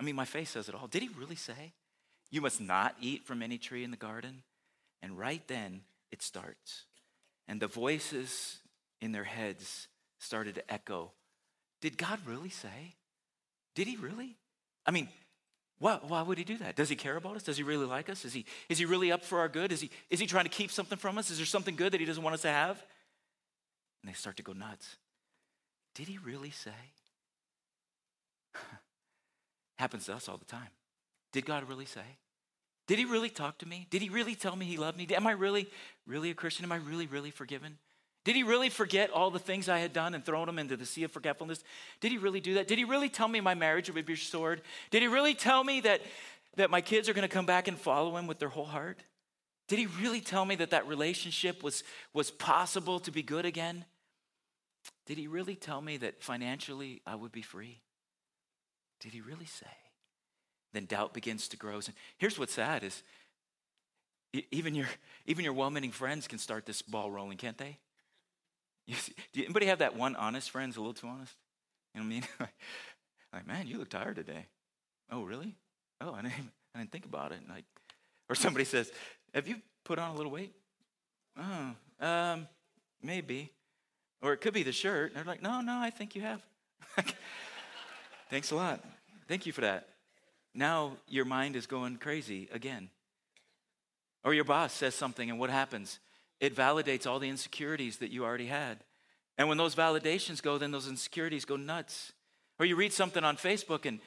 I 0.00 0.02
mean, 0.02 0.16
my 0.16 0.24
face 0.24 0.50
says 0.50 0.68
it 0.68 0.74
all. 0.74 0.88
Did 0.88 1.02
he 1.02 1.10
really 1.16 1.36
say? 1.36 1.74
You 2.34 2.40
must 2.40 2.60
not 2.60 2.96
eat 3.00 3.24
from 3.24 3.44
any 3.44 3.58
tree 3.58 3.84
in 3.84 3.92
the 3.92 3.96
garden. 3.96 4.42
And 5.00 5.16
right 5.16 5.40
then 5.46 5.82
it 6.10 6.20
starts. 6.20 6.86
And 7.46 7.60
the 7.60 7.68
voices 7.68 8.56
in 9.00 9.12
their 9.12 9.22
heads 9.22 9.86
started 10.18 10.56
to 10.56 10.68
echo. 10.68 11.12
Did 11.80 11.96
God 11.96 12.18
really 12.26 12.48
say? 12.48 12.96
Did 13.76 13.86
he 13.86 13.94
really? 13.94 14.34
I 14.84 14.90
mean, 14.90 15.10
why, 15.78 16.00
why 16.02 16.22
would 16.22 16.36
he 16.36 16.42
do 16.42 16.58
that? 16.58 16.74
Does 16.74 16.88
he 16.88 16.96
care 16.96 17.16
about 17.16 17.36
us? 17.36 17.44
Does 17.44 17.56
he 17.56 17.62
really 17.62 17.86
like 17.86 18.10
us? 18.10 18.24
Is 18.24 18.32
he, 18.32 18.46
is 18.68 18.78
he 18.78 18.84
really 18.84 19.12
up 19.12 19.22
for 19.24 19.38
our 19.38 19.48
good? 19.48 19.70
Is 19.70 19.80
he, 19.80 19.90
is 20.10 20.18
he 20.18 20.26
trying 20.26 20.44
to 20.44 20.50
keep 20.50 20.72
something 20.72 20.98
from 20.98 21.16
us? 21.18 21.30
Is 21.30 21.36
there 21.36 21.46
something 21.46 21.76
good 21.76 21.92
that 21.92 22.00
he 22.00 22.06
doesn't 22.06 22.24
want 22.24 22.34
us 22.34 22.42
to 22.42 22.48
have? 22.48 22.82
And 24.02 24.10
they 24.10 24.14
start 24.14 24.38
to 24.38 24.42
go 24.42 24.54
nuts. 24.54 24.96
Did 25.94 26.08
he 26.08 26.18
really 26.18 26.50
say? 26.50 26.72
Happens 29.78 30.06
to 30.06 30.14
us 30.14 30.28
all 30.28 30.36
the 30.36 30.44
time. 30.44 30.70
Did 31.32 31.46
God 31.46 31.68
really 31.68 31.86
say? 31.86 32.18
Did 32.86 32.98
he 32.98 33.04
really 33.04 33.30
talk 33.30 33.58
to 33.58 33.66
me? 33.66 33.86
Did 33.90 34.02
he 34.02 34.08
really 34.08 34.34
tell 34.34 34.56
me 34.56 34.66
he 34.66 34.76
loved 34.76 34.98
me? 34.98 35.06
Am 35.14 35.26
I 35.26 35.32
really, 35.32 35.68
really 36.06 36.30
a 36.30 36.34
Christian? 36.34 36.64
Am 36.64 36.72
I 36.72 36.76
really, 36.76 37.06
really 37.06 37.30
forgiven? 37.30 37.78
Did 38.24 38.36
he 38.36 38.42
really 38.42 38.70
forget 38.70 39.10
all 39.10 39.30
the 39.30 39.38
things 39.38 39.68
I 39.68 39.78
had 39.78 39.92
done 39.92 40.14
and 40.14 40.24
thrown 40.24 40.46
them 40.46 40.58
into 40.58 40.76
the 40.76 40.86
sea 40.86 41.04
of 41.04 41.12
forgetfulness? 41.12 41.62
Did 42.00 42.10
he 42.10 42.18
really 42.18 42.40
do 42.40 42.54
that? 42.54 42.68
Did 42.68 42.78
he 42.78 42.84
really 42.84 43.10
tell 43.10 43.28
me 43.28 43.40
my 43.40 43.54
marriage 43.54 43.90
would 43.90 44.06
be 44.06 44.12
restored? 44.12 44.62
Did 44.90 45.02
he 45.02 45.08
really 45.08 45.34
tell 45.34 45.62
me 45.62 45.80
that, 45.82 46.00
that 46.56 46.70
my 46.70 46.80
kids 46.80 47.08
are 47.08 47.12
going 47.12 47.28
to 47.28 47.34
come 47.34 47.46
back 47.46 47.68
and 47.68 47.78
follow 47.78 48.16
him 48.16 48.26
with 48.26 48.38
their 48.38 48.48
whole 48.48 48.64
heart? 48.64 48.98
Did 49.68 49.78
he 49.78 49.86
really 49.86 50.20
tell 50.20 50.44
me 50.44 50.56
that 50.56 50.70
that 50.70 50.86
relationship 50.88 51.62
was, 51.62 51.84
was 52.12 52.30
possible 52.30 52.98
to 53.00 53.10
be 53.10 53.22
good 53.22 53.44
again? 53.44 53.84
Did 55.06 55.18
he 55.18 55.26
really 55.26 55.54
tell 55.54 55.80
me 55.80 55.98
that 55.98 56.22
financially 56.22 57.02
I 57.06 57.14
would 57.14 57.32
be 57.32 57.42
free? 57.42 57.80
Did 59.00 59.12
he 59.12 59.20
really 59.20 59.46
say? 59.46 59.66
Then 60.74 60.86
doubt 60.86 61.14
begins 61.14 61.48
to 61.48 61.56
grow. 61.56 61.76
And 61.76 61.92
here's 62.18 62.38
what's 62.38 62.52
sad 62.52 62.82
is 62.82 63.02
even 64.50 64.74
your, 64.74 64.88
even 65.24 65.44
your 65.44 65.54
well-meaning 65.54 65.92
friends 65.92 66.26
can 66.26 66.38
start 66.38 66.66
this 66.66 66.82
ball 66.82 67.10
rolling, 67.10 67.38
can't 67.38 67.56
they? 67.56 67.78
See, 68.92 69.14
do 69.32 69.44
anybody 69.44 69.66
have 69.66 69.78
that 69.78 69.96
one 69.96 70.16
honest 70.16 70.50
friend 70.50 70.68
who's 70.68 70.76
a 70.76 70.80
little 70.80 70.92
too 70.92 71.06
honest? 71.06 71.32
You 71.94 72.00
know 72.00 72.06
what 72.06 72.12
I 72.12 72.14
mean? 72.14 72.24
like, 73.32 73.46
man, 73.46 73.66
you 73.68 73.78
look 73.78 73.88
tired 73.88 74.16
today. 74.16 74.46
Oh, 75.10 75.22
really? 75.22 75.54
Oh, 76.00 76.12
I 76.12 76.22
didn't, 76.22 76.50
I 76.74 76.80
didn't 76.80 76.90
think 76.90 77.04
about 77.06 77.30
it. 77.30 77.38
Like, 77.48 77.64
or 78.28 78.34
somebody 78.34 78.64
says, 78.64 78.90
have 79.32 79.46
you 79.46 79.56
put 79.84 80.00
on 80.00 80.10
a 80.10 80.14
little 80.14 80.32
weight? 80.32 80.52
Oh, 81.38 82.04
um, 82.04 82.48
maybe. 83.00 83.52
Or 84.20 84.32
it 84.32 84.40
could 84.40 84.54
be 84.54 84.64
the 84.64 84.72
shirt. 84.72 85.12
And 85.12 85.16
they're 85.16 85.32
like, 85.32 85.42
no, 85.42 85.60
no, 85.60 85.78
I 85.78 85.90
think 85.90 86.16
you 86.16 86.22
have. 86.22 86.42
Thanks 88.30 88.50
a 88.50 88.56
lot. 88.56 88.84
Thank 89.28 89.46
you 89.46 89.52
for 89.52 89.60
that. 89.60 89.88
Now 90.54 90.96
your 91.08 91.24
mind 91.24 91.56
is 91.56 91.66
going 91.66 91.96
crazy 91.96 92.48
again. 92.52 92.90
Or 94.24 94.32
your 94.32 94.44
boss 94.44 94.72
says 94.72 94.94
something, 94.94 95.28
and 95.28 95.38
what 95.38 95.50
happens? 95.50 95.98
it 96.44 96.54
validates 96.54 97.06
all 97.06 97.18
the 97.18 97.28
insecurities 97.28 97.98
that 97.98 98.10
you 98.10 98.24
already 98.24 98.46
had. 98.46 98.78
And 99.38 99.48
when 99.48 99.58
those 99.58 99.74
validations 99.74 100.42
go, 100.42 100.58
then 100.58 100.70
those 100.70 100.88
insecurities 100.88 101.44
go 101.44 101.56
nuts. 101.56 102.12
Or 102.58 102.66
you 102.66 102.76
read 102.76 102.92
something 102.92 103.24
on 103.24 103.36
Facebook 103.36 103.86
and 103.86 103.98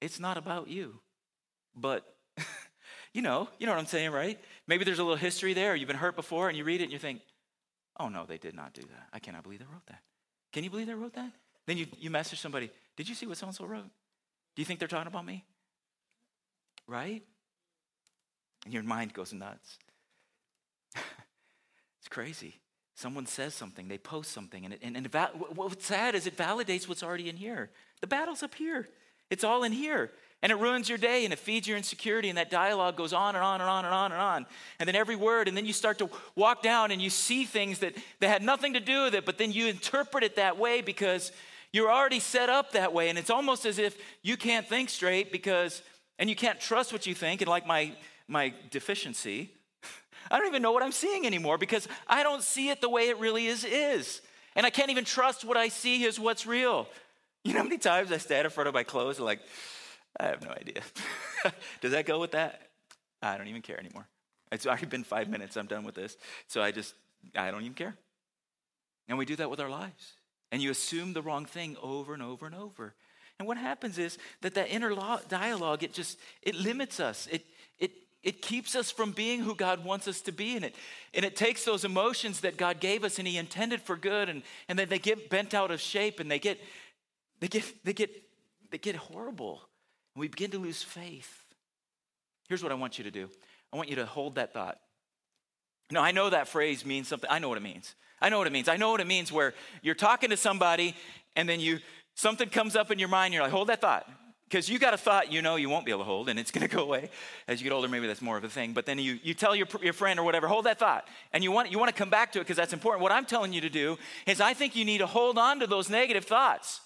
it's 0.00 0.20
not 0.20 0.38
about 0.38 0.68
you, 0.68 1.00
but 1.74 2.14
you 3.12 3.20
know, 3.20 3.48
you 3.58 3.66
know 3.66 3.72
what 3.72 3.80
I'm 3.80 3.86
saying, 3.86 4.12
right? 4.12 4.38
Maybe 4.66 4.84
there's 4.84 5.00
a 5.00 5.02
little 5.02 5.16
history 5.16 5.52
there, 5.52 5.74
you've 5.74 5.88
been 5.88 5.96
hurt 5.96 6.14
before, 6.14 6.48
and 6.48 6.56
you 6.56 6.64
read 6.64 6.80
it 6.80 6.84
and 6.84 6.92
you 6.92 6.98
think, 6.98 7.20
oh 7.98 8.08
no, 8.08 8.24
they 8.24 8.38
did 8.38 8.54
not 8.54 8.72
do 8.72 8.82
that. 8.82 9.08
I 9.12 9.18
cannot 9.18 9.42
believe 9.42 9.58
they 9.58 9.64
wrote 9.64 9.86
that. 9.88 10.00
Can 10.52 10.64
you 10.64 10.70
believe 10.70 10.86
they 10.86 10.94
wrote 10.94 11.14
that? 11.14 11.32
Then 11.66 11.76
you, 11.76 11.86
you 11.98 12.10
message 12.10 12.40
somebody, 12.40 12.70
did 12.96 13.08
you 13.08 13.14
see 13.14 13.26
what 13.26 13.36
so 13.36 13.46
and 13.46 13.54
so 13.54 13.66
wrote? 13.66 13.90
Do 14.54 14.62
you 14.62 14.64
think 14.64 14.78
they're 14.78 14.88
talking 14.88 15.08
about 15.08 15.26
me? 15.26 15.44
Right? 16.88 17.22
And 18.64 18.74
your 18.74 18.82
mind 18.82 19.12
goes 19.12 19.32
nuts. 19.32 19.78
It's 22.00 22.14
crazy. 22.14 22.60
Someone 22.94 23.26
says 23.26 23.54
something, 23.54 23.86
they 23.86 23.98
post 23.98 24.32
something, 24.32 24.64
and, 24.64 24.72
it, 24.74 24.80
and, 24.82 24.96
and 24.96 25.08
what's 25.54 25.84
sad 25.84 26.14
is 26.14 26.26
it 26.26 26.36
validates 26.36 26.88
what's 26.88 27.02
already 27.02 27.28
in 27.28 27.36
here. 27.36 27.70
The 28.00 28.06
battle's 28.06 28.42
up 28.42 28.54
here, 28.54 28.88
it's 29.30 29.44
all 29.44 29.62
in 29.62 29.72
here. 29.72 30.10
And 30.40 30.52
it 30.52 30.56
ruins 30.56 30.88
your 30.88 30.98
day 30.98 31.24
and 31.24 31.32
it 31.32 31.38
feeds 31.38 31.66
your 31.66 31.76
insecurity, 31.76 32.28
and 32.28 32.38
that 32.38 32.50
dialogue 32.50 32.96
goes 32.96 33.12
on 33.12 33.34
and 33.34 33.44
on 33.44 33.60
and 33.60 33.68
on 33.68 33.84
and 33.84 33.92
on 33.92 34.12
and 34.12 34.20
on. 34.20 34.46
And 34.78 34.86
then 34.86 34.94
every 34.94 35.16
word, 35.16 35.48
and 35.48 35.56
then 35.56 35.66
you 35.66 35.72
start 35.72 35.98
to 35.98 36.08
walk 36.36 36.62
down 36.62 36.92
and 36.92 37.02
you 37.02 37.10
see 37.10 37.44
things 37.44 37.80
that, 37.80 37.94
that 38.20 38.28
had 38.28 38.42
nothing 38.42 38.74
to 38.74 38.80
do 38.80 39.04
with 39.04 39.14
it, 39.14 39.24
but 39.24 39.36
then 39.36 39.50
you 39.50 39.66
interpret 39.66 40.22
it 40.22 40.36
that 40.36 40.56
way 40.56 40.80
because 40.80 41.32
you're 41.72 41.90
already 41.90 42.20
set 42.20 42.48
up 42.48 42.72
that 42.72 42.92
way. 42.92 43.08
And 43.08 43.18
it's 43.18 43.30
almost 43.30 43.66
as 43.66 43.78
if 43.78 43.96
you 44.22 44.36
can't 44.36 44.66
think 44.66 44.90
straight 44.90 45.32
because, 45.32 45.82
and 46.18 46.28
you 46.28 46.36
can't 46.36 46.60
trust 46.60 46.92
what 46.92 47.06
you 47.06 47.14
think. 47.14 47.40
And 47.40 47.48
like 47.48 47.66
my, 47.66 47.92
my 48.26 48.52
deficiency, 48.70 49.50
I 50.30 50.38
don't 50.38 50.48
even 50.48 50.62
know 50.62 50.72
what 50.72 50.82
I'm 50.82 50.92
seeing 50.92 51.26
anymore 51.26 51.58
because 51.58 51.88
I 52.06 52.22
don't 52.22 52.42
see 52.42 52.70
it 52.70 52.80
the 52.80 52.88
way 52.88 53.08
it 53.08 53.18
really 53.18 53.46
is 53.46 53.64
is. 53.64 54.20
And 54.56 54.66
I 54.66 54.70
can't 54.70 54.90
even 54.90 55.04
trust 55.04 55.44
what 55.44 55.56
I 55.56 55.68
see 55.68 56.04
is 56.04 56.18
what's 56.18 56.46
real. 56.46 56.88
You 57.44 57.52
know 57.52 57.60
how 57.60 57.64
many 57.64 57.78
times 57.78 58.10
I 58.10 58.18
stand 58.18 58.44
in 58.44 58.50
front 58.50 58.68
of 58.68 58.74
my 58.74 58.82
clothes 58.82 59.18
and 59.18 59.26
like, 59.26 59.40
I 60.18 60.26
have 60.26 60.42
no 60.42 60.50
idea. 60.50 60.82
Does 61.80 61.92
that 61.92 62.06
go 62.06 62.18
with 62.18 62.32
that? 62.32 62.62
I 63.22 63.36
don't 63.36 63.48
even 63.48 63.62
care 63.62 63.78
anymore. 63.78 64.06
It's 64.50 64.66
already 64.66 64.86
been 64.86 65.04
five 65.04 65.28
minutes. 65.28 65.56
I'm 65.56 65.66
done 65.66 65.84
with 65.84 65.94
this. 65.94 66.16
So 66.48 66.62
I 66.62 66.72
just, 66.72 66.94
I 67.36 67.50
don't 67.50 67.62
even 67.62 67.74
care. 67.74 67.94
And 69.08 69.18
we 69.18 69.24
do 69.24 69.36
that 69.36 69.50
with 69.50 69.60
our 69.60 69.68
lives. 69.68 70.14
And 70.50 70.62
you 70.62 70.70
assume 70.70 71.12
the 71.12 71.22
wrong 71.22 71.44
thing 71.44 71.76
over 71.82 72.14
and 72.14 72.22
over 72.22 72.46
and 72.46 72.54
over. 72.54 72.94
And 73.38 73.46
what 73.46 73.56
happens 73.56 73.98
is 73.98 74.18
that 74.40 74.54
that 74.54 74.68
inner 74.68 74.94
dialogue, 75.28 75.82
it 75.82 75.92
just, 75.92 76.18
it 76.42 76.54
limits 76.54 76.98
us. 76.98 77.28
It, 77.30 77.46
it, 77.78 77.92
it 78.22 78.42
keeps 78.42 78.74
us 78.74 78.90
from 78.90 79.12
being 79.12 79.40
who 79.40 79.54
God 79.54 79.84
wants 79.84 80.08
us 80.08 80.20
to 80.22 80.32
be 80.32 80.56
in 80.56 80.64
it. 80.64 80.74
And 81.14 81.24
it 81.24 81.36
takes 81.36 81.64
those 81.64 81.84
emotions 81.84 82.40
that 82.40 82.56
God 82.56 82.80
gave 82.80 83.04
us 83.04 83.18
and 83.18 83.28
He 83.28 83.36
intended 83.36 83.80
for 83.80 83.96
good, 83.96 84.28
and, 84.28 84.42
and 84.68 84.78
then 84.78 84.88
they 84.88 84.98
get 84.98 85.30
bent 85.30 85.54
out 85.54 85.70
of 85.70 85.80
shape 85.80 86.18
and 86.20 86.30
they 86.30 86.38
get 86.38 86.60
they 87.40 87.46
get 87.46 87.84
they 87.84 87.92
get 87.92 88.10
they 88.70 88.78
get 88.78 88.96
horrible. 88.96 89.60
And 90.14 90.20
we 90.20 90.28
begin 90.28 90.50
to 90.50 90.58
lose 90.58 90.82
faith. 90.82 91.44
Here's 92.48 92.62
what 92.62 92.72
I 92.72 92.74
want 92.74 92.98
you 92.98 93.04
to 93.04 93.10
do. 93.10 93.28
I 93.72 93.76
want 93.76 93.88
you 93.88 93.96
to 93.96 94.06
hold 94.06 94.36
that 94.36 94.52
thought. 94.52 94.80
Now, 95.90 96.02
I 96.02 96.10
know 96.10 96.28
that 96.30 96.48
phrase 96.48 96.84
means 96.84 97.08
something. 97.08 97.30
I 97.30 97.38
know 97.38 97.48
what 97.48 97.58
it 97.58 97.62
means. 97.62 97.94
I 98.20 98.28
know 98.30 98.38
what 98.38 98.46
it 98.46 98.52
means. 98.52 98.68
I 98.68 98.76
know 98.76 98.90
what 98.90 99.00
it 99.00 99.06
means 99.06 99.30
where 99.30 99.54
you're 99.80 99.94
talking 99.94 100.30
to 100.30 100.36
somebody 100.36 100.96
and 101.36 101.48
then 101.48 101.60
you 101.60 101.78
something 102.18 102.48
comes 102.48 102.74
up 102.74 102.90
in 102.90 102.98
your 102.98 103.08
mind, 103.08 103.32
you're 103.32 103.42
like, 103.42 103.52
hold 103.52 103.68
that 103.68 103.80
thought. 103.80 104.08
Because 104.44 104.68
you 104.68 104.78
got 104.78 104.94
a 104.94 104.96
thought 104.96 105.30
you 105.30 105.42
know 105.42 105.56
you 105.56 105.68
won't 105.68 105.84
be 105.84 105.92
able 105.92 106.00
to 106.00 106.06
hold 106.06 106.28
and 106.28 106.38
it's 106.38 106.50
going 106.54 106.66
to 106.66 106.74
go 106.74 106.82
away. 106.82 107.10
As 107.46 107.60
you 107.60 107.64
get 107.64 107.72
older 107.74 107.88
maybe 107.88 108.06
that's 108.06 108.22
more 108.22 108.36
of 108.36 108.44
a 108.44 108.48
thing 108.48 108.72
but 108.72 108.86
then 108.86 108.98
you, 108.98 109.18
you 109.22 109.34
tell 109.34 109.54
your, 109.54 109.66
your 109.82 109.92
friend 109.92 110.18
or 110.18 110.22
whatever 110.22 110.48
hold 110.48 110.64
that 110.66 110.78
thought 110.78 111.06
and 111.32 111.44
you 111.44 111.52
want, 111.52 111.70
you 111.70 111.78
want 111.78 111.90
to 111.90 111.94
come 111.94 112.10
back 112.10 112.32
to 112.32 112.40
it 112.40 112.42
because 112.42 112.56
that's 112.56 112.72
important. 112.72 113.02
What 113.02 113.12
i'm 113.12 113.26
telling 113.26 113.52
you 113.52 113.60
to 113.60 113.68
do 113.68 113.98
is 114.26 114.40
i 114.40 114.54
think 114.54 114.74
you 114.74 114.86
need 114.86 114.98
to 114.98 115.06
hold 115.06 115.36
on 115.36 115.60
to 115.60 115.66
those 115.66 115.90
negative 115.90 116.24
thoughts. 116.24 116.80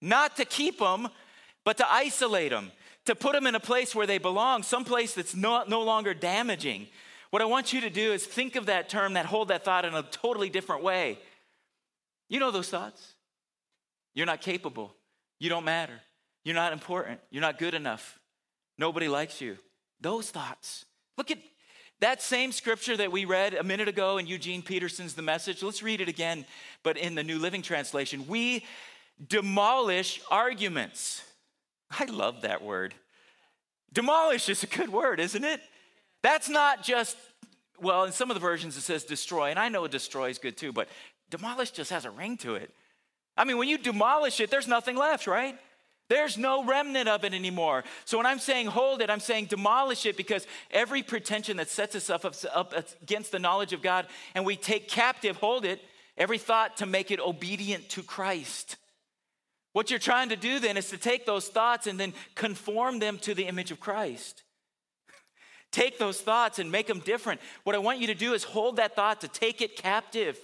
Not 0.00 0.36
to 0.36 0.46
keep 0.46 0.78
them 0.78 1.08
but 1.64 1.76
to 1.76 1.92
isolate 1.92 2.50
them 2.50 2.72
to 3.04 3.14
put 3.14 3.32
them 3.32 3.46
in 3.46 3.54
a 3.54 3.60
place 3.60 3.94
where 3.94 4.06
they 4.06 4.18
belong 4.18 4.62
someplace 4.62 5.14
that's 5.14 5.34
no, 5.34 5.64
no 5.66 5.82
longer 5.82 6.14
damaging. 6.14 6.86
What 7.30 7.42
I 7.42 7.46
want 7.46 7.72
you 7.72 7.80
to 7.80 7.90
do 7.90 8.12
is 8.12 8.24
think 8.24 8.56
of 8.56 8.66
that 8.66 8.88
term, 8.88 9.14
that 9.14 9.26
hold 9.26 9.48
that 9.48 9.64
thought 9.64 9.84
in 9.84 9.94
a 9.94 10.02
totally 10.02 10.48
different 10.48 10.82
way. 10.82 11.18
You 12.28 12.38
know 12.38 12.50
those 12.50 12.68
thoughts. 12.68 13.14
You're 14.14 14.26
not 14.26 14.40
capable. 14.40 14.94
You 15.38 15.48
don't 15.48 15.64
matter. 15.64 16.00
You're 16.44 16.54
not 16.54 16.72
important. 16.72 17.20
You're 17.30 17.40
not 17.40 17.58
good 17.58 17.74
enough. 17.74 18.18
Nobody 18.78 19.08
likes 19.08 19.40
you. 19.40 19.56
Those 20.00 20.30
thoughts. 20.30 20.84
Look 21.16 21.30
at 21.30 21.38
that 22.00 22.20
same 22.20 22.50
scripture 22.50 22.96
that 22.96 23.12
we 23.12 23.24
read 23.24 23.54
a 23.54 23.62
minute 23.62 23.86
ago 23.86 24.18
in 24.18 24.26
Eugene 24.26 24.62
Peterson's 24.62 25.14
The 25.14 25.22
Message. 25.22 25.62
Let's 25.62 25.82
read 25.82 26.00
it 26.00 26.08
again, 26.08 26.44
but 26.82 26.96
in 26.96 27.14
the 27.14 27.22
New 27.22 27.38
Living 27.38 27.62
Translation. 27.62 28.26
We 28.26 28.64
demolish 29.24 30.20
arguments. 30.30 31.22
I 31.90 32.06
love 32.06 32.42
that 32.42 32.62
word. 32.62 32.94
Demolish 33.92 34.48
is 34.48 34.62
a 34.64 34.66
good 34.66 34.88
word, 34.88 35.20
isn't 35.20 35.44
it? 35.44 35.60
That's 36.22 36.48
not 36.48 36.82
just, 36.82 37.16
well, 37.80 38.04
in 38.04 38.12
some 38.12 38.30
of 38.30 38.34
the 38.34 38.40
versions 38.40 38.76
it 38.76 38.80
says 38.80 39.04
destroy, 39.04 39.50
and 39.50 39.58
I 39.58 39.68
know 39.68 39.86
destroy 39.86 40.30
is 40.30 40.38
good 40.38 40.56
too, 40.56 40.72
but 40.72 40.88
demolish 41.30 41.70
just 41.70 41.90
has 41.90 42.04
a 42.04 42.10
ring 42.10 42.36
to 42.38 42.54
it. 42.54 42.74
I 43.36 43.44
mean, 43.44 43.58
when 43.58 43.68
you 43.68 43.78
demolish 43.78 44.40
it, 44.40 44.50
there's 44.50 44.68
nothing 44.68 44.96
left, 44.96 45.26
right? 45.26 45.58
There's 46.08 46.36
no 46.36 46.64
remnant 46.64 47.08
of 47.08 47.24
it 47.24 47.32
anymore. 47.32 47.84
So 48.04 48.18
when 48.18 48.26
I'm 48.26 48.38
saying 48.38 48.66
hold 48.66 49.00
it, 49.00 49.08
I'm 49.08 49.20
saying 49.20 49.46
demolish 49.46 50.04
it 50.04 50.16
because 50.16 50.46
every 50.70 51.02
pretension 51.02 51.56
that 51.56 51.70
sets 51.70 51.94
us 51.94 52.10
up, 52.10 52.26
up 52.52 52.74
against 53.00 53.32
the 53.32 53.38
knowledge 53.38 53.72
of 53.72 53.80
God 53.80 54.06
and 54.34 54.44
we 54.44 54.56
take 54.56 54.88
captive, 54.88 55.36
hold 55.36 55.64
it, 55.64 55.80
every 56.18 56.38
thought 56.38 56.76
to 56.78 56.86
make 56.86 57.10
it 57.10 57.20
obedient 57.20 57.88
to 57.90 58.02
Christ. 58.02 58.76
What 59.72 59.88
you're 59.88 59.98
trying 59.98 60.28
to 60.28 60.36
do 60.36 60.58
then 60.58 60.76
is 60.76 60.90
to 60.90 60.98
take 60.98 61.24
those 61.24 61.48
thoughts 61.48 61.86
and 61.86 61.98
then 61.98 62.12
conform 62.34 62.98
them 62.98 63.16
to 63.20 63.34
the 63.34 63.46
image 63.46 63.70
of 63.70 63.80
Christ. 63.80 64.42
Take 65.72 65.98
those 65.98 66.20
thoughts 66.20 66.58
and 66.58 66.70
make 66.70 66.86
them 66.86 66.98
different. 66.98 67.40
What 67.64 67.74
I 67.74 67.78
want 67.78 67.98
you 67.98 68.08
to 68.08 68.14
do 68.14 68.34
is 68.34 68.44
hold 68.44 68.76
that 68.76 68.94
thought 68.94 69.22
to 69.22 69.28
take 69.28 69.62
it 69.62 69.76
captive. 69.76 70.38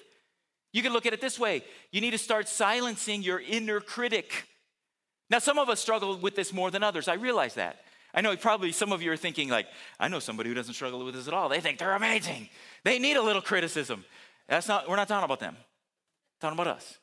You 0.78 0.82
can 0.84 0.92
look 0.92 1.06
at 1.06 1.12
it 1.12 1.20
this 1.20 1.40
way 1.40 1.64
you 1.90 2.00
need 2.00 2.12
to 2.12 2.18
start 2.18 2.48
silencing 2.48 3.20
your 3.20 3.40
inner 3.40 3.80
critic. 3.80 4.44
Now, 5.28 5.40
some 5.40 5.58
of 5.58 5.68
us 5.68 5.80
struggle 5.80 6.16
with 6.16 6.36
this 6.36 6.52
more 6.52 6.70
than 6.70 6.84
others. 6.84 7.08
I 7.08 7.14
realize 7.14 7.54
that. 7.54 7.80
I 8.14 8.20
know 8.20 8.36
probably 8.36 8.70
some 8.70 8.92
of 8.92 9.02
you 9.02 9.10
are 9.10 9.16
thinking, 9.16 9.48
like, 9.48 9.66
I 9.98 10.06
know 10.06 10.20
somebody 10.20 10.50
who 10.50 10.54
doesn't 10.54 10.74
struggle 10.74 11.04
with 11.04 11.16
this 11.16 11.26
at 11.26 11.34
all. 11.34 11.48
They 11.48 11.58
think 11.58 11.80
they're 11.80 11.96
amazing. 11.96 12.48
They 12.84 13.00
need 13.00 13.16
a 13.16 13.22
little 13.22 13.42
criticism. 13.42 14.04
That's 14.48 14.68
not, 14.68 14.88
we're 14.88 14.94
not 14.94 15.08
talking 15.08 15.24
about 15.24 15.40
them. 15.40 15.56
We're 15.56 16.48
talking 16.48 16.60
about 16.60 16.76
us 16.76 16.98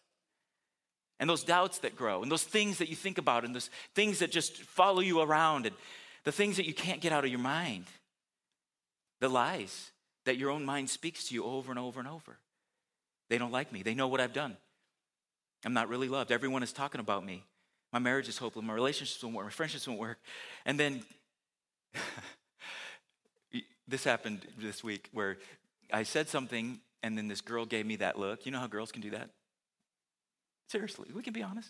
and 1.20 1.30
those 1.30 1.44
doubts 1.44 1.80
that 1.80 1.98
grow, 1.98 2.24
and 2.24 2.32
those 2.32 2.44
things 2.44 2.78
that 2.78 2.88
you 2.90 2.96
think 2.96 3.18
about, 3.18 3.44
and 3.44 3.54
those 3.54 3.70
things 3.94 4.20
that 4.20 4.32
just 4.32 4.58
follow 4.64 5.02
you 5.02 5.20
around, 5.20 5.66
and 5.66 5.76
the 6.24 6.32
things 6.32 6.56
that 6.56 6.66
you 6.66 6.74
can't 6.74 7.02
get 7.02 7.12
out 7.12 7.26
of 7.26 7.30
your 7.30 7.40
mind, 7.40 7.88
the 9.20 9.30
lies 9.30 9.92
that 10.24 10.38
your 10.38 10.50
own 10.50 10.64
mind 10.64 10.90
speaks 10.90 11.28
to 11.28 11.36
you 11.36 11.44
over 11.44 11.72
and 11.72 11.80
over 11.80 12.00
and 12.00 12.08
over. 12.08 12.40
They 13.30 13.38
don't 13.38 13.52
like 13.52 13.72
me, 13.72 13.84
they 13.84 13.96
know 13.96 14.08
what 14.08 14.22
I've 14.22 14.34
done. 14.34 14.58
I'm 15.66 15.74
not 15.74 15.90
really 15.90 16.08
loved. 16.08 16.32
Everyone 16.32 16.62
is 16.62 16.72
talking 16.72 17.02
about 17.02 17.26
me. 17.26 17.44
My 17.92 18.00
marriage 18.00 18.28
is 18.28 18.38
hopeless, 18.38 18.66
my 18.66 18.74
relationships 18.74 19.24
won't 19.24 19.36
work, 19.36 19.46
my 19.46 19.52
friendships 19.52 19.88
won't 19.88 20.00
work. 20.00 20.20
And 20.66 20.80
then 20.80 21.04
this 23.88 24.04
happened 24.04 24.46
this 24.58 24.84
week 24.84 25.10
where 25.12 25.38
I 25.92 26.04
said 26.04 26.28
something, 26.28 26.80
and 27.04 27.18
then 27.18 27.28
this 27.28 27.42
girl 27.42 27.66
gave 27.66 27.86
me 27.86 27.98
that 27.98 28.18
look. 28.18 28.46
You 28.46 28.52
know 28.52 28.60
how 28.60 28.68
girls 28.68 28.92
can 28.92 29.02
do 29.02 29.12
that? 29.12 29.30
Seriously, 30.70 31.10
we 31.14 31.22
can 31.22 31.34
be 31.34 31.44
honest. 31.44 31.70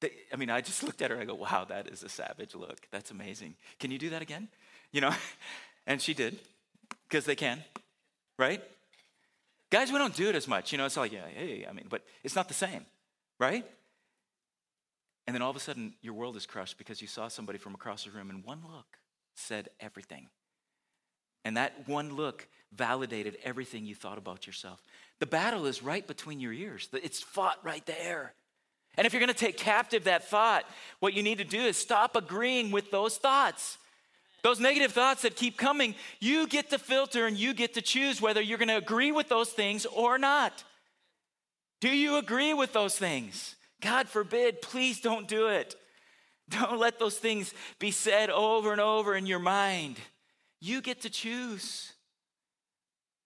They, 0.00 0.12
I 0.32 0.36
mean, 0.36 0.50
I 0.50 0.60
just 0.60 0.82
looked 0.82 1.02
at 1.02 1.10
her. 1.10 1.18
I 1.18 1.24
go, 1.24 1.34
"Wow, 1.34 1.64
that 1.68 1.88
is 1.88 2.02
a 2.02 2.08
savage 2.08 2.54
look. 2.54 2.86
That's 2.90 3.10
amazing. 3.10 3.56
Can 3.78 3.90
you 3.90 3.98
do 3.98 4.10
that 4.10 4.22
again?" 4.22 4.48
You 4.92 5.00
know, 5.00 5.14
and 5.86 6.00
she 6.00 6.14
did 6.14 6.38
because 7.08 7.24
they 7.24 7.36
can, 7.36 7.62
right? 8.38 8.62
Guys, 9.72 9.90
we 9.90 9.96
don't 9.96 10.14
do 10.14 10.28
it 10.28 10.34
as 10.34 10.46
much. 10.46 10.70
You 10.70 10.76
know, 10.76 10.84
it's 10.84 10.98
like, 10.98 11.12
yeah, 11.12 11.26
hey, 11.34 11.66
I 11.66 11.72
mean, 11.72 11.86
but 11.88 12.02
it's 12.22 12.36
not 12.36 12.46
the 12.46 12.52
same, 12.52 12.84
right? 13.40 13.64
And 15.26 15.34
then 15.34 15.40
all 15.40 15.48
of 15.48 15.56
a 15.56 15.60
sudden, 15.60 15.94
your 16.02 16.12
world 16.12 16.36
is 16.36 16.44
crushed 16.44 16.76
because 16.76 17.00
you 17.00 17.08
saw 17.08 17.28
somebody 17.28 17.58
from 17.58 17.74
across 17.74 18.04
the 18.04 18.10
room, 18.10 18.28
and 18.28 18.44
one 18.44 18.60
look 18.70 18.98
said 19.34 19.70
everything. 19.80 20.28
And 21.46 21.56
that 21.56 21.88
one 21.88 22.16
look 22.16 22.46
validated 22.70 23.38
everything 23.44 23.86
you 23.86 23.94
thought 23.94 24.18
about 24.18 24.46
yourself. 24.46 24.82
The 25.20 25.26
battle 25.26 25.64
is 25.64 25.82
right 25.82 26.06
between 26.06 26.38
your 26.38 26.52
ears, 26.52 26.90
it's 26.92 27.22
fought 27.22 27.56
right 27.62 27.84
there. 27.86 28.34
And 28.98 29.06
if 29.06 29.14
you're 29.14 29.20
going 29.20 29.32
to 29.32 29.34
take 29.34 29.56
captive 29.56 30.04
that 30.04 30.28
thought, 30.28 30.66
what 31.00 31.14
you 31.14 31.22
need 31.22 31.38
to 31.38 31.44
do 31.44 31.60
is 31.60 31.78
stop 31.78 32.14
agreeing 32.14 32.72
with 32.72 32.90
those 32.90 33.16
thoughts. 33.16 33.78
Those 34.42 34.58
negative 34.58 34.92
thoughts 34.92 35.22
that 35.22 35.36
keep 35.36 35.56
coming, 35.56 35.94
you 36.18 36.48
get 36.48 36.70
to 36.70 36.78
filter 36.78 37.26
and 37.26 37.36
you 37.36 37.54
get 37.54 37.74
to 37.74 37.82
choose 37.82 38.20
whether 38.20 38.40
you're 38.40 38.58
going 38.58 38.68
to 38.68 38.76
agree 38.76 39.12
with 39.12 39.28
those 39.28 39.50
things 39.50 39.86
or 39.86 40.18
not. 40.18 40.64
Do 41.80 41.88
you 41.88 42.16
agree 42.16 42.52
with 42.52 42.72
those 42.72 42.96
things? 42.96 43.54
God 43.80 44.08
forbid, 44.08 44.62
please 44.62 45.00
don't 45.00 45.28
do 45.28 45.48
it. 45.48 45.74
Don't 46.48 46.78
let 46.78 46.98
those 46.98 47.18
things 47.18 47.54
be 47.78 47.90
said 47.90 48.30
over 48.30 48.72
and 48.72 48.80
over 48.80 49.14
in 49.14 49.26
your 49.26 49.38
mind. 49.38 49.98
You 50.60 50.80
get 50.80 51.02
to 51.02 51.10
choose. 51.10 51.92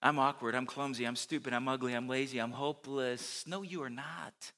I'm 0.03 0.19
awkward, 0.19 0.55
I'm 0.55 0.67
clumsy, 0.67 1.05
I'm 1.05 1.17
stupid, 1.17 1.53
I'm 1.53 1.67
ugly, 1.67 1.95
I'm 1.95 2.09
lazy, 2.09 2.39
I'm 2.39 2.53
hopeless. 2.53 3.45
No, 3.47 3.63
you 3.63 3.83
are 3.83 3.91
not. 3.91 4.53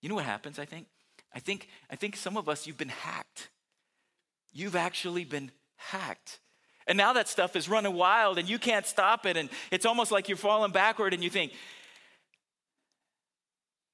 You 0.00 0.08
know 0.08 0.14
what 0.14 0.24
happens, 0.24 0.58
I 0.58 0.64
think? 0.64 0.86
I 1.34 1.38
think 1.38 1.68
I 1.90 1.96
think 1.96 2.16
some 2.16 2.36
of 2.36 2.48
us 2.48 2.66
you've 2.66 2.76
been 2.78 2.88
hacked. 2.88 3.48
You've 4.52 4.76
actually 4.76 5.24
been 5.24 5.50
hacked. 5.90 6.40
And 6.86 6.98
now 6.98 7.12
that 7.12 7.28
stuff 7.28 7.54
is 7.54 7.68
running 7.68 7.94
wild 7.94 8.38
and 8.38 8.48
you 8.48 8.58
can't 8.58 8.86
stop 8.86 9.24
it 9.26 9.36
and 9.36 9.48
it's 9.70 9.86
almost 9.86 10.10
like 10.10 10.28
you're 10.28 10.36
falling 10.36 10.72
backward 10.72 11.14
and 11.14 11.22
you 11.22 11.30
think 11.30 11.52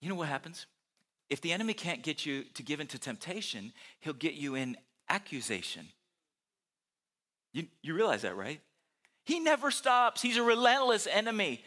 You 0.01 0.09
know 0.09 0.15
what 0.15 0.29
happens? 0.29 0.67
If 1.29 1.41
the 1.41 1.53
enemy 1.53 1.75
can't 1.75 2.03
get 2.03 2.25
you 2.25 2.45
to 2.55 2.63
give 2.63 2.81
into 2.81 2.99
temptation, 2.99 3.73
he'll 4.01 4.13
get 4.13 4.35
you 4.35 4.55
in 4.55 4.77
accusation. 5.09 5.89
You, 7.53 7.67
you 7.83 7.95
realize 7.95 8.23
that, 8.23 8.37
right? 8.37 8.61
He 9.25 9.41
never 9.41 9.71
stops. 9.71 10.23
He's 10.23 10.37
a 10.37 10.43
relentless 10.43 11.07
enemy. 11.07 11.65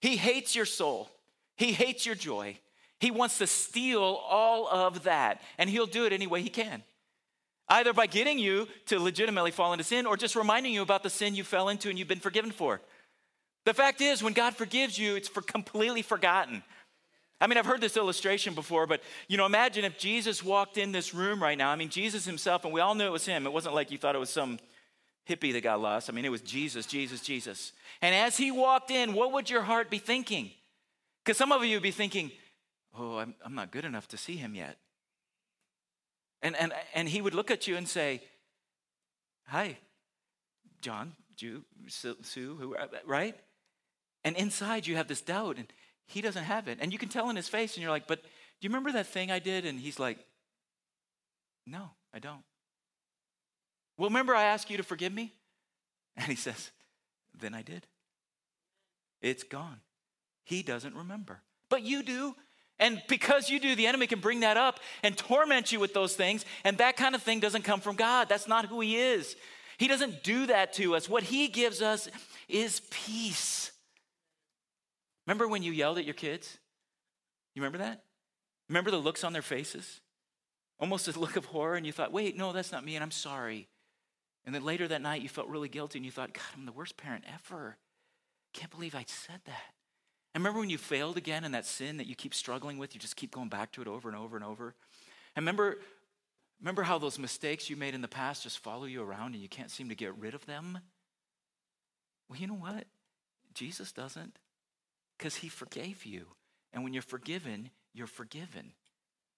He 0.00 0.16
hates 0.16 0.56
your 0.56 0.66
soul, 0.66 1.10
he 1.56 1.72
hates 1.72 2.06
your 2.06 2.14
joy. 2.14 2.58
He 3.00 3.10
wants 3.10 3.36
to 3.38 3.46
steal 3.46 4.00
all 4.02 4.66
of 4.66 5.02
that, 5.02 5.42
and 5.58 5.68
he'll 5.68 5.84
do 5.84 6.06
it 6.06 6.12
any 6.12 6.26
way 6.26 6.40
he 6.40 6.48
can. 6.48 6.82
Either 7.68 7.92
by 7.92 8.06
getting 8.06 8.38
you 8.38 8.68
to 8.86 8.98
legitimately 8.98 9.50
fall 9.50 9.72
into 9.72 9.84
sin 9.84 10.06
or 10.06 10.16
just 10.16 10.36
reminding 10.36 10.72
you 10.72 10.82
about 10.82 11.02
the 11.02 11.10
sin 11.10 11.34
you 11.34 11.44
fell 11.44 11.68
into 11.68 11.88
and 11.88 11.98
you've 11.98 12.08
been 12.08 12.20
forgiven 12.20 12.50
for. 12.50 12.80
The 13.64 13.72
fact 13.72 14.00
is, 14.02 14.22
when 14.22 14.34
God 14.34 14.54
forgives 14.54 14.98
you, 14.98 15.16
it's 15.16 15.28
for 15.28 15.40
completely 15.40 16.02
forgotten. 16.02 16.62
I 17.40 17.46
mean, 17.46 17.58
I've 17.58 17.66
heard 17.66 17.80
this 17.80 17.96
illustration 17.96 18.54
before, 18.54 18.86
but 18.86 19.02
you 19.28 19.36
know, 19.36 19.46
imagine 19.46 19.84
if 19.84 19.98
Jesus 19.98 20.42
walked 20.42 20.78
in 20.78 20.92
this 20.92 21.14
room 21.14 21.42
right 21.42 21.58
now. 21.58 21.70
I 21.70 21.76
mean, 21.76 21.88
Jesus 21.88 22.24
himself, 22.24 22.64
and 22.64 22.72
we 22.72 22.80
all 22.80 22.94
knew 22.94 23.06
it 23.06 23.12
was 23.12 23.26
him. 23.26 23.46
It 23.46 23.52
wasn't 23.52 23.74
like 23.74 23.90
you 23.90 23.98
thought 23.98 24.14
it 24.14 24.18
was 24.18 24.30
some 24.30 24.58
hippie 25.28 25.52
that 25.52 25.62
got 25.62 25.80
lost. 25.80 26.10
I 26.10 26.12
mean, 26.12 26.24
it 26.24 26.30
was 26.30 26.42
Jesus, 26.42 26.86
Jesus, 26.86 27.20
Jesus. 27.20 27.72
And 28.02 28.14
as 28.14 28.36
he 28.36 28.50
walked 28.50 28.90
in, 28.90 29.14
what 29.14 29.32
would 29.32 29.48
your 29.48 29.62
heart 29.62 29.90
be 29.90 29.98
thinking? 29.98 30.50
Because 31.24 31.38
some 31.38 31.52
of 31.52 31.64
you 31.64 31.76
would 31.76 31.82
be 31.82 31.90
thinking, 31.90 32.30
oh, 32.98 33.18
I'm, 33.18 33.34
I'm 33.44 33.54
not 33.54 33.70
good 33.70 33.84
enough 33.84 34.06
to 34.08 34.16
see 34.16 34.36
him 34.36 34.54
yet. 34.54 34.76
And, 36.44 36.54
and, 36.56 36.72
and 36.94 37.08
he 37.08 37.20
would 37.20 37.34
look 37.34 37.50
at 37.50 37.66
you 37.66 37.76
and 37.76 37.88
say, 37.88 38.22
hi, 39.46 39.78
John, 40.80 41.14
Jew, 41.34 41.64
Sue, 41.88 42.56
who, 42.60 42.76
uh, 42.76 42.86
right? 43.06 43.34
And 44.22 44.36
inside 44.36 44.86
you 44.86 44.94
have 44.94 45.08
this 45.08 45.20
doubt, 45.20 45.56
and 45.56 45.66
he 46.06 46.20
doesn't 46.20 46.44
have 46.44 46.68
it. 46.68 46.78
And 46.80 46.92
you 46.92 46.98
can 46.98 47.08
tell 47.08 47.30
in 47.30 47.36
his 47.36 47.48
face, 47.48 47.74
and 47.74 47.82
you're 47.82 47.90
like, 47.90 48.06
but 48.06 48.22
do 48.22 48.28
you 48.60 48.68
remember 48.68 48.92
that 48.92 49.06
thing 49.06 49.32
I 49.32 49.40
did? 49.40 49.64
And 49.64 49.80
he's 49.80 49.98
like, 49.98 50.18
no, 51.66 51.90
I 52.12 52.20
don't. 52.20 52.44
Well, 53.96 54.10
remember 54.10 54.34
I 54.34 54.44
asked 54.44 54.70
you 54.70 54.76
to 54.76 54.82
forgive 54.82 55.12
me? 55.12 55.32
And 56.16 56.26
he 56.26 56.36
says, 56.36 56.70
Then 57.38 57.54
I 57.54 57.62
did. 57.62 57.86
It's 59.20 59.42
gone. 59.42 59.80
He 60.44 60.62
doesn't 60.62 60.94
remember. 60.94 61.40
But 61.68 61.82
you 61.82 62.02
do. 62.02 62.36
And 62.78 63.02
because 63.08 63.50
you 63.50 63.60
do, 63.60 63.74
the 63.74 63.86
enemy 63.86 64.06
can 64.06 64.20
bring 64.20 64.40
that 64.40 64.56
up 64.56 64.80
and 65.02 65.16
torment 65.16 65.70
you 65.70 65.78
with 65.78 65.94
those 65.94 66.16
things. 66.16 66.44
And 66.64 66.78
that 66.78 66.96
kind 66.96 67.14
of 67.14 67.22
thing 67.22 67.40
doesn't 67.40 67.62
come 67.62 67.80
from 67.80 67.96
God. 67.96 68.28
That's 68.28 68.48
not 68.48 68.66
who 68.66 68.80
He 68.80 68.96
is. 68.96 69.36
He 69.78 69.88
doesn't 69.88 70.22
do 70.22 70.46
that 70.46 70.72
to 70.74 70.94
us. 70.94 71.08
What 71.08 71.22
He 71.22 71.48
gives 71.48 71.82
us 71.82 72.08
is 72.48 72.80
peace. 72.90 73.72
Remember 75.26 75.48
when 75.48 75.62
you 75.62 75.72
yelled 75.72 75.98
at 75.98 76.04
your 76.04 76.14
kids? 76.14 76.58
You 77.54 77.62
remember 77.62 77.78
that? 77.78 78.02
Remember 78.68 78.90
the 78.90 78.98
looks 78.98 79.24
on 79.24 79.32
their 79.32 79.42
faces? 79.42 80.00
Almost 80.80 81.08
a 81.08 81.18
look 81.18 81.36
of 81.36 81.46
horror, 81.46 81.76
and 81.76 81.86
you 81.86 81.92
thought, 81.92 82.12
wait, 82.12 82.36
no, 82.36 82.52
that's 82.52 82.72
not 82.72 82.84
me, 82.84 82.96
and 82.96 83.04
I'm 83.04 83.10
sorry. 83.10 83.68
And 84.44 84.54
then 84.54 84.64
later 84.64 84.88
that 84.88 85.02
night, 85.02 85.22
you 85.22 85.28
felt 85.28 85.48
really 85.48 85.68
guilty 85.68 85.98
and 85.98 86.04
you 86.04 86.10
thought, 86.10 86.34
God, 86.34 86.42
I'm 86.56 86.66
the 86.66 86.72
worst 86.72 86.96
parent 86.96 87.24
ever. 87.32 87.78
Can't 88.52 88.70
believe 88.70 88.94
I 88.94 89.04
said 89.06 89.40
that. 89.46 89.73
And 90.34 90.42
remember 90.42 90.60
when 90.60 90.70
you 90.70 90.78
failed 90.78 91.16
again 91.16 91.44
in 91.44 91.52
that 91.52 91.64
sin 91.64 91.98
that 91.98 92.08
you 92.08 92.16
keep 92.16 92.34
struggling 92.34 92.76
with, 92.76 92.94
you 92.94 93.00
just 93.00 93.16
keep 93.16 93.30
going 93.30 93.48
back 93.48 93.70
to 93.72 93.82
it 93.82 93.88
over 93.88 94.08
and 94.08 94.18
over 94.18 94.36
and 94.36 94.44
over? 94.44 94.74
And 95.36 95.44
remember, 95.44 95.78
remember 96.60 96.82
how 96.82 96.98
those 96.98 97.18
mistakes 97.18 97.70
you 97.70 97.76
made 97.76 97.94
in 97.94 98.02
the 98.02 98.08
past 98.08 98.42
just 98.42 98.58
follow 98.58 98.84
you 98.84 99.02
around 99.02 99.34
and 99.34 99.42
you 99.42 99.48
can't 99.48 99.70
seem 99.70 99.88
to 99.90 99.94
get 99.94 100.16
rid 100.18 100.34
of 100.34 100.44
them? 100.46 100.78
Well, 102.28 102.38
you 102.38 102.48
know 102.48 102.54
what? 102.54 102.84
Jesus 103.54 103.92
doesn't 103.92 104.36
because 105.16 105.36
he 105.36 105.48
forgave 105.48 106.04
you. 106.04 106.26
And 106.72 106.82
when 106.82 106.92
you're 106.92 107.02
forgiven, 107.02 107.70
you're 107.92 108.08
forgiven. 108.08 108.72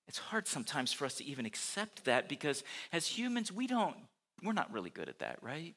It's 0.08 0.18
hard 0.18 0.46
sometimes 0.46 0.92
for 0.92 1.04
us 1.04 1.16
to 1.16 1.24
even 1.24 1.44
accept 1.44 2.04
that 2.04 2.28
because 2.28 2.64
as 2.92 3.06
humans, 3.06 3.52
we 3.52 3.66
don't, 3.66 3.96
we're 4.42 4.52
not 4.52 4.72
really 4.72 4.90
good 4.90 5.10
at 5.10 5.18
that, 5.18 5.38
right? 5.42 5.74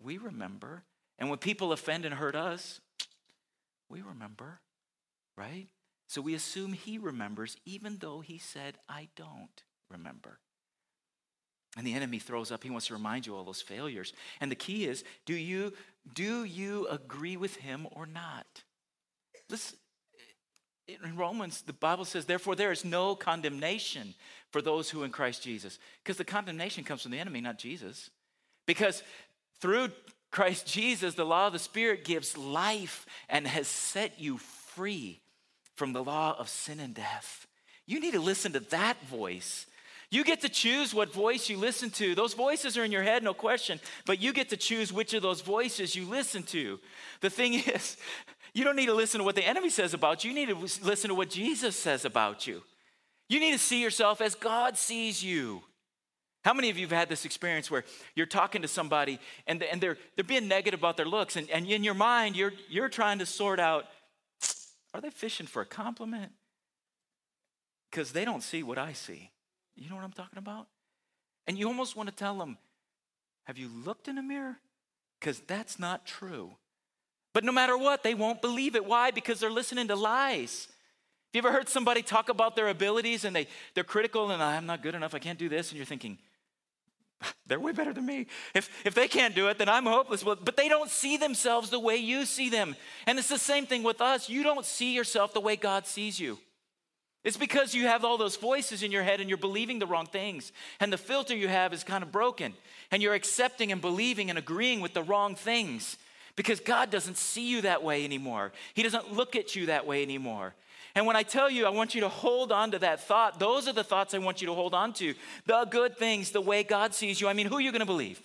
We 0.00 0.18
remember. 0.18 0.84
And 1.18 1.28
when 1.30 1.38
people 1.38 1.72
offend 1.72 2.04
and 2.04 2.14
hurt 2.14 2.36
us, 2.36 2.80
we 3.90 4.02
remember, 4.02 4.60
right? 5.36 5.68
So 6.06 6.20
we 6.20 6.34
assume 6.34 6.72
he 6.72 6.98
remembers, 6.98 7.56
even 7.64 7.98
though 7.98 8.20
he 8.20 8.38
said, 8.38 8.78
I 8.88 9.08
don't 9.16 9.62
remember. 9.90 10.38
And 11.76 11.86
the 11.86 11.94
enemy 11.94 12.18
throws 12.18 12.50
up, 12.50 12.64
he 12.64 12.70
wants 12.70 12.88
to 12.88 12.94
remind 12.94 13.26
you 13.26 13.36
all 13.36 13.44
those 13.44 13.62
failures. 13.62 14.12
And 14.40 14.50
the 14.50 14.56
key 14.56 14.86
is 14.86 15.04
do 15.24 15.34
you, 15.34 15.72
do 16.14 16.44
you 16.44 16.88
agree 16.88 17.36
with 17.36 17.56
him 17.56 17.86
or 17.92 18.06
not? 18.06 18.46
Listen, 19.48 19.78
in 20.88 21.16
Romans, 21.16 21.62
the 21.62 21.72
Bible 21.72 22.04
says, 22.04 22.24
therefore, 22.24 22.56
there 22.56 22.72
is 22.72 22.84
no 22.84 23.14
condemnation 23.14 24.14
for 24.50 24.60
those 24.60 24.90
who 24.90 25.04
in 25.04 25.12
Christ 25.12 25.42
Jesus. 25.42 25.78
Because 26.02 26.16
the 26.16 26.24
condemnation 26.24 26.82
comes 26.82 27.02
from 27.02 27.12
the 27.12 27.20
enemy, 27.20 27.40
not 27.40 27.58
Jesus. 27.58 28.10
Because 28.66 29.04
through 29.60 29.90
Christ 30.30 30.66
Jesus, 30.66 31.14
the 31.14 31.24
law 31.24 31.48
of 31.48 31.52
the 31.52 31.58
Spirit 31.58 32.04
gives 32.04 32.36
life 32.36 33.06
and 33.28 33.46
has 33.46 33.66
set 33.66 34.20
you 34.20 34.38
free 34.38 35.20
from 35.74 35.92
the 35.92 36.04
law 36.04 36.36
of 36.38 36.48
sin 36.48 36.78
and 36.78 36.94
death. 36.94 37.46
You 37.86 38.00
need 38.00 38.12
to 38.12 38.20
listen 38.20 38.52
to 38.52 38.60
that 38.60 39.02
voice. 39.06 39.66
You 40.10 40.24
get 40.24 40.40
to 40.40 40.48
choose 40.48 40.92
what 40.92 41.12
voice 41.12 41.48
you 41.48 41.56
listen 41.56 41.90
to. 41.90 42.14
Those 42.14 42.34
voices 42.34 42.76
are 42.76 42.84
in 42.84 42.92
your 42.92 43.02
head, 43.02 43.22
no 43.22 43.34
question, 43.34 43.80
but 44.06 44.20
you 44.20 44.32
get 44.32 44.48
to 44.50 44.56
choose 44.56 44.92
which 44.92 45.14
of 45.14 45.22
those 45.22 45.40
voices 45.40 45.94
you 45.94 46.04
listen 46.04 46.42
to. 46.44 46.80
The 47.20 47.30
thing 47.30 47.54
is, 47.66 47.96
you 48.52 48.64
don't 48.64 48.76
need 48.76 48.86
to 48.86 48.94
listen 48.94 49.18
to 49.18 49.24
what 49.24 49.36
the 49.36 49.46
enemy 49.46 49.70
says 49.70 49.94
about 49.94 50.24
you. 50.24 50.30
You 50.30 50.46
need 50.46 50.48
to 50.52 50.84
listen 50.84 51.08
to 51.08 51.14
what 51.14 51.30
Jesus 51.30 51.76
says 51.76 52.04
about 52.04 52.46
you. 52.46 52.62
You 53.28 53.38
need 53.38 53.52
to 53.52 53.58
see 53.58 53.80
yourself 53.80 54.20
as 54.20 54.34
God 54.34 54.76
sees 54.76 55.22
you. 55.22 55.62
How 56.42 56.54
many 56.54 56.70
of 56.70 56.78
you 56.78 56.86
have 56.86 56.96
had 56.96 57.08
this 57.08 57.24
experience 57.24 57.70
where 57.70 57.84
you're 58.14 58.26
talking 58.26 58.62
to 58.62 58.68
somebody 58.68 59.18
and, 59.46 59.62
and 59.62 59.80
they're, 59.80 59.98
they're 60.16 60.24
being 60.24 60.48
negative 60.48 60.80
about 60.80 60.96
their 60.96 61.06
looks, 61.06 61.36
and, 61.36 61.50
and 61.50 61.66
in 61.66 61.84
your 61.84 61.94
mind, 61.94 62.36
you're, 62.36 62.52
you're 62.68 62.88
trying 62.88 63.18
to 63.18 63.26
sort 63.26 63.60
out 63.60 63.86
are 64.94 65.00
they 65.00 65.10
fishing 65.10 65.46
for 65.46 65.62
a 65.62 65.66
compliment? 65.66 66.32
Because 67.90 68.12
they 68.12 68.24
don't 68.24 68.42
see 68.42 68.62
what 68.62 68.78
I 68.78 68.92
see. 68.92 69.30
You 69.76 69.90
know 69.90 69.96
what 69.96 70.04
I'm 70.04 70.12
talking 70.12 70.38
about? 70.38 70.66
And 71.46 71.58
you 71.58 71.66
almost 71.66 71.96
want 71.96 72.08
to 72.08 72.14
tell 72.14 72.38
them, 72.38 72.56
Have 73.44 73.58
you 73.58 73.68
looked 73.68 74.08
in 74.08 74.16
a 74.18 74.22
mirror? 74.22 74.58
Because 75.18 75.40
that's 75.40 75.78
not 75.78 76.06
true. 76.06 76.52
But 77.32 77.44
no 77.44 77.52
matter 77.52 77.76
what, 77.76 78.02
they 78.02 78.14
won't 78.14 78.40
believe 78.40 78.74
it. 78.74 78.84
Why? 78.84 79.10
Because 79.10 79.40
they're 79.40 79.50
listening 79.50 79.88
to 79.88 79.96
lies. 79.96 80.68
Have 81.32 81.44
you 81.44 81.48
ever 81.48 81.52
heard 81.56 81.68
somebody 81.68 82.02
talk 82.02 82.28
about 82.28 82.56
their 82.56 82.68
abilities 82.68 83.24
and 83.24 83.36
they, 83.36 83.46
they're 83.74 83.84
critical 83.84 84.30
and 84.30 84.42
I'm 84.42 84.66
not 84.66 84.82
good 84.82 84.94
enough, 84.94 85.14
I 85.14 85.20
can't 85.20 85.38
do 85.38 85.48
this, 85.48 85.70
and 85.70 85.76
you're 85.76 85.86
thinking, 85.86 86.18
they're 87.46 87.60
way 87.60 87.72
better 87.72 87.92
than 87.92 88.06
me. 88.06 88.26
If, 88.54 88.70
if 88.84 88.94
they 88.94 89.08
can't 89.08 89.34
do 89.34 89.48
it, 89.48 89.58
then 89.58 89.68
I'm 89.68 89.86
hopeless. 89.86 90.22
But 90.22 90.56
they 90.56 90.68
don't 90.68 90.90
see 90.90 91.16
themselves 91.16 91.70
the 91.70 91.80
way 91.80 91.96
you 91.96 92.24
see 92.24 92.50
them. 92.50 92.76
And 93.06 93.18
it's 93.18 93.28
the 93.28 93.38
same 93.38 93.66
thing 93.66 93.82
with 93.82 94.00
us. 94.00 94.28
You 94.28 94.42
don't 94.42 94.64
see 94.64 94.94
yourself 94.94 95.32
the 95.32 95.40
way 95.40 95.56
God 95.56 95.86
sees 95.86 96.18
you. 96.18 96.38
It's 97.22 97.36
because 97.36 97.74
you 97.74 97.86
have 97.86 98.02
all 98.02 98.16
those 98.16 98.36
voices 98.36 98.82
in 98.82 98.90
your 98.90 99.02
head 99.02 99.20
and 99.20 99.28
you're 99.28 99.36
believing 99.36 99.78
the 99.78 99.86
wrong 99.86 100.06
things. 100.06 100.52
And 100.80 100.90
the 100.90 100.96
filter 100.96 101.36
you 101.36 101.48
have 101.48 101.74
is 101.74 101.84
kind 101.84 102.02
of 102.02 102.10
broken. 102.10 102.54
And 102.90 103.02
you're 103.02 103.14
accepting 103.14 103.72
and 103.72 103.80
believing 103.80 104.30
and 104.30 104.38
agreeing 104.38 104.80
with 104.80 104.94
the 104.94 105.02
wrong 105.02 105.34
things 105.34 105.98
because 106.34 106.60
God 106.60 106.90
doesn't 106.90 107.18
see 107.18 107.50
you 107.50 107.60
that 107.62 107.82
way 107.82 108.04
anymore. 108.04 108.52
He 108.72 108.82
doesn't 108.82 109.12
look 109.12 109.36
at 109.36 109.54
you 109.54 109.66
that 109.66 109.86
way 109.86 110.02
anymore. 110.02 110.54
And 110.94 111.06
when 111.06 111.16
I 111.16 111.22
tell 111.22 111.50
you, 111.50 111.66
I 111.66 111.70
want 111.70 111.94
you 111.94 112.00
to 112.02 112.08
hold 112.08 112.52
on 112.52 112.72
to 112.72 112.78
that 112.80 113.00
thought, 113.00 113.38
those 113.38 113.68
are 113.68 113.72
the 113.72 113.84
thoughts 113.84 114.14
I 114.14 114.18
want 114.18 114.40
you 114.40 114.46
to 114.48 114.54
hold 114.54 114.74
on 114.74 114.92
to. 114.94 115.14
The 115.46 115.64
good 115.70 115.96
things, 115.96 116.30
the 116.30 116.40
way 116.40 116.62
God 116.62 116.94
sees 116.94 117.20
you. 117.20 117.28
I 117.28 117.32
mean, 117.32 117.46
who 117.46 117.56
are 117.56 117.60
you 117.60 117.72
going 117.72 117.80
to 117.80 117.86
believe? 117.86 118.20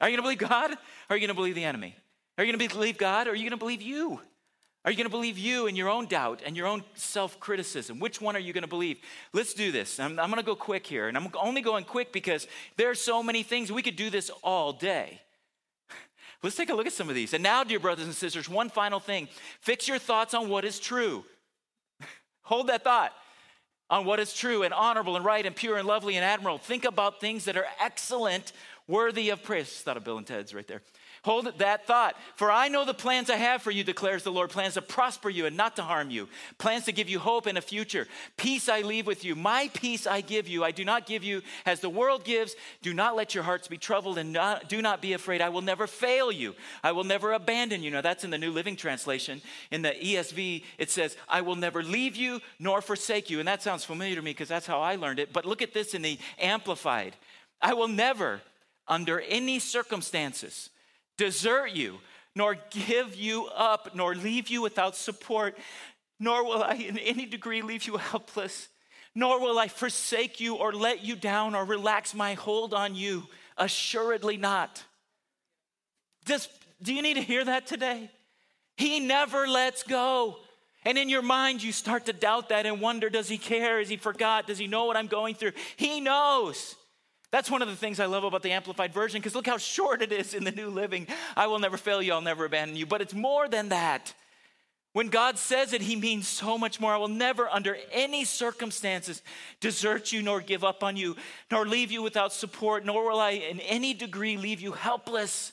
Are 0.00 0.08
you 0.08 0.16
going 0.16 0.22
to 0.24 0.36
believe 0.36 0.50
God 0.50 0.72
or 0.72 0.76
are 1.10 1.16
you 1.16 1.20
going 1.20 1.28
to 1.28 1.34
believe 1.34 1.54
the 1.54 1.64
enemy? 1.64 1.94
Are 2.38 2.44
you 2.44 2.52
going 2.52 2.68
to 2.68 2.74
believe 2.74 2.98
God 2.98 3.28
or 3.28 3.32
are 3.32 3.34
you 3.34 3.42
going 3.42 3.50
to 3.50 3.56
believe 3.56 3.82
you? 3.82 4.20
Are 4.84 4.90
you 4.90 4.96
going 4.96 5.06
to 5.06 5.10
believe 5.10 5.36
you 5.36 5.66
and 5.66 5.76
your 5.76 5.90
own 5.90 6.06
doubt 6.06 6.40
and 6.44 6.56
your 6.56 6.66
own 6.66 6.82
self 6.94 7.38
criticism? 7.38 7.98
Which 7.98 8.20
one 8.20 8.34
are 8.34 8.40
you 8.40 8.54
going 8.54 8.62
to 8.62 8.68
believe? 8.68 8.98
Let's 9.34 9.52
do 9.52 9.70
this. 9.70 10.00
I'm, 10.00 10.18
I'm 10.18 10.30
going 10.30 10.40
to 10.40 10.46
go 10.46 10.56
quick 10.56 10.86
here. 10.86 11.06
And 11.06 11.18
I'm 11.18 11.28
only 11.38 11.60
going 11.60 11.84
quick 11.84 12.12
because 12.12 12.46
there 12.76 12.88
are 12.88 12.94
so 12.94 13.22
many 13.22 13.42
things. 13.42 13.70
We 13.70 13.82
could 13.82 13.96
do 13.96 14.08
this 14.08 14.30
all 14.42 14.72
day. 14.72 15.20
Let's 16.42 16.56
take 16.56 16.70
a 16.70 16.74
look 16.74 16.86
at 16.86 16.94
some 16.94 17.10
of 17.10 17.14
these. 17.14 17.34
And 17.34 17.42
now, 17.42 17.62
dear 17.62 17.78
brothers 17.78 18.06
and 18.06 18.14
sisters, 18.14 18.48
one 18.48 18.70
final 18.70 19.00
thing 19.00 19.28
fix 19.60 19.86
your 19.86 19.98
thoughts 19.98 20.32
on 20.32 20.48
what 20.48 20.64
is 20.64 20.80
true. 20.80 21.24
Hold 22.50 22.66
that 22.66 22.82
thought 22.82 23.12
on 23.88 24.04
what 24.04 24.18
is 24.18 24.34
true 24.34 24.64
and 24.64 24.74
honorable 24.74 25.14
and 25.14 25.24
right 25.24 25.46
and 25.46 25.54
pure 25.54 25.78
and 25.78 25.86
lovely 25.86 26.16
and 26.16 26.24
admirable. 26.24 26.58
Think 26.58 26.84
about 26.84 27.20
things 27.20 27.44
that 27.44 27.56
are 27.56 27.66
excellent, 27.80 28.50
worthy 28.88 29.30
of 29.30 29.44
praise. 29.44 29.70
Thought 29.70 29.96
of 29.96 30.02
Bill 30.02 30.18
and 30.18 30.26
Ted's 30.26 30.52
right 30.52 30.66
there. 30.66 30.82
Hold 31.22 31.58
that 31.58 31.86
thought. 31.86 32.16
For 32.36 32.50
I 32.50 32.68
know 32.68 32.86
the 32.86 32.94
plans 32.94 33.28
I 33.28 33.36
have 33.36 33.60
for 33.60 33.70
you, 33.70 33.84
declares 33.84 34.22
the 34.22 34.32
Lord 34.32 34.48
plans 34.50 34.74
to 34.74 34.82
prosper 34.82 35.28
you 35.28 35.44
and 35.44 35.56
not 35.56 35.76
to 35.76 35.82
harm 35.82 36.10
you, 36.10 36.28
plans 36.56 36.86
to 36.86 36.92
give 36.92 37.10
you 37.10 37.18
hope 37.18 37.44
and 37.46 37.58
a 37.58 37.62
future. 37.62 38.08
Peace 38.38 38.70
I 38.70 38.80
leave 38.80 39.06
with 39.06 39.24
you. 39.24 39.34
My 39.34 39.70
peace 39.74 40.06
I 40.06 40.22
give 40.22 40.48
you. 40.48 40.64
I 40.64 40.70
do 40.70 40.84
not 40.84 41.06
give 41.06 41.22
you 41.22 41.42
as 41.66 41.80
the 41.80 41.90
world 41.90 42.24
gives. 42.24 42.56
Do 42.80 42.94
not 42.94 43.16
let 43.16 43.34
your 43.34 43.44
hearts 43.44 43.68
be 43.68 43.76
troubled 43.76 44.16
and 44.16 44.32
not, 44.32 44.68
do 44.68 44.80
not 44.80 45.02
be 45.02 45.12
afraid. 45.12 45.42
I 45.42 45.50
will 45.50 45.60
never 45.60 45.86
fail 45.86 46.32
you. 46.32 46.54
I 46.82 46.92
will 46.92 47.04
never 47.04 47.32
abandon 47.32 47.82
you. 47.82 47.90
Now, 47.90 48.00
that's 48.00 48.24
in 48.24 48.30
the 48.30 48.38
New 48.38 48.52
Living 48.52 48.76
Translation. 48.76 49.42
In 49.70 49.82
the 49.82 49.90
ESV, 49.90 50.64
it 50.78 50.90
says, 50.90 51.16
I 51.28 51.42
will 51.42 51.56
never 51.56 51.82
leave 51.82 52.16
you 52.16 52.40
nor 52.58 52.80
forsake 52.80 53.28
you. 53.28 53.40
And 53.40 53.48
that 53.48 53.62
sounds 53.62 53.84
familiar 53.84 54.16
to 54.16 54.22
me 54.22 54.30
because 54.30 54.48
that's 54.48 54.66
how 54.66 54.80
I 54.80 54.96
learned 54.96 55.18
it. 55.18 55.32
But 55.32 55.44
look 55.44 55.60
at 55.60 55.74
this 55.74 55.92
in 55.92 56.02
the 56.02 56.18
Amplified 56.38 57.16
I 57.62 57.74
will 57.74 57.88
never, 57.88 58.40
under 58.88 59.20
any 59.20 59.58
circumstances, 59.58 60.70
desert 61.20 61.72
you, 61.72 61.98
nor 62.34 62.56
give 62.70 63.14
you 63.14 63.46
up, 63.54 63.94
nor 63.94 64.14
leave 64.14 64.48
you 64.48 64.62
without 64.62 64.96
support, 64.96 65.54
nor 66.18 66.42
will 66.44 66.62
I 66.62 66.72
in 66.74 66.96
any 66.96 67.26
degree 67.26 67.60
leave 67.60 67.86
you 67.86 67.96
helpless, 68.12 68.68
nor 69.14 69.38
will 69.38 69.58
I 69.58 69.68
forsake 69.68 70.40
you 70.40 70.54
or 70.54 70.72
let 70.72 71.04
you 71.04 71.14
down 71.14 71.54
or 71.54 71.66
relax 71.66 72.14
my 72.14 72.32
hold 72.34 72.72
on 72.72 72.94
you. 72.94 73.26
Assuredly 73.58 74.38
not. 74.38 74.82
Does, 76.24 76.48
do 76.80 76.94
you 76.94 77.02
need 77.02 77.14
to 77.14 77.22
hear 77.22 77.44
that 77.44 77.66
today? 77.66 78.10
He 78.78 78.98
never 78.98 79.46
lets 79.46 79.82
go. 79.82 80.38
And 80.86 80.96
in 80.96 81.10
your 81.10 81.20
mind, 81.20 81.62
you 81.62 81.72
start 81.72 82.06
to 82.06 82.14
doubt 82.14 82.48
that 82.48 82.64
and 82.64 82.80
wonder 82.80 83.10
does 83.10 83.28
he 83.28 83.36
care? 83.36 83.78
Is 83.78 83.90
he 83.90 83.98
forgot? 83.98 84.46
Does 84.46 84.56
he 84.56 84.66
know 84.66 84.86
what 84.86 84.96
I'm 84.96 85.08
going 85.08 85.34
through? 85.34 85.52
He 85.76 86.00
knows. 86.00 86.76
That's 87.30 87.50
one 87.50 87.62
of 87.62 87.68
the 87.68 87.76
things 87.76 88.00
I 88.00 88.06
love 88.06 88.24
about 88.24 88.42
the 88.42 88.50
Amplified 88.50 88.92
Version 88.92 89.20
because 89.20 89.34
look 89.34 89.46
how 89.46 89.58
short 89.58 90.02
it 90.02 90.10
is 90.10 90.34
in 90.34 90.44
the 90.44 90.50
New 90.50 90.68
Living. 90.68 91.06
I 91.36 91.46
will 91.46 91.60
never 91.60 91.76
fail 91.76 92.02
you, 92.02 92.12
I'll 92.12 92.20
never 92.20 92.44
abandon 92.44 92.76
you. 92.76 92.86
But 92.86 93.00
it's 93.00 93.14
more 93.14 93.48
than 93.48 93.68
that. 93.68 94.12
When 94.92 95.08
God 95.08 95.38
says 95.38 95.72
it, 95.72 95.82
He 95.82 95.94
means 95.94 96.26
so 96.26 96.58
much 96.58 96.80
more. 96.80 96.92
I 96.92 96.96
will 96.96 97.06
never, 97.06 97.48
under 97.48 97.76
any 97.92 98.24
circumstances, 98.24 99.22
desert 99.60 100.12
you, 100.12 100.20
nor 100.20 100.40
give 100.40 100.64
up 100.64 100.82
on 100.82 100.96
you, 100.96 101.14
nor 101.50 101.64
leave 101.64 101.92
you 101.92 102.02
without 102.02 102.32
support, 102.32 102.84
nor 102.84 103.08
will 103.08 103.20
I 103.20 103.30
in 103.30 103.60
any 103.60 103.94
degree 103.94 104.36
leave 104.36 104.60
you 104.60 104.72
helpless. 104.72 105.52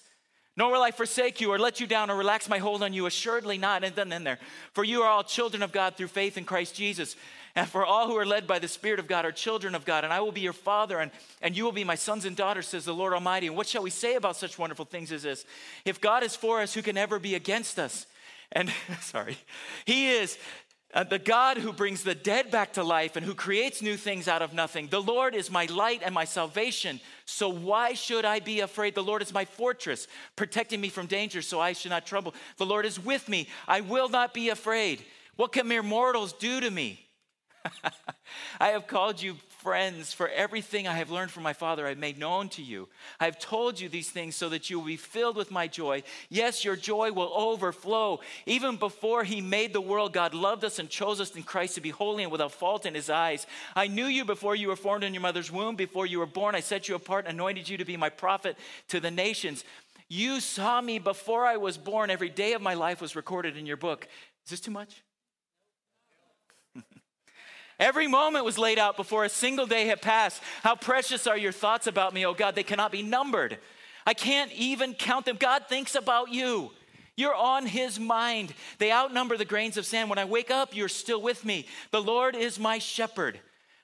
Nor 0.55 0.71
will 0.71 0.81
I 0.81 0.89
forsake 0.89 1.39
you 1.39 1.51
or 1.51 1.59
let 1.59 1.79
you 1.79 1.85
down 1.85 2.09
or 2.09 2.15
relax 2.15 2.49
my 2.49 2.57
hold 2.57 2.81
on 2.81 2.91
you. 2.91 3.05
Assuredly 3.05 3.59
not. 3.59 3.83
And 3.83 3.95
then 3.95 4.11
in 4.11 4.23
there. 4.23 4.39
For 4.73 4.83
you 4.83 5.03
are 5.03 5.07
all 5.07 5.23
children 5.23 5.61
of 5.61 5.71
God 5.71 5.95
through 5.95 6.07
faith 6.07 6.35
in 6.35 6.45
Christ 6.45 6.73
Jesus. 6.73 7.15
And 7.57 7.67
for 7.67 7.85
all 7.85 8.07
who 8.07 8.15
are 8.15 8.25
led 8.25 8.47
by 8.47 8.59
the 8.59 8.67
Spirit 8.67 8.99
of 8.99 9.07
God 9.07 9.25
are 9.25 9.31
children 9.31 9.75
of 9.75 9.83
God, 9.83 10.03
and 10.03 10.13
I 10.13 10.21
will 10.21 10.31
be 10.31 10.41
your 10.41 10.53
father, 10.53 10.99
and, 10.99 11.11
and 11.41 11.57
you 11.57 11.65
will 11.65 11.71
be 11.73 11.83
my 11.83 11.95
sons 11.95 12.23
and 12.23 12.37
daughters, 12.37 12.67
says 12.67 12.85
the 12.85 12.93
Lord 12.93 13.13
Almighty. 13.13 13.47
And 13.47 13.57
what 13.57 13.67
shall 13.67 13.83
we 13.83 13.89
say 13.89 14.15
about 14.15 14.37
such 14.37 14.57
wonderful 14.57 14.85
things 14.85 15.11
as 15.11 15.23
this? 15.23 15.43
If 15.83 15.99
God 15.99 16.23
is 16.23 16.35
for 16.35 16.61
us, 16.61 16.73
who 16.73 16.81
can 16.81 16.97
ever 16.97 17.19
be 17.19 17.35
against 17.35 17.79
us? 17.79 18.05
And 18.51 18.71
sorry, 19.01 19.37
He 19.85 20.11
is 20.11 20.37
uh, 20.93 21.03
the 21.03 21.19
God 21.19 21.57
who 21.57 21.73
brings 21.73 22.03
the 22.03 22.15
dead 22.15 22.49
back 22.49 22.73
to 22.73 22.83
life 22.83 23.15
and 23.15 23.25
who 23.25 23.33
creates 23.33 23.81
new 23.81 23.97
things 23.97 24.27
out 24.27 24.41
of 24.41 24.53
nothing. 24.53 24.87
The 24.87 25.01
Lord 25.01 25.35
is 25.35 25.51
my 25.51 25.65
light 25.65 26.01
and 26.05 26.15
my 26.15 26.23
salvation. 26.23 27.01
So 27.25 27.49
why 27.49 27.93
should 27.93 28.23
I 28.23 28.39
be 28.39 28.61
afraid? 28.61 28.95
The 28.95 29.03
Lord 29.03 29.21
is 29.21 29.33
my 29.33 29.43
fortress, 29.43 30.07
protecting 30.35 30.79
me 30.79 30.89
from 30.89 31.07
danger, 31.07 31.41
so 31.41 31.59
I 31.59 31.73
should 31.73 31.91
not 31.91 32.05
trouble. 32.05 32.33
The 32.57 32.65
Lord 32.65 32.85
is 32.85 33.03
with 33.03 33.27
me. 33.27 33.49
I 33.67 33.81
will 33.81 34.07
not 34.07 34.33
be 34.33 34.49
afraid. 34.49 35.03
What 35.35 35.51
can 35.51 35.67
mere 35.67 35.83
mortals 35.83 36.33
do 36.33 36.61
to 36.61 36.71
me? 36.71 37.06
I 38.59 38.69
have 38.69 38.87
called 38.87 39.21
you 39.21 39.35
friends, 39.67 40.13
for 40.13 40.29
everything 40.29 40.87
I 40.87 40.93
have 40.93 41.09
learned 41.09 41.31
from 41.31 41.43
my 41.43 41.53
Father 41.53 41.85
I 41.85 41.89
have 41.89 41.97
made 41.97 42.17
known 42.17 42.47
to 42.49 42.61
you. 42.61 42.87
I 43.19 43.25
have 43.25 43.37
told 43.37 43.79
you 43.79 43.89
these 43.89 44.09
things 44.09 44.35
so 44.35 44.49
that 44.49 44.69
you 44.69 44.79
will 44.79 44.85
be 44.85 44.95
filled 44.97 45.35
with 45.35 45.51
my 45.51 45.67
joy. 45.67 46.03
Yes, 46.29 46.63
your 46.63 46.75
joy 46.75 47.11
will 47.11 47.33
overflow. 47.35 48.21
Even 48.45 48.77
before 48.77 49.23
He 49.23 49.41
made 49.41 49.73
the 49.73 49.81
world, 49.81 50.13
God 50.13 50.33
loved 50.33 50.63
us 50.63 50.79
and 50.79 50.89
chose 50.89 51.19
us 51.19 51.35
in 51.35 51.43
Christ 51.43 51.75
to 51.75 51.81
be 51.81 51.89
holy 51.89 52.23
and 52.23 52.31
without 52.31 52.53
fault 52.53 52.85
in 52.85 52.95
His 52.95 53.09
eyes. 53.09 53.45
I 53.75 53.87
knew 53.87 54.05
you 54.05 54.23
before 54.23 54.55
you 54.55 54.69
were 54.69 54.75
formed 54.75 55.03
in 55.03 55.13
your 55.13 55.21
mother's 55.21 55.51
womb. 55.51 55.75
Before 55.75 56.05
you 56.05 56.19
were 56.19 56.25
born, 56.25 56.55
I 56.55 56.61
set 56.61 56.87
you 56.87 56.95
apart 56.95 57.25
and 57.25 57.33
anointed 57.33 57.67
you 57.67 57.77
to 57.77 57.85
be 57.85 57.97
my 57.97 58.09
prophet 58.09 58.57
to 58.89 58.99
the 58.99 59.11
nations. 59.11 59.65
You 60.07 60.39
saw 60.39 60.79
me 60.79 60.99
before 60.99 61.45
I 61.45 61.57
was 61.57 61.77
born. 61.77 62.09
Every 62.09 62.29
day 62.29 62.53
of 62.53 62.61
my 62.61 62.75
life 62.75 63.01
was 63.01 63.15
recorded 63.15 63.57
in 63.57 63.65
your 63.65 63.75
book. 63.75 64.07
Is 64.45 64.51
this 64.51 64.61
too 64.61 64.71
much? 64.71 65.03
Every 67.79 68.07
moment 68.07 68.45
was 68.45 68.57
laid 68.57 68.79
out 68.79 68.97
before 68.97 69.23
a 69.23 69.29
single 69.29 69.67
day 69.67 69.85
had 69.85 70.01
passed. 70.01 70.41
How 70.63 70.75
precious 70.75 71.27
are 71.27 71.37
your 71.37 71.51
thoughts 71.51 71.85
about 71.85 72.13
me, 72.13 72.25
oh 72.25 72.33
God? 72.33 72.55
They 72.55 72.63
cannot 72.63 72.91
be 72.91 73.03
numbered. 73.03 73.59
I 74.05 74.13
can't 74.13 74.51
even 74.53 74.93
count 74.93 75.25
them. 75.25 75.37
God 75.39 75.65
thinks 75.67 75.93
about 75.93 76.31
you. 76.31 76.71
You're 77.15 77.35
on 77.35 77.65
his 77.65 77.99
mind. 77.99 78.53
They 78.77 78.91
outnumber 78.91 79.37
the 79.37 79.45
grains 79.45 79.77
of 79.77 79.85
sand. 79.85 80.09
When 80.09 80.19
I 80.19 80.25
wake 80.25 80.51
up, 80.51 80.75
you're 80.75 80.87
still 80.87 81.21
with 81.21 81.43
me. 81.43 81.67
The 81.91 82.01
Lord 82.01 82.35
is 82.35 82.59
my 82.59 82.79
shepherd. 82.79 83.39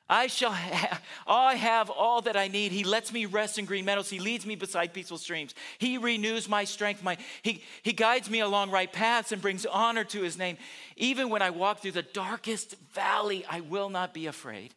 I 0.10 0.28
shall 0.28 0.52
have, 0.52 1.02
I 1.28 1.56
have 1.56 1.90
all 1.90 2.22
that 2.22 2.36
I 2.36 2.48
need. 2.48 2.72
He 2.72 2.84
lets 2.84 3.14
me 3.14 3.26
rest 3.26 3.58
in 3.58 3.66
green 3.66 3.86
meadows. 3.86 4.10
He 4.10 4.20
leads 4.20 4.46
me 4.46 4.56
beside 4.56 4.94
peaceful 4.94 5.18
streams. 5.18 5.54
He 5.78 5.98
renews 5.98 6.50
my 6.50 6.66
strength. 6.66 7.04
My, 7.04 7.18
he, 7.42 7.64
he 7.84 7.94
guides 7.94 8.30
me 8.30 8.40
along 8.40 8.72
right 8.72 8.92
paths 8.92 9.32
and 9.32 9.42
brings 9.42 9.66
honor 9.66 10.04
to 10.06 10.22
his 10.22 10.38
name. 10.38 10.58
Even 10.98 11.30
when 11.30 11.42
I 11.42 11.50
walk 11.50 11.80
through 11.80 11.92
the 11.92 12.02
darkest 12.02 12.76
valley, 12.94 13.46
I 13.50 13.62
will 13.62 13.90
not 13.90 14.14
be 14.14 14.28
afraid, 14.28 14.74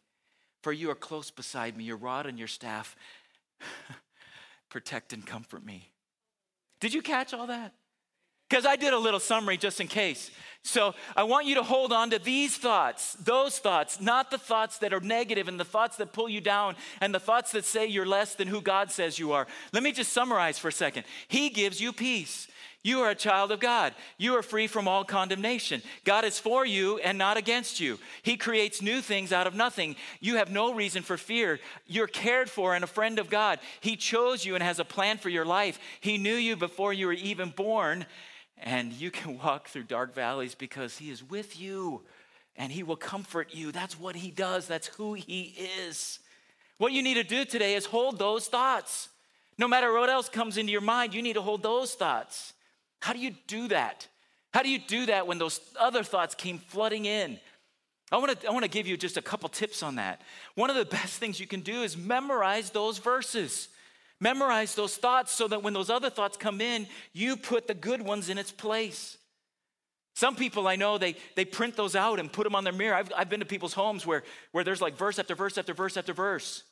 for 0.63 0.71
you 0.71 0.89
are 0.89 0.95
close 0.95 1.29
beside 1.29 1.77
me. 1.77 1.83
Your 1.83 1.97
rod 1.97 2.25
and 2.25 2.39
your 2.39 2.47
staff 2.47 2.95
protect 4.69 5.13
and 5.13 5.25
comfort 5.25 5.65
me. 5.65 5.91
Did 6.79 6.93
you 6.93 7.01
catch 7.01 7.33
all 7.33 7.47
that? 7.47 7.73
Because 8.49 8.65
I 8.65 8.75
did 8.75 8.93
a 8.93 8.99
little 8.99 9.19
summary 9.19 9.57
just 9.57 9.81
in 9.81 9.87
case. 9.87 10.31
So 10.63 10.95
I 11.15 11.23
want 11.23 11.45
you 11.45 11.55
to 11.55 11.63
hold 11.63 11.93
on 11.93 12.09
to 12.09 12.19
these 12.19 12.57
thoughts, 12.57 13.13
those 13.23 13.57
thoughts, 13.57 14.01
not 14.01 14.31
the 14.31 14.37
thoughts 14.37 14.79
that 14.79 14.93
are 14.93 14.99
negative 14.99 15.47
and 15.47 15.59
the 15.59 15.65
thoughts 15.65 15.95
that 15.97 16.11
pull 16.11 16.27
you 16.27 16.41
down 16.41 16.75
and 16.99 17.15
the 17.15 17.19
thoughts 17.19 17.51
that 17.53 17.63
say 17.63 17.85
you're 17.85 18.05
less 18.05 18.35
than 18.35 18.49
who 18.49 18.61
God 18.61 18.91
says 18.91 19.17
you 19.17 19.31
are. 19.31 19.47
Let 19.71 19.83
me 19.83 19.93
just 19.93 20.11
summarize 20.11 20.59
for 20.59 20.67
a 20.67 20.73
second. 20.73 21.05
He 21.29 21.49
gives 21.49 21.79
you 21.79 21.93
peace. 21.93 22.47
You 22.83 23.01
are 23.01 23.09
a 23.09 23.15
child 23.15 23.51
of 23.51 23.59
God. 23.59 23.93
You 24.17 24.35
are 24.35 24.43
free 24.43 24.67
from 24.67 24.87
all 24.87 25.03
condemnation. 25.03 25.81
God 26.03 26.25
is 26.25 26.39
for 26.39 26.65
you 26.65 26.99
and 26.99 27.17
not 27.17 27.37
against 27.37 27.79
you. 27.79 27.97
He 28.21 28.37
creates 28.37 28.81
new 28.81 29.01
things 29.01 29.33
out 29.33 29.47
of 29.47 29.55
nothing. 29.55 29.95
You 30.19 30.35
have 30.35 30.51
no 30.51 30.73
reason 30.73 31.01
for 31.01 31.17
fear. 31.17 31.59
You're 31.85 32.07
cared 32.07 32.49
for 32.49 32.75
and 32.75 32.83
a 32.83 32.87
friend 32.87 33.19
of 33.19 33.29
God. 33.29 33.59
He 33.81 33.95
chose 33.95 34.45
you 34.45 34.55
and 34.55 34.63
has 34.63 34.79
a 34.79 34.85
plan 34.85 35.17
for 35.17 35.29
your 35.29 35.45
life. 35.45 35.79
He 35.99 36.17
knew 36.17 36.35
you 36.35 36.55
before 36.55 36.93
you 36.93 37.07
were 37.07 37.13
even 37.13 37.49
born 37.49 38.05
and 38.59 38.93
you 38.93 39.11
can 39.11 39.37
walk 39.43 39.67
through 39.67 39.83
dark 39.83 40.13
valleys 40.13 40.55
because 40.55 40.97
He 40.97 41.09
is 41.09 41.23
with 41.23 41.59
you 41.59 42.01
and 42.55 42.71
He 42.71 42.83
will 42.83 42.95
comfort 42.95 43.53
you. 43.53 43.71
That's 43.71 43.99
what 43.99 44.15
He 44.15 44.31
does, 44.31 44.67
that's 44.67 44.87
who 44.87 45.13
He 45.13 45.55
is. 45.79 46.19
What 46.77 46.93
you 46.93 47.01
need 47.01 47.15
to 47.15 47.23
do 47.23 47.45
today 47.45 47.75
is 47.75 47.85
hold 47.85 48.19
those 48.19 48.47
thoughts. 48.47 49.09
No 49.57 49.67
matter 49.67 49.91
what 49.91 50.09
else 50.09 50.29
comes 50.29 50.57
into 50.57 50.71
your 50.71 50.81
mind, 50.81 51.13
you 51.13 51.21
need 51.21 51.33
to 51.33 51.41
hold 51.41 51.63
those 51.63 51.95
thoughts. 51.95 52.53
How 52.99 53.13
do 53.13 53.19
you 53.19 53.33
do 53.47 53.67
that? 53.69 54.07
How 54.53 54.61
do 54.63 54.69
you 54.69 54.79
do 54.79 55.07
that 55.07 55.27
when 55.27 55.39
those 55.39 55.59
other 55.79 56.03
thoughts 56.03 56.35
came 56.35 56.59
flooding 56.59 57.05
in? 57.05 57.39
I 58.11 58.17
want 58.17 58.39
to 58.39 58.47
I 58.47 58.51
want 58.51 58.63
to 58.63 58.69
give 58.69 58.87
you 58.87 58.95
just 58.95 59.17
a 59.17 59.21
couple 59.21 59.49
tips 59.49 59.83
on 59.83 59.95
that. 59.95 60.21
One 60.55 60.69
of 60.69 60.75
the 60.75 60.85
best 60.97 61.17
things 61.19 61.39
you 61.39 61.47
can 61.47 61.61
do 61.61 61.81
is 61.83 61.97
memorize 61.97 62.69
those 62.69 62.97
verses. 62.99 63.69
Memorize 64.19 64.73
those 64.75 64.95
thoughts 64.95 65.31
so 65.31 65.47
that 65.47 65.61
when 65.61 65.73
those 65.73 65.89
other 65.89 66.09
thoughts 66.09 66.37
come 66.37 66.59
in, 66.59 66.87
you 67.13 67.37
put 67.37 67.67
the 67.67 67.73
good 67.73 68.01
ones 68.01 68.29
in 68.29 68.37
its 68.37 68.51
place. 68.51 69.17
Some 70.15 70.35
people 70.35 70.67
I 70.67 70.75
know, 70.75 70.97
they, 70.97 71.15
they 71.35 71.45
print 71.45 71.75
those 71.75 71.95
out 71.95 72.19
and 72.19 72.31
put 72.31 72.43
them 72.43 72.55
on 72.55 72.63
their 72.63 72.73
mirror. 72.73 72.95
I've, 72.95 73.11
I've 73.15 73.29
been 73.29 73.41
to 73.41 73.45
people's 73.45 73.73
homes 73.73 74.03
where, 74.03 74.23
where 74.51 74.63
there's 74.63 74.81
like 74.81 74.97
verse 74.97 75.19
after 75.19 75.35
verse 75.35 75.59
after 75.59 75.75
verse 75.75 75.95
after 75.95 76.13
verse. 76.13 76.63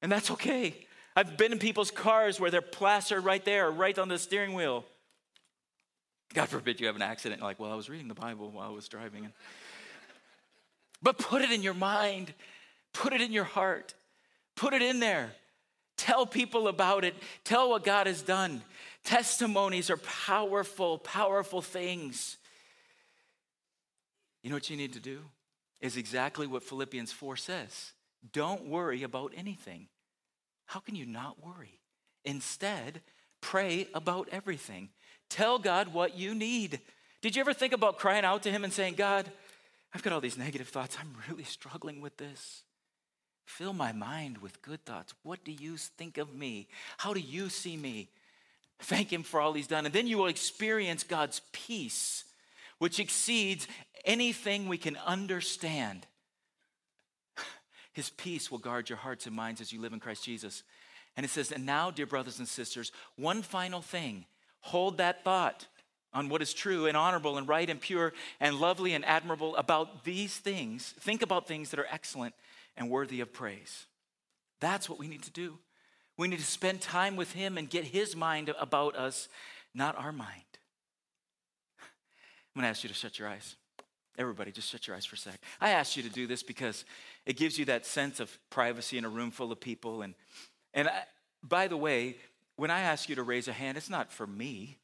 And 0.00 0.12
that's 0.12 0.30
okay. 0.30 0.86
I've 1.16 1.36
been 1.36 1.50
in 1.50 1.58
people's 1.58 1.90
cars 1.90 2.38
where 2.38 2.52
they're 2.52 2.62
plastered 2.62 3.24
right 3.24 3.44
there, 3.44 3.68
right 3.68 3.98
on 3.98 4.08
the 4.08 4.16
steering 4.16 4.54
wheel. 4.54 4.84
God 6.34 6.48
forbid 6.48 6.78
you 6.78 6.86
have 6.86 6.94
an 6.94 7.02
accident. 7.02 7.42
Like, 7.42 7.58
well, 7.58 7.72
I 7.72 7.74
was 7.74 7.90
reading 7.90 8.06
the 8.06 8.14
Bible 8.14 8.52
while 8.52 8.68
I 8.68 8.72
was 8.72 8.86
driving. 8.86 9.32
But 11.02 11.18
put 11.18 11.42
it 11.42 11.50
in 11.50 11.62
your 11.62 11.74
mind, 11.74 12.32
put 12.92 13.12
it 13.12 13.20
in 13.20 13.32
your 13.32 13.42
heart, 13.42 13.94
put 14.54 14.72
it 14.72 14.82
in 14.82 15.00
there. 15.00 15.32
Tell 15.98 16.24
people 16.24 16.68
about 16.68 17.04
it. 17.04 17.14
Tell 17.44 17.68
what 17.68 17.84
God 17.84 18.06
has 18.06 18.22
done. 18.22 18.62
Testimonies 19.04 19.90
are 19.90 19.98
powerful, 19.98 20.96
powerful 20.98 21.60
things. 21.60 22.38
You 24.42 24.50
know 24.50 24.56
what 24.56 24.70
you 24.70 24.76
need 24.76 24.94
to 24.94 25.00
do? 25.00 25.20
Is 25.80 25.96
exactly 25.96 26.46
what 26.46 26.62
Philippians 26.62 27.12
4 27.12 27.36
says. 27.36 27.92
Don't 28.32 28.66
worry 28.66 29.02
about 29.02 29.32
anything. 29.36 29.88
How 30.66 30.80
can 30.80 30.94
you 30.94 31.04
not 31.04 31.44
worry? 31.44 31.80
Instead, 32.24 33.00
pray 33.40 33.88
about 33.94 34.28
everything. 34.32 34.88
Tell 35.28 35.58
God 35.58 35.92
what 35.92 36.16
you 36.16 36.34
need. 36.34 36.80
Did 37.20 37.36
you 37.36 37.40
ever 37.40 37.52
think 37.52 37.72
about 37.72 37.98
crying 37.98 38.24
out 38.24 38.42
to 38.44 38.50
Him 38.50 38.64
and 38.64 38.72
saying, 38.72 38.94
God, 38.94 39.30
I've 39.94 40.02
got 40.02 40.12
all 40.12 40.20
these 40.20 40.38
negative 40.38 40.68
thoughts. 40.68 40.96
I'm 41.00 41.14
really 41.28 41.44
struggling 41.44 42.00
with 42.00 42.16
this. 42.16 42.62
Fill 43.58 43.72
my 43.72 43.90
mind 43.90 44.38
with 44.38 44.62
good 44.62 44.84
thoughts. 44.84 45.14
What 45.24 45.42
do 45.42 45.50
you 45.50 45.76
think 45.76 46.16
of 46.16 46.32
me? 46.32 46.68
How 46.96 47.12
do 47.12 47.18
you 47.18 47.48
see 47.48 47.76
me? 47.76 48.08
Thank 48.78 49.12
Him 49.12 49.24
for 49.24 49.40
all 49.40 49.52
He's 49.52 49.66
done. 49.66 49.84
And 49.84 49.92
then 49.92 50.06
you 50.06 50.16
will 50.16 50.28
experience 50.28 51.02
God's 51.02 51.40
peace, 51.50 52.22
which 52.78 53.00
exceeds 53.00 53.66
anything 54.04 54.68
we 54.68 54.78
can 54.78 54.96
understand. 55.04 56.06
His 57.92 58.10
peace 58.10 58.48
will 58.48 58.58
guard 58.60 58.88
your 58.88 58.98
hearts 58.98 59.26
and 59.26 59.34
minds 59.34 59.60
as 59.60 59.72
you 59.72 59.80
live 59.80 59.92
in 59.92 59.98
Christ 59.98 60.22
Jesus. 60.22 60.62
And 61.16 61.26
it 61.26 61.30
says, 61.30 61.50
And 61.50 61.66
now, 61.66 61.90
dear 61.90 62.06
brothers 62.06 62.38
and 62.38 62.46
sisters, 62.46 62.92
one 63.16 63.42
final 63.42 63.82
thing 63.82 64.24
hold 64.60 64.98
that 64.98 65.24
thought 65.24 65.66
on 66.14 66.28
what 66.28 66.42
is 66.42 66.54
true 66.54 66.86
and 66.86 66.96
honorable 66.96 67.36
and 67.36 67.48
right 67.48 67.68
and 67.68 67.80
pure 67.80 68.12
and 68.38 68.60
lovely 68.60 68.94
and 68.94 69.04
admirable 69.04 69.56
about 69.56 70.04
these 70.04 70.36
things. 70.36 70.94
Think 71.00 71.22
about 71.22 71.48
things 71.48 71.70
that 71.70 71.80
are 71.80 71.88
excellent 71.90 72.36
and 72.78 72.88
worthy 72.88 73.20
of 73.20 73.32
praise. 73.32 73.86
That's 74.60 74.88
what 74.88 74.98
we 74.98 75.08
need 75.08 75.22
to 75.24 75.30
do. 75.30 75.58
We 76.16 76.28
need 76.28 76.38
to 76.38 76.44
spend 76.44 76.80
time 76.80 77.16
with 77.16 77.32
Him 77.32 77.58
and 77.58 77.68
get 77.68 77.84
His 77.84 78.16
mind 78.16 78.52
about 78.58 78.96
us, 78.96 79.28
not 79.74 79.98
our 79.98 80.12
mind. 80.12 80.42
I'm 81.80 82.62
going 82.62 82.64
to 82.64 82.68
ask 82.68 82.82
you 82.82 82.88
to 82.88 82.94
shut 82.94 83.18
your 83.18 83.28
eyes. 83.28 83.56
Everybody, 84.16 84.50
just 84.50 84.70
shut 84.70 84.86
your 84.86 84.96
eyes 84.96 85.06
for 85.06 85.14
a 85.14 85.18
sec. 85.18 85.40
I 85.60 85.70
asked 85.70 85.96
you 85.96 86.02
to 86.02 86.08
do 86.08 86.26
this 86.26 86.42
because 86.42 86.84
it 87.24 87.36
gives 87.36 87.56
you 87.56 87.66
that 87.66 87.86
sense 87.86 88.18
of 88.18 88.36
privacy 88.50 88.98
in 88.98 89.04
a 89.04 89.08
room 89.08 89.30
full 89.30 89.52
of 89.52 89.60
people. 89.60 90.02
And, 90.02 90.14
and 90.74 90.88
I, 90.88 91.02
by 91.42 91.68
the 91.68 91.76
way, 91.76 92.16
when 92.56 92.70
I 92.70 92.80
ask 92.80 93.08
you 93.08 93.14
to 93.14 93.22
raise 93.22 93.46
a 93.46 93.52
hand, 93.52 93.76
it's 93.76 93.90
not 93.90 94.10
for 94.10 94.26
me. 94.26 94.78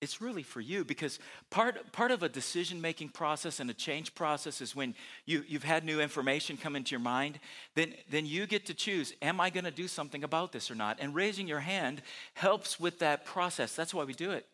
It's 0.00 0.22
really 0.22 0.42
for 0.42 0.62
you 0.62 0.82
because 0.82 1.18
part, 1.50 1.92
part 1.92 2.10
of 2.10 2.22
a 2.22 2.28
decision 2.28 2.80
making 2.80 3.10
process 3.10 3.60
and 3.60 3.68
a 3.68 3.74
change 3.74 4.14
process 4.14 4.62
is 4.62 4.74
when 4.74 4.94
you, 5.26 5.44
you've 5.46 5.64
had 5.64 5.84
new 5.84 6.00
information 6.00 6.56
come 6.56 6.74
into 6.74 6.92
your 6.92 7.00
mind, 7.00 7.38
then, 7.74 7.92
then 8.10 8.24
you 8.24 8.46
get 8.46 8.64
to 8.66 8.74
choose 8.74 9.12
Am 9.20 9.40
I 9.40 9.50
going 9.50 9.64
to 9.64 9.70
do 9.70 9.86
something 9.86 10.24
about 10.24 10.52
this 10.52 10.70
or 10.70 10.74
not? 10.74 10.96
And 11.00 11.14
raising 11.14 11.46
your 11.46 11.60
hand 11.60 12.00
helps 12.32 12.80
with 12.80 12.98
that 13.00 13.26
process. 13.26 13.76
That's 13.76 13.92
why 13.92 14.04
we 14.04 14.14
do 14.14 14.30
it. 14.30 14.46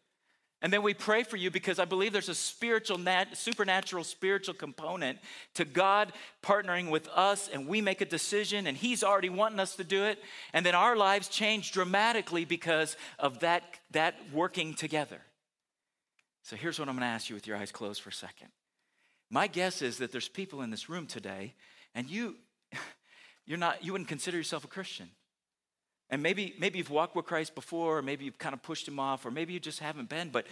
And 0.63 0.73
then 0.73 0.83
we 0.83 0.95
pray 0.95 1.23
for 1.23 1.37
you 1.37 1.51
because 1.51 1.79
I 1.79 1.85
believe 1.85 2.13
there's 2.13 2.31
a 2.31 2.35
spiritual, 2.35 2.99
nat- 2.99 3.37
supernatural 3.37 4.05
spiritual 4.05 4.55
component 4.55 5.19
to 5.55 5.65
God 5.67 6.13
partnering 6.43 6.91
with 6.91 7.09
us, 7.09 7.49
and 7.53 7.69
we 7.69 7.83
make 7.83 8.01
a 8.01 8.07
decision, 8.07 8.67
and 8.67 8.77
He's 8.77 9.05
already 9.05 9.29
wanting 9.29 9.61
us 9.61 9.77
to 9.77 9.85
do 9.85 10.05
it. 10.05 10.19
And 10.55 10.65
then 10.65 10.75
our 10.75 10.97
lives 10.97 11.29
change 11.29 11.73
dramatically 11.73 12.47
because 12.47 12.97
of 13.19 13.41
that, 13.41 13.63
that 13.91 14.17
working 14.33 14.73
together. 14.73 15.21
So 16.47 16.55
here's 16.55 16.79
what 16.79 16.89
I'm 16.89 16.95
going 16.95 17.01
to 17.01 17.13
ask 17.13 17.29
you 17.29 17.35
with 17.35 17.49
your 17.49 17.57
eyes 17.57 17.73
closed 17.73 18.01
for 18.01 18.11
a 18.11 18.13
second. 18.13 18.47
My 19.31 19.49
guess 19.49 19.83
is 19.83 19.99
that 19.99 20.13
there's 20.13 20.29
people 20.29 20.63
in 20.63 20.71
this 20.71 20.89
room 20.89 21.09
today, 21.09 21.55
and 21.93 22.09
you, 22.09 22.37
you're 23.47 23.59
not, 23.59 23.85
you 23.85 23.91
wouldn't 23.91 24.07
consider 24.07 24.37
yourself 24.37 24.63
a 24.63 24.69
Christian. 24.69 25.09
And 26.09 26.23
maybe, 26.23 26.55
maybe 26.61 26.79
you've 26.79 26.89
walked 26.89 27.17
with 27.17 27.25
Christ 27.25 27.57
before, 27.57 27.99
or 27.99 28.03
maybe 28.03 28.25
you've 28.25 28.39
kind 28.39 28.53
of 28.53 28.63
pushed 28.63 28.87
him 28.87 29.01
off, 29.01 29.27
or 29.27 29.33
maybe 29.33 29.55
you 29.55 29.59
just 29.59 29.81
haven't 29.81 30.09
been. 30.09 30.29
But 30.29 30.47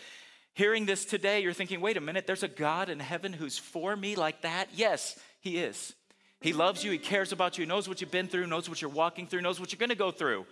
hearing 0.54 0.85
this 0.85 1.04
today, 1.04 1.42
you're 1.44 1.52
thinking, 1.52 1.80
wait 1.80 1.96
a 1.96 2.00
minute, 2.00 2.26
there's 2.26 2.42
a 2.42 2.48
God 2.48 2.88
in 2.88 2.98
heaven 2.98 3.33
who's 3.33 3.57
for 3.57 3.94
me 3.94 4.16
like 4.16 4.42
that? 4.42 4.70
Yes, 4.74 5.16
he 5.38 5.59
is. 5.59 5.95
He 6.40 6.53
loves 6.53 6.82
you, 6.82 6.90
he 6.90 6.99
cares 6.99 7.30
about 7.30 7.57
you, 7.57 7.62
he 7.62 7.68
knows 7.68 7.88
what 7.88 8.01
you've 8.01 8.11
been 8.11 8.26
through, 8.26 8.49
knows 8.49 8.68
what 8.68 8.82
you're 8.82 8.90
walking 8.90 9.28
through, 9.28 9.42
knows 9.42 9.61
what 9.61 9.70
you're 9.70 9.78
going 9.78 9.90
to 9.90 9.95
go 9.95 10.11
through. 10.11 10.45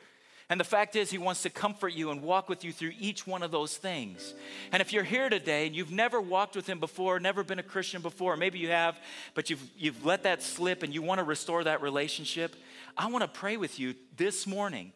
And 0.53 0.61
the 0.61 0.64
fact 0.64 0.96
is, 0.96 1.11
He 1.11 1.16
wants 1.16 1.40
to 1.44 1.50
comfort 1.50 1.94
you 1.94 2.11
and 2.11 2.20
walk 2.20 2.50
with 2.50 2.62
you 2.62 2.72
through 2.72 2.92
each 3.00 3.26
one 3.26 3.42
of 3.42 3.50
those 3.50 3.74
things. 3.74 4.34
And 4.70 4.82
if 4.82 4.92
you're 4.92 5.03
here 5.03 5.30
today 5.30 5.66
and 5.66 5.74
you've 5.74 5.90
never 5.90 6.20
walked 6.20 6.57
with 6.57 6.66
Him 6.66 6.78
before, 6.78 7.18
never 7.18 7.42
been 7.42 7.59
a 7.59 7.62
Christian 7.62 8.03
before, 8.03 8.36
maybe 8.36 8.59
you 8.59 8.68
have, 8.68 9.00
but 9.32 9.48
you've, 9.48 9.62
you've 9.78 10.05
let 10.05 10.24
that 10.24 10.42
slip 10.42 10.82
and 10.82 10.92
you 10.92 11.00
want 11.00 11.20
to 11.20 11.24
restore 11.24 11.64
that 11.64 11.80
relationship, 11.80 12.55
I 12.98 13.07
want 13.07 13.22
to 13.22 13.28
pray 13.28 13.57
with 13.57 13.80
you 13.80 13.94
this 14.18 14.46
morning. 14.46 14.92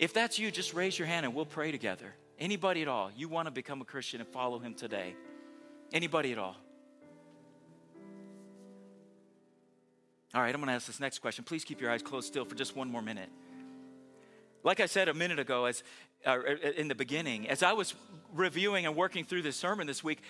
If 0.00 0.12
that's 0.12 0.40
you, 0.40 0.50
just 0.50 0.74
raise 0.74 0.98
your 0.98 1.06
hand 1.06 1.24
and 1.24 1.36
we'll 1.36 1.46
pray 1.46 1.70
together. 1.70 2.12
Anybody 2.40 2.82
at 2.82 2.88
all, 2.88 3.12
you 3.16 3.28
want 3.28 3.46
to 3.46 3.52
become 3.52 3.80
a 3.80 3.84
Christian 3.84 4.20
and 4.20 4.28
follow 4.28 4.58
Him 4.58 4.74
today? 4.74 5.14
Anybody 5.92 6.32
at 6.32 6.38
all? 6.38 6.56
All 10.34 10.42
right, 10.42 10.52
I'm 10.52 10.60
going 10.60 10.66
to 10.66 10.74
ask 10.74 10.88
this 10.88 10.98
next 10.98 11.20
question. 11.20 11.44
Please 11.44 11.62
keep 11.62 11.80
your 11.80 11.92
eyes 11.92 12.02
closed 12.02 12.26
still 12.26 12.44
for 12.44 12.56
just 12.56 12.74
one 12.74 12.90
more 12.90 13.02
minute. 13.02 13.28
Like 14.62 14.80
I 14.80 14.86
said 14.86 15.08
a 15.08 15.14
minute 15.14 15.38
ago, 15.38 15.64
as 15.64 15.82
uh, 16.26 16.38
in 16.76 16.88
the 16.88 16.94
beginning, 16.94 17.48
as 17.48 17.62
I 17.62 17.72
was 17.72 17.94
reviewing 18.34 18.86
and 18.86 18.94
working 18.94 19.24
through 19.24 19.42
this 19.42 19.56
sermon 19.56 19.86
this 19.86 20.04
week, 20.04 20.20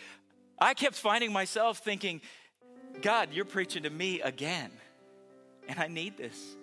I 0.59 0.74
kept 0.74 0.95
finding 0.95 1.33
myself 1.33 1.78
thinking, 1.78 2.20
God, 3.03 3.31
you're 3.33 3.45
preaching 3.45 3.85
to 3.85 3.91
me 3.91 4.20
again. 4.20 4.70
And 5.68 5.78
I 5.78 5.89
need 5.89 6.16
this. 6.16 6.57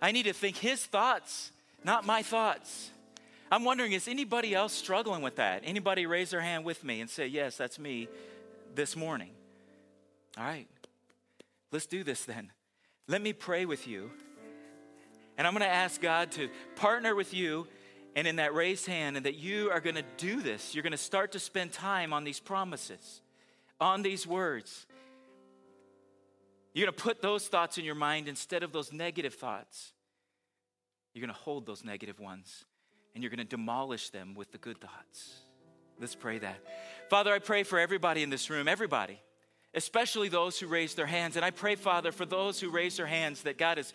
I 0.00 0.12
need 0.12 0.24
to 0.24 0.32
think 0.32 0.56
His 0.56 0.84
thoughts, 0.84 1.52
not 1.84 2.06
my 2.06 2.22
thoughts. 2.22 2.90
I'm 3.50 3.64
wondering, 3.64 3.92
is 3.92 4.08
anybody 4.08 4.54
else 4.54 4.72
struggling 4.72 5.22
with 5.22 5.36
that? 5.36 5.62
Anybody 5.64 6.06
raise 6.06 6.30
their 6.30 6.40
hand 6.40 6.64
with 6.64 6.84
me 6.84 7.00
and 7.00 7.08
say, 7.08 7.26
Yes, 7.26 7.56
that's 7.56 7.78
me 7.78 8.08
this 8.74 8.94
morning? 8.96 9.30
All 10.36 10.44
right, 10.44 10.68
let's 11.72 11.86
do 11.86 12.04
this 12.04 12.24
then. 12.24 12.52
Let 13.06 13.22
me 13.22 13.32
pray 13.32 13.64
with 13.64 13.88
you. 13.88 14.10
And 15.38 15.46
I'm 15.46 15.54
going 15.54 15.62
to 15.62 15.74
ask 15.74 16.00
God 16.00 16.32
to 16.32 16.50
partner 16.76 17.14
with 17.14 17.32
you 17.32 17.66
and 18.16 18.26
in 18.26 18.36
that 18.36 18.52
raised 18.52 18.86
hand, 18.86 19.16
and 19.16 19.26
that 19.26 19.36
you 19.36 19.70
are 19.70 19.80
going 19.80 19.94
to 19.94 20.04
do 20.16 20.42
this. 20.42 20.74
You're 20.74 20.82
going 20.82 20.90
to 20.90 20.98
start 20.98 21.32
to 21.32 21.38
spend 21.38 21.72
time 21.72 22.12
on 22.12 22.24
these 22.24 22.40
promises, 22.40 23.20
on 23.80 24.02
these 24.02 24.26
words. 24.26 24.86
You're 26.74 26.86
going 26.86 26.96
to 26.96 27.02
put 27.02 27.22
those 27.22 27.46
thoughts 27.46 27.78
in 27.78 27.84
your 27.84 27.94
mind 27.94 28.26
instead 28.26 28.64
of 28.64 28.72
those 28.72 28.92
negative 28.92 29.34
thoughts. 29.34 29.92
You're 31.14 31.24
going 31.24 31.34
to 31.34 31.40
hold 31.40 31.64
those 31.66 31.84
negative 31.84 32.18
ones 32.18 32.64
and 33.14 33.22
you're 33.22 33.30
going 33.30 33.38
to 33.38 33.44
demolish 33.44 34.10
them 34.10 34.34
with 34.34 34.52
the 34.52 34.58
good 34.58 34.80
thoughts. 34.80 35.40
Let's 36.00 36.14
pray 36.14 36.38
that. 36.38 36.58
Father, 37.10 37.32
I 37.32 37.40
pray 37.40 37.62
for 37.64 37.78
everybody 37.78 38.22
in 38.22 38.30
this 38.30 38.50
room, 38.50 38.68
everybody, 38.68 39.18
especially 39.74 40.28
those 40.28 40.58
who 40.60 40.68
raise 40.68 40.94
their 40.94 41.06
hands. 41.06 41.34
And 41.34 41.44
I 41.44 41.50
pray, 41.50 41.74
Father, 41.74 42.12
for 42.12 42.24
those 42.24 42.60
who 42.60 42.70
raise 42.70 42.96
their 42.96 43.06
hands 43.06 43.42
that 43.42 43.58
God 43.58 43.78
is, 43.78 43.92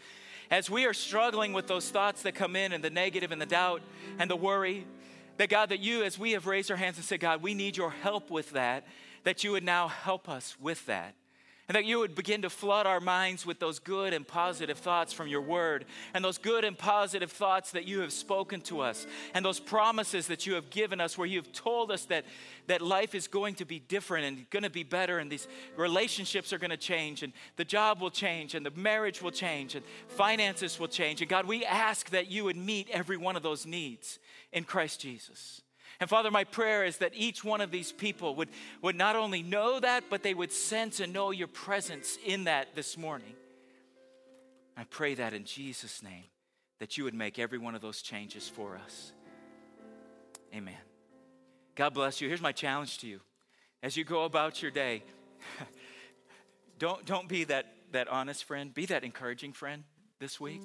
as 0.54 0.70
we 0.70 0.86
are 0.86 0.94
struggling 0.94 1.52
with 1.52 1.66
those 1.66 1.90
thoughts 1.90 2.22
that 2.22 2.36
come 2.36 2.56
in 2.56 2.74
and 2.74 2.84
the 2.84 2.90
negative 2.92 3.32
and 3.32 3.42
the 3.42 3.46
doubt 3.46 3.82
and 4.20 4.30
the 4.30 4.36
worry, 4.36 4.86
that 5.38 5.50
God, 5.50 5.70
that 5.70 5.80
you, 5.80 6.04
as 6.04 6.20
we 6.20 6.34
have 6.34 6.46
raised 6.46 6.70
our 6.70 6.78
hands 6.78 6.98
and 6.98 7.04
said, 7.04 7.20
God, 7.20 7.42
we 7.42 7.56
need 7.56 7.76
your 7.76 7.90
help 7.90 8.30
with 8.30 8.52
that, 8.52 8.86
that 9.24 9.44
you 9.44 9.54
would 9.54 9.64
now 9.64 9.88
help 9.88 10.30
us 10.30 10.56
with 10.62 10.86
that. 10.86 11.16
And 11.74 11.78
that 11.84 11.90
you 11.90 11.98
would 11.98 12.14
begin 12.14 12.44
to 12.44 12.52
flood 12.52 12.86
our 12.86 13.00
minds 13.00 13.48
with 13.48 13.58
those 13.58 13.80
good 13.80 14.14
and 14.14 14.28
positive 14.28 14.78
thoughts 14.78 15.12
from 15.12 15.28
your 15.28 15.42
word, 15.42 15.86
and 16.14 16.24
those 16.24 16.38
good 16.38 16.64
and 16.64 16.78
positive 16.78 17.32
thoughts 17.32 17.72
that 17.72 17.88
you 17.88 18.02
have 18.02 18.14
spoken 18.14 18.62
to 18.62 18.82
us, 18.82 19.08
and 19.34 19.44
those 19.44 19.60
promises 19.60 20.28
that 20.28 20.46
you 20.46 20.54
have 20.54 20.70
given 20.70 21.02
us, 21.02 21.18
where 21.18 21.26
you've 21.26 21.52
told 21.52 21.90
us 21.90 22.06
that, 22.06 22.26
that 22.68 22.84
life 22.84 23.16
is 23.16 23.28
going 23.28 23.56
to 23.56 23.66
be 23.66 23.80
different 23.80 24.24
and 24.28 24.48
going 24.52 24.62
to 24.62 24.70
be 24.70 24.84
better, 24.84 25.18
and 25.18 25.32
these 25.32 25.48
relationships 25.76 26.54
are 26.54 26.60
going 26.60 26.70
to 26.70 26.78
change, 26.78 27.24
and 27.24 27.34
the 27.56 27.66
job 27.66 28.00
will 28.00 28.12
change, 28.12 28.54
and 28.54 28.64
the 28.64 28.72
marriage 28.76 29.24
will 29.24 29.32
change, 29.32 29.74
and 29.74 29.84
finances 30.10 30.80
will 30.80 30.88
change. 30.88 31.22
And 31.22 31.30
God, 31.30 31.48
we 31.48 31.66
ask 31.66 32.12
that 32.12 32.30
you 32.30 32.44
would 32.44 32.56
meet 32.56 32.88
every 32.92 33.18
one 33.18 33.36
of 33.36 33.42
those 33.42 33.66
needs 33.66 34.20
in 34.52 34.64
Christ 34.64 35.02
Jesus. 35.02 35.63
And 36.00 36.10
Father, 36.10 36.32
my 36.32 36.44
prayer 36.44 36.84
is 36.84 36.98
that 36.98 37.12
each 37.16 37.44
one 37.44 37.62
of 37.62 37.72
these 37.72 37.92
people 37.92 38.36
would, 38.36 38.50
would 38.82 38.96
not 38.96 39.16
only 39.16 39.44
know 39.44 39.80
that, 39.80 40.06
but 40.10 40.24
they 40.24 40.34
would 40.34 40.52
sense 40.52 41.00
and 41.00 41.14
know 41.14 41.32
your 41.32 41.48
presence 41.48 42.18
in 42.26 42.46
that 42.46 42.76
this 42.76 42.98
morning. 42.98 43.36
I 44.76 44.86
pray 44.86 45.16
that 45.16 45.34
in 45.34 45.46
Jesus' 45.46 46.02
name, 46.02 46.26
that 46.80 46.98
you 46.98 47.04
would 47.04 47.14
make 47.14 47.38
every 47.38 47.58
one 47.58 47.76
of 47.76 47.82
those 47.82 48.02
changes 48.02 48.50
for 48.50 48.76
us. 48.76 49.14
Amen. 50.54 50.76
God 51.76 51.94
bless 51.94 52.22
you. 52.22 52.28
Here's 52.28 52.42
my 52.42 52.52
challenge 52.52 53.00
to 53.00 53.08
you. 53.08 53.20
As 53.82 53.98
you 53.98 54.04
go 54.04 54.24
about 54.26 54.62
your 54.62 54.72
day, 54.72 55.04
don't, 56.80 57.06
don't 57.06 57.28
be 57.28 57.44
that, 57.46 57.68
that 57.92 58.08
honest 58.08 58.46
friend, 58.46 58.74
be 58.74 58.86
that 58.88 59.04
encouraging 59.04 59.54
friend 59.54 59.84
this 60.20 60.40
week. 60.40 60.64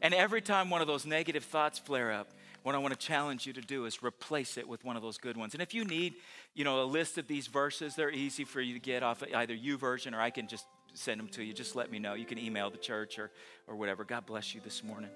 And 0.00 0.14
every 0.14 0.40
time 0.40 0.70
one 0.70 0.80
of 0.80 0.86
those 0.86 1.04
negative 1.04 1.44
thoughts 1.44 1.78
flare 1.78 2.12
up, 2.12 2.28
what 2.62 2.74
I 2.74 2.78
want 2.78 2.92
to 2.92 2.98
challenge 2.98 3.46
you 3.46 3.52
to 3.52 3.60
do 3.60 3.84
is 3.84 4.02
replace 4.02 4.58
it 4.58 4.68
with 4.68 4.84
one 4.84 4.96
of 4.96 5.02
those 5.02 5.18
good 5.18 5.36
ones. 5.36 5.54
And 5.54 5.62
if 5.62 5.74
you 5.74 5.84
need, 5.84 6.14
you 6.54 6.64
know, 6.64 6.82
a 6.82 6.84
list 6.84 7.18
of 7.18 7.26
these 7.26 7.46
verses, 7.46 7.94
they're 7.94 8.10
easy 8.10 8.44
for 8.44 8.60
you 8.60 8.74
to 8.74 8.80
get 8.80 9.02
off 9.02 9.22
either 9.34 9.54
YouVersion 9.54 10.14
or 10.14 10.20
I 10.20 10.30
can 10.30 10.48
just 10.48 10.66
send 10.94 11.20
them 11.20 11.28
to 11.28 11.42
you. 11.42 11.52
Just 11.52 11.76
let 11.76 11.90
me 11.90 11.98
know. 11.98 12.14
You 12.14 12.26
can 12.26 12.38
email 12.38 12.70
the 12.70 12.78
church 12.78 13.18
or, 13.18 13.30
or 13.66 13.76
whatever. 13.76 14.04
God 14.04 14.26
bless 14.26 14.54
you 14.54 14.60
this 14.60 14.82
morning. 14.82 15.10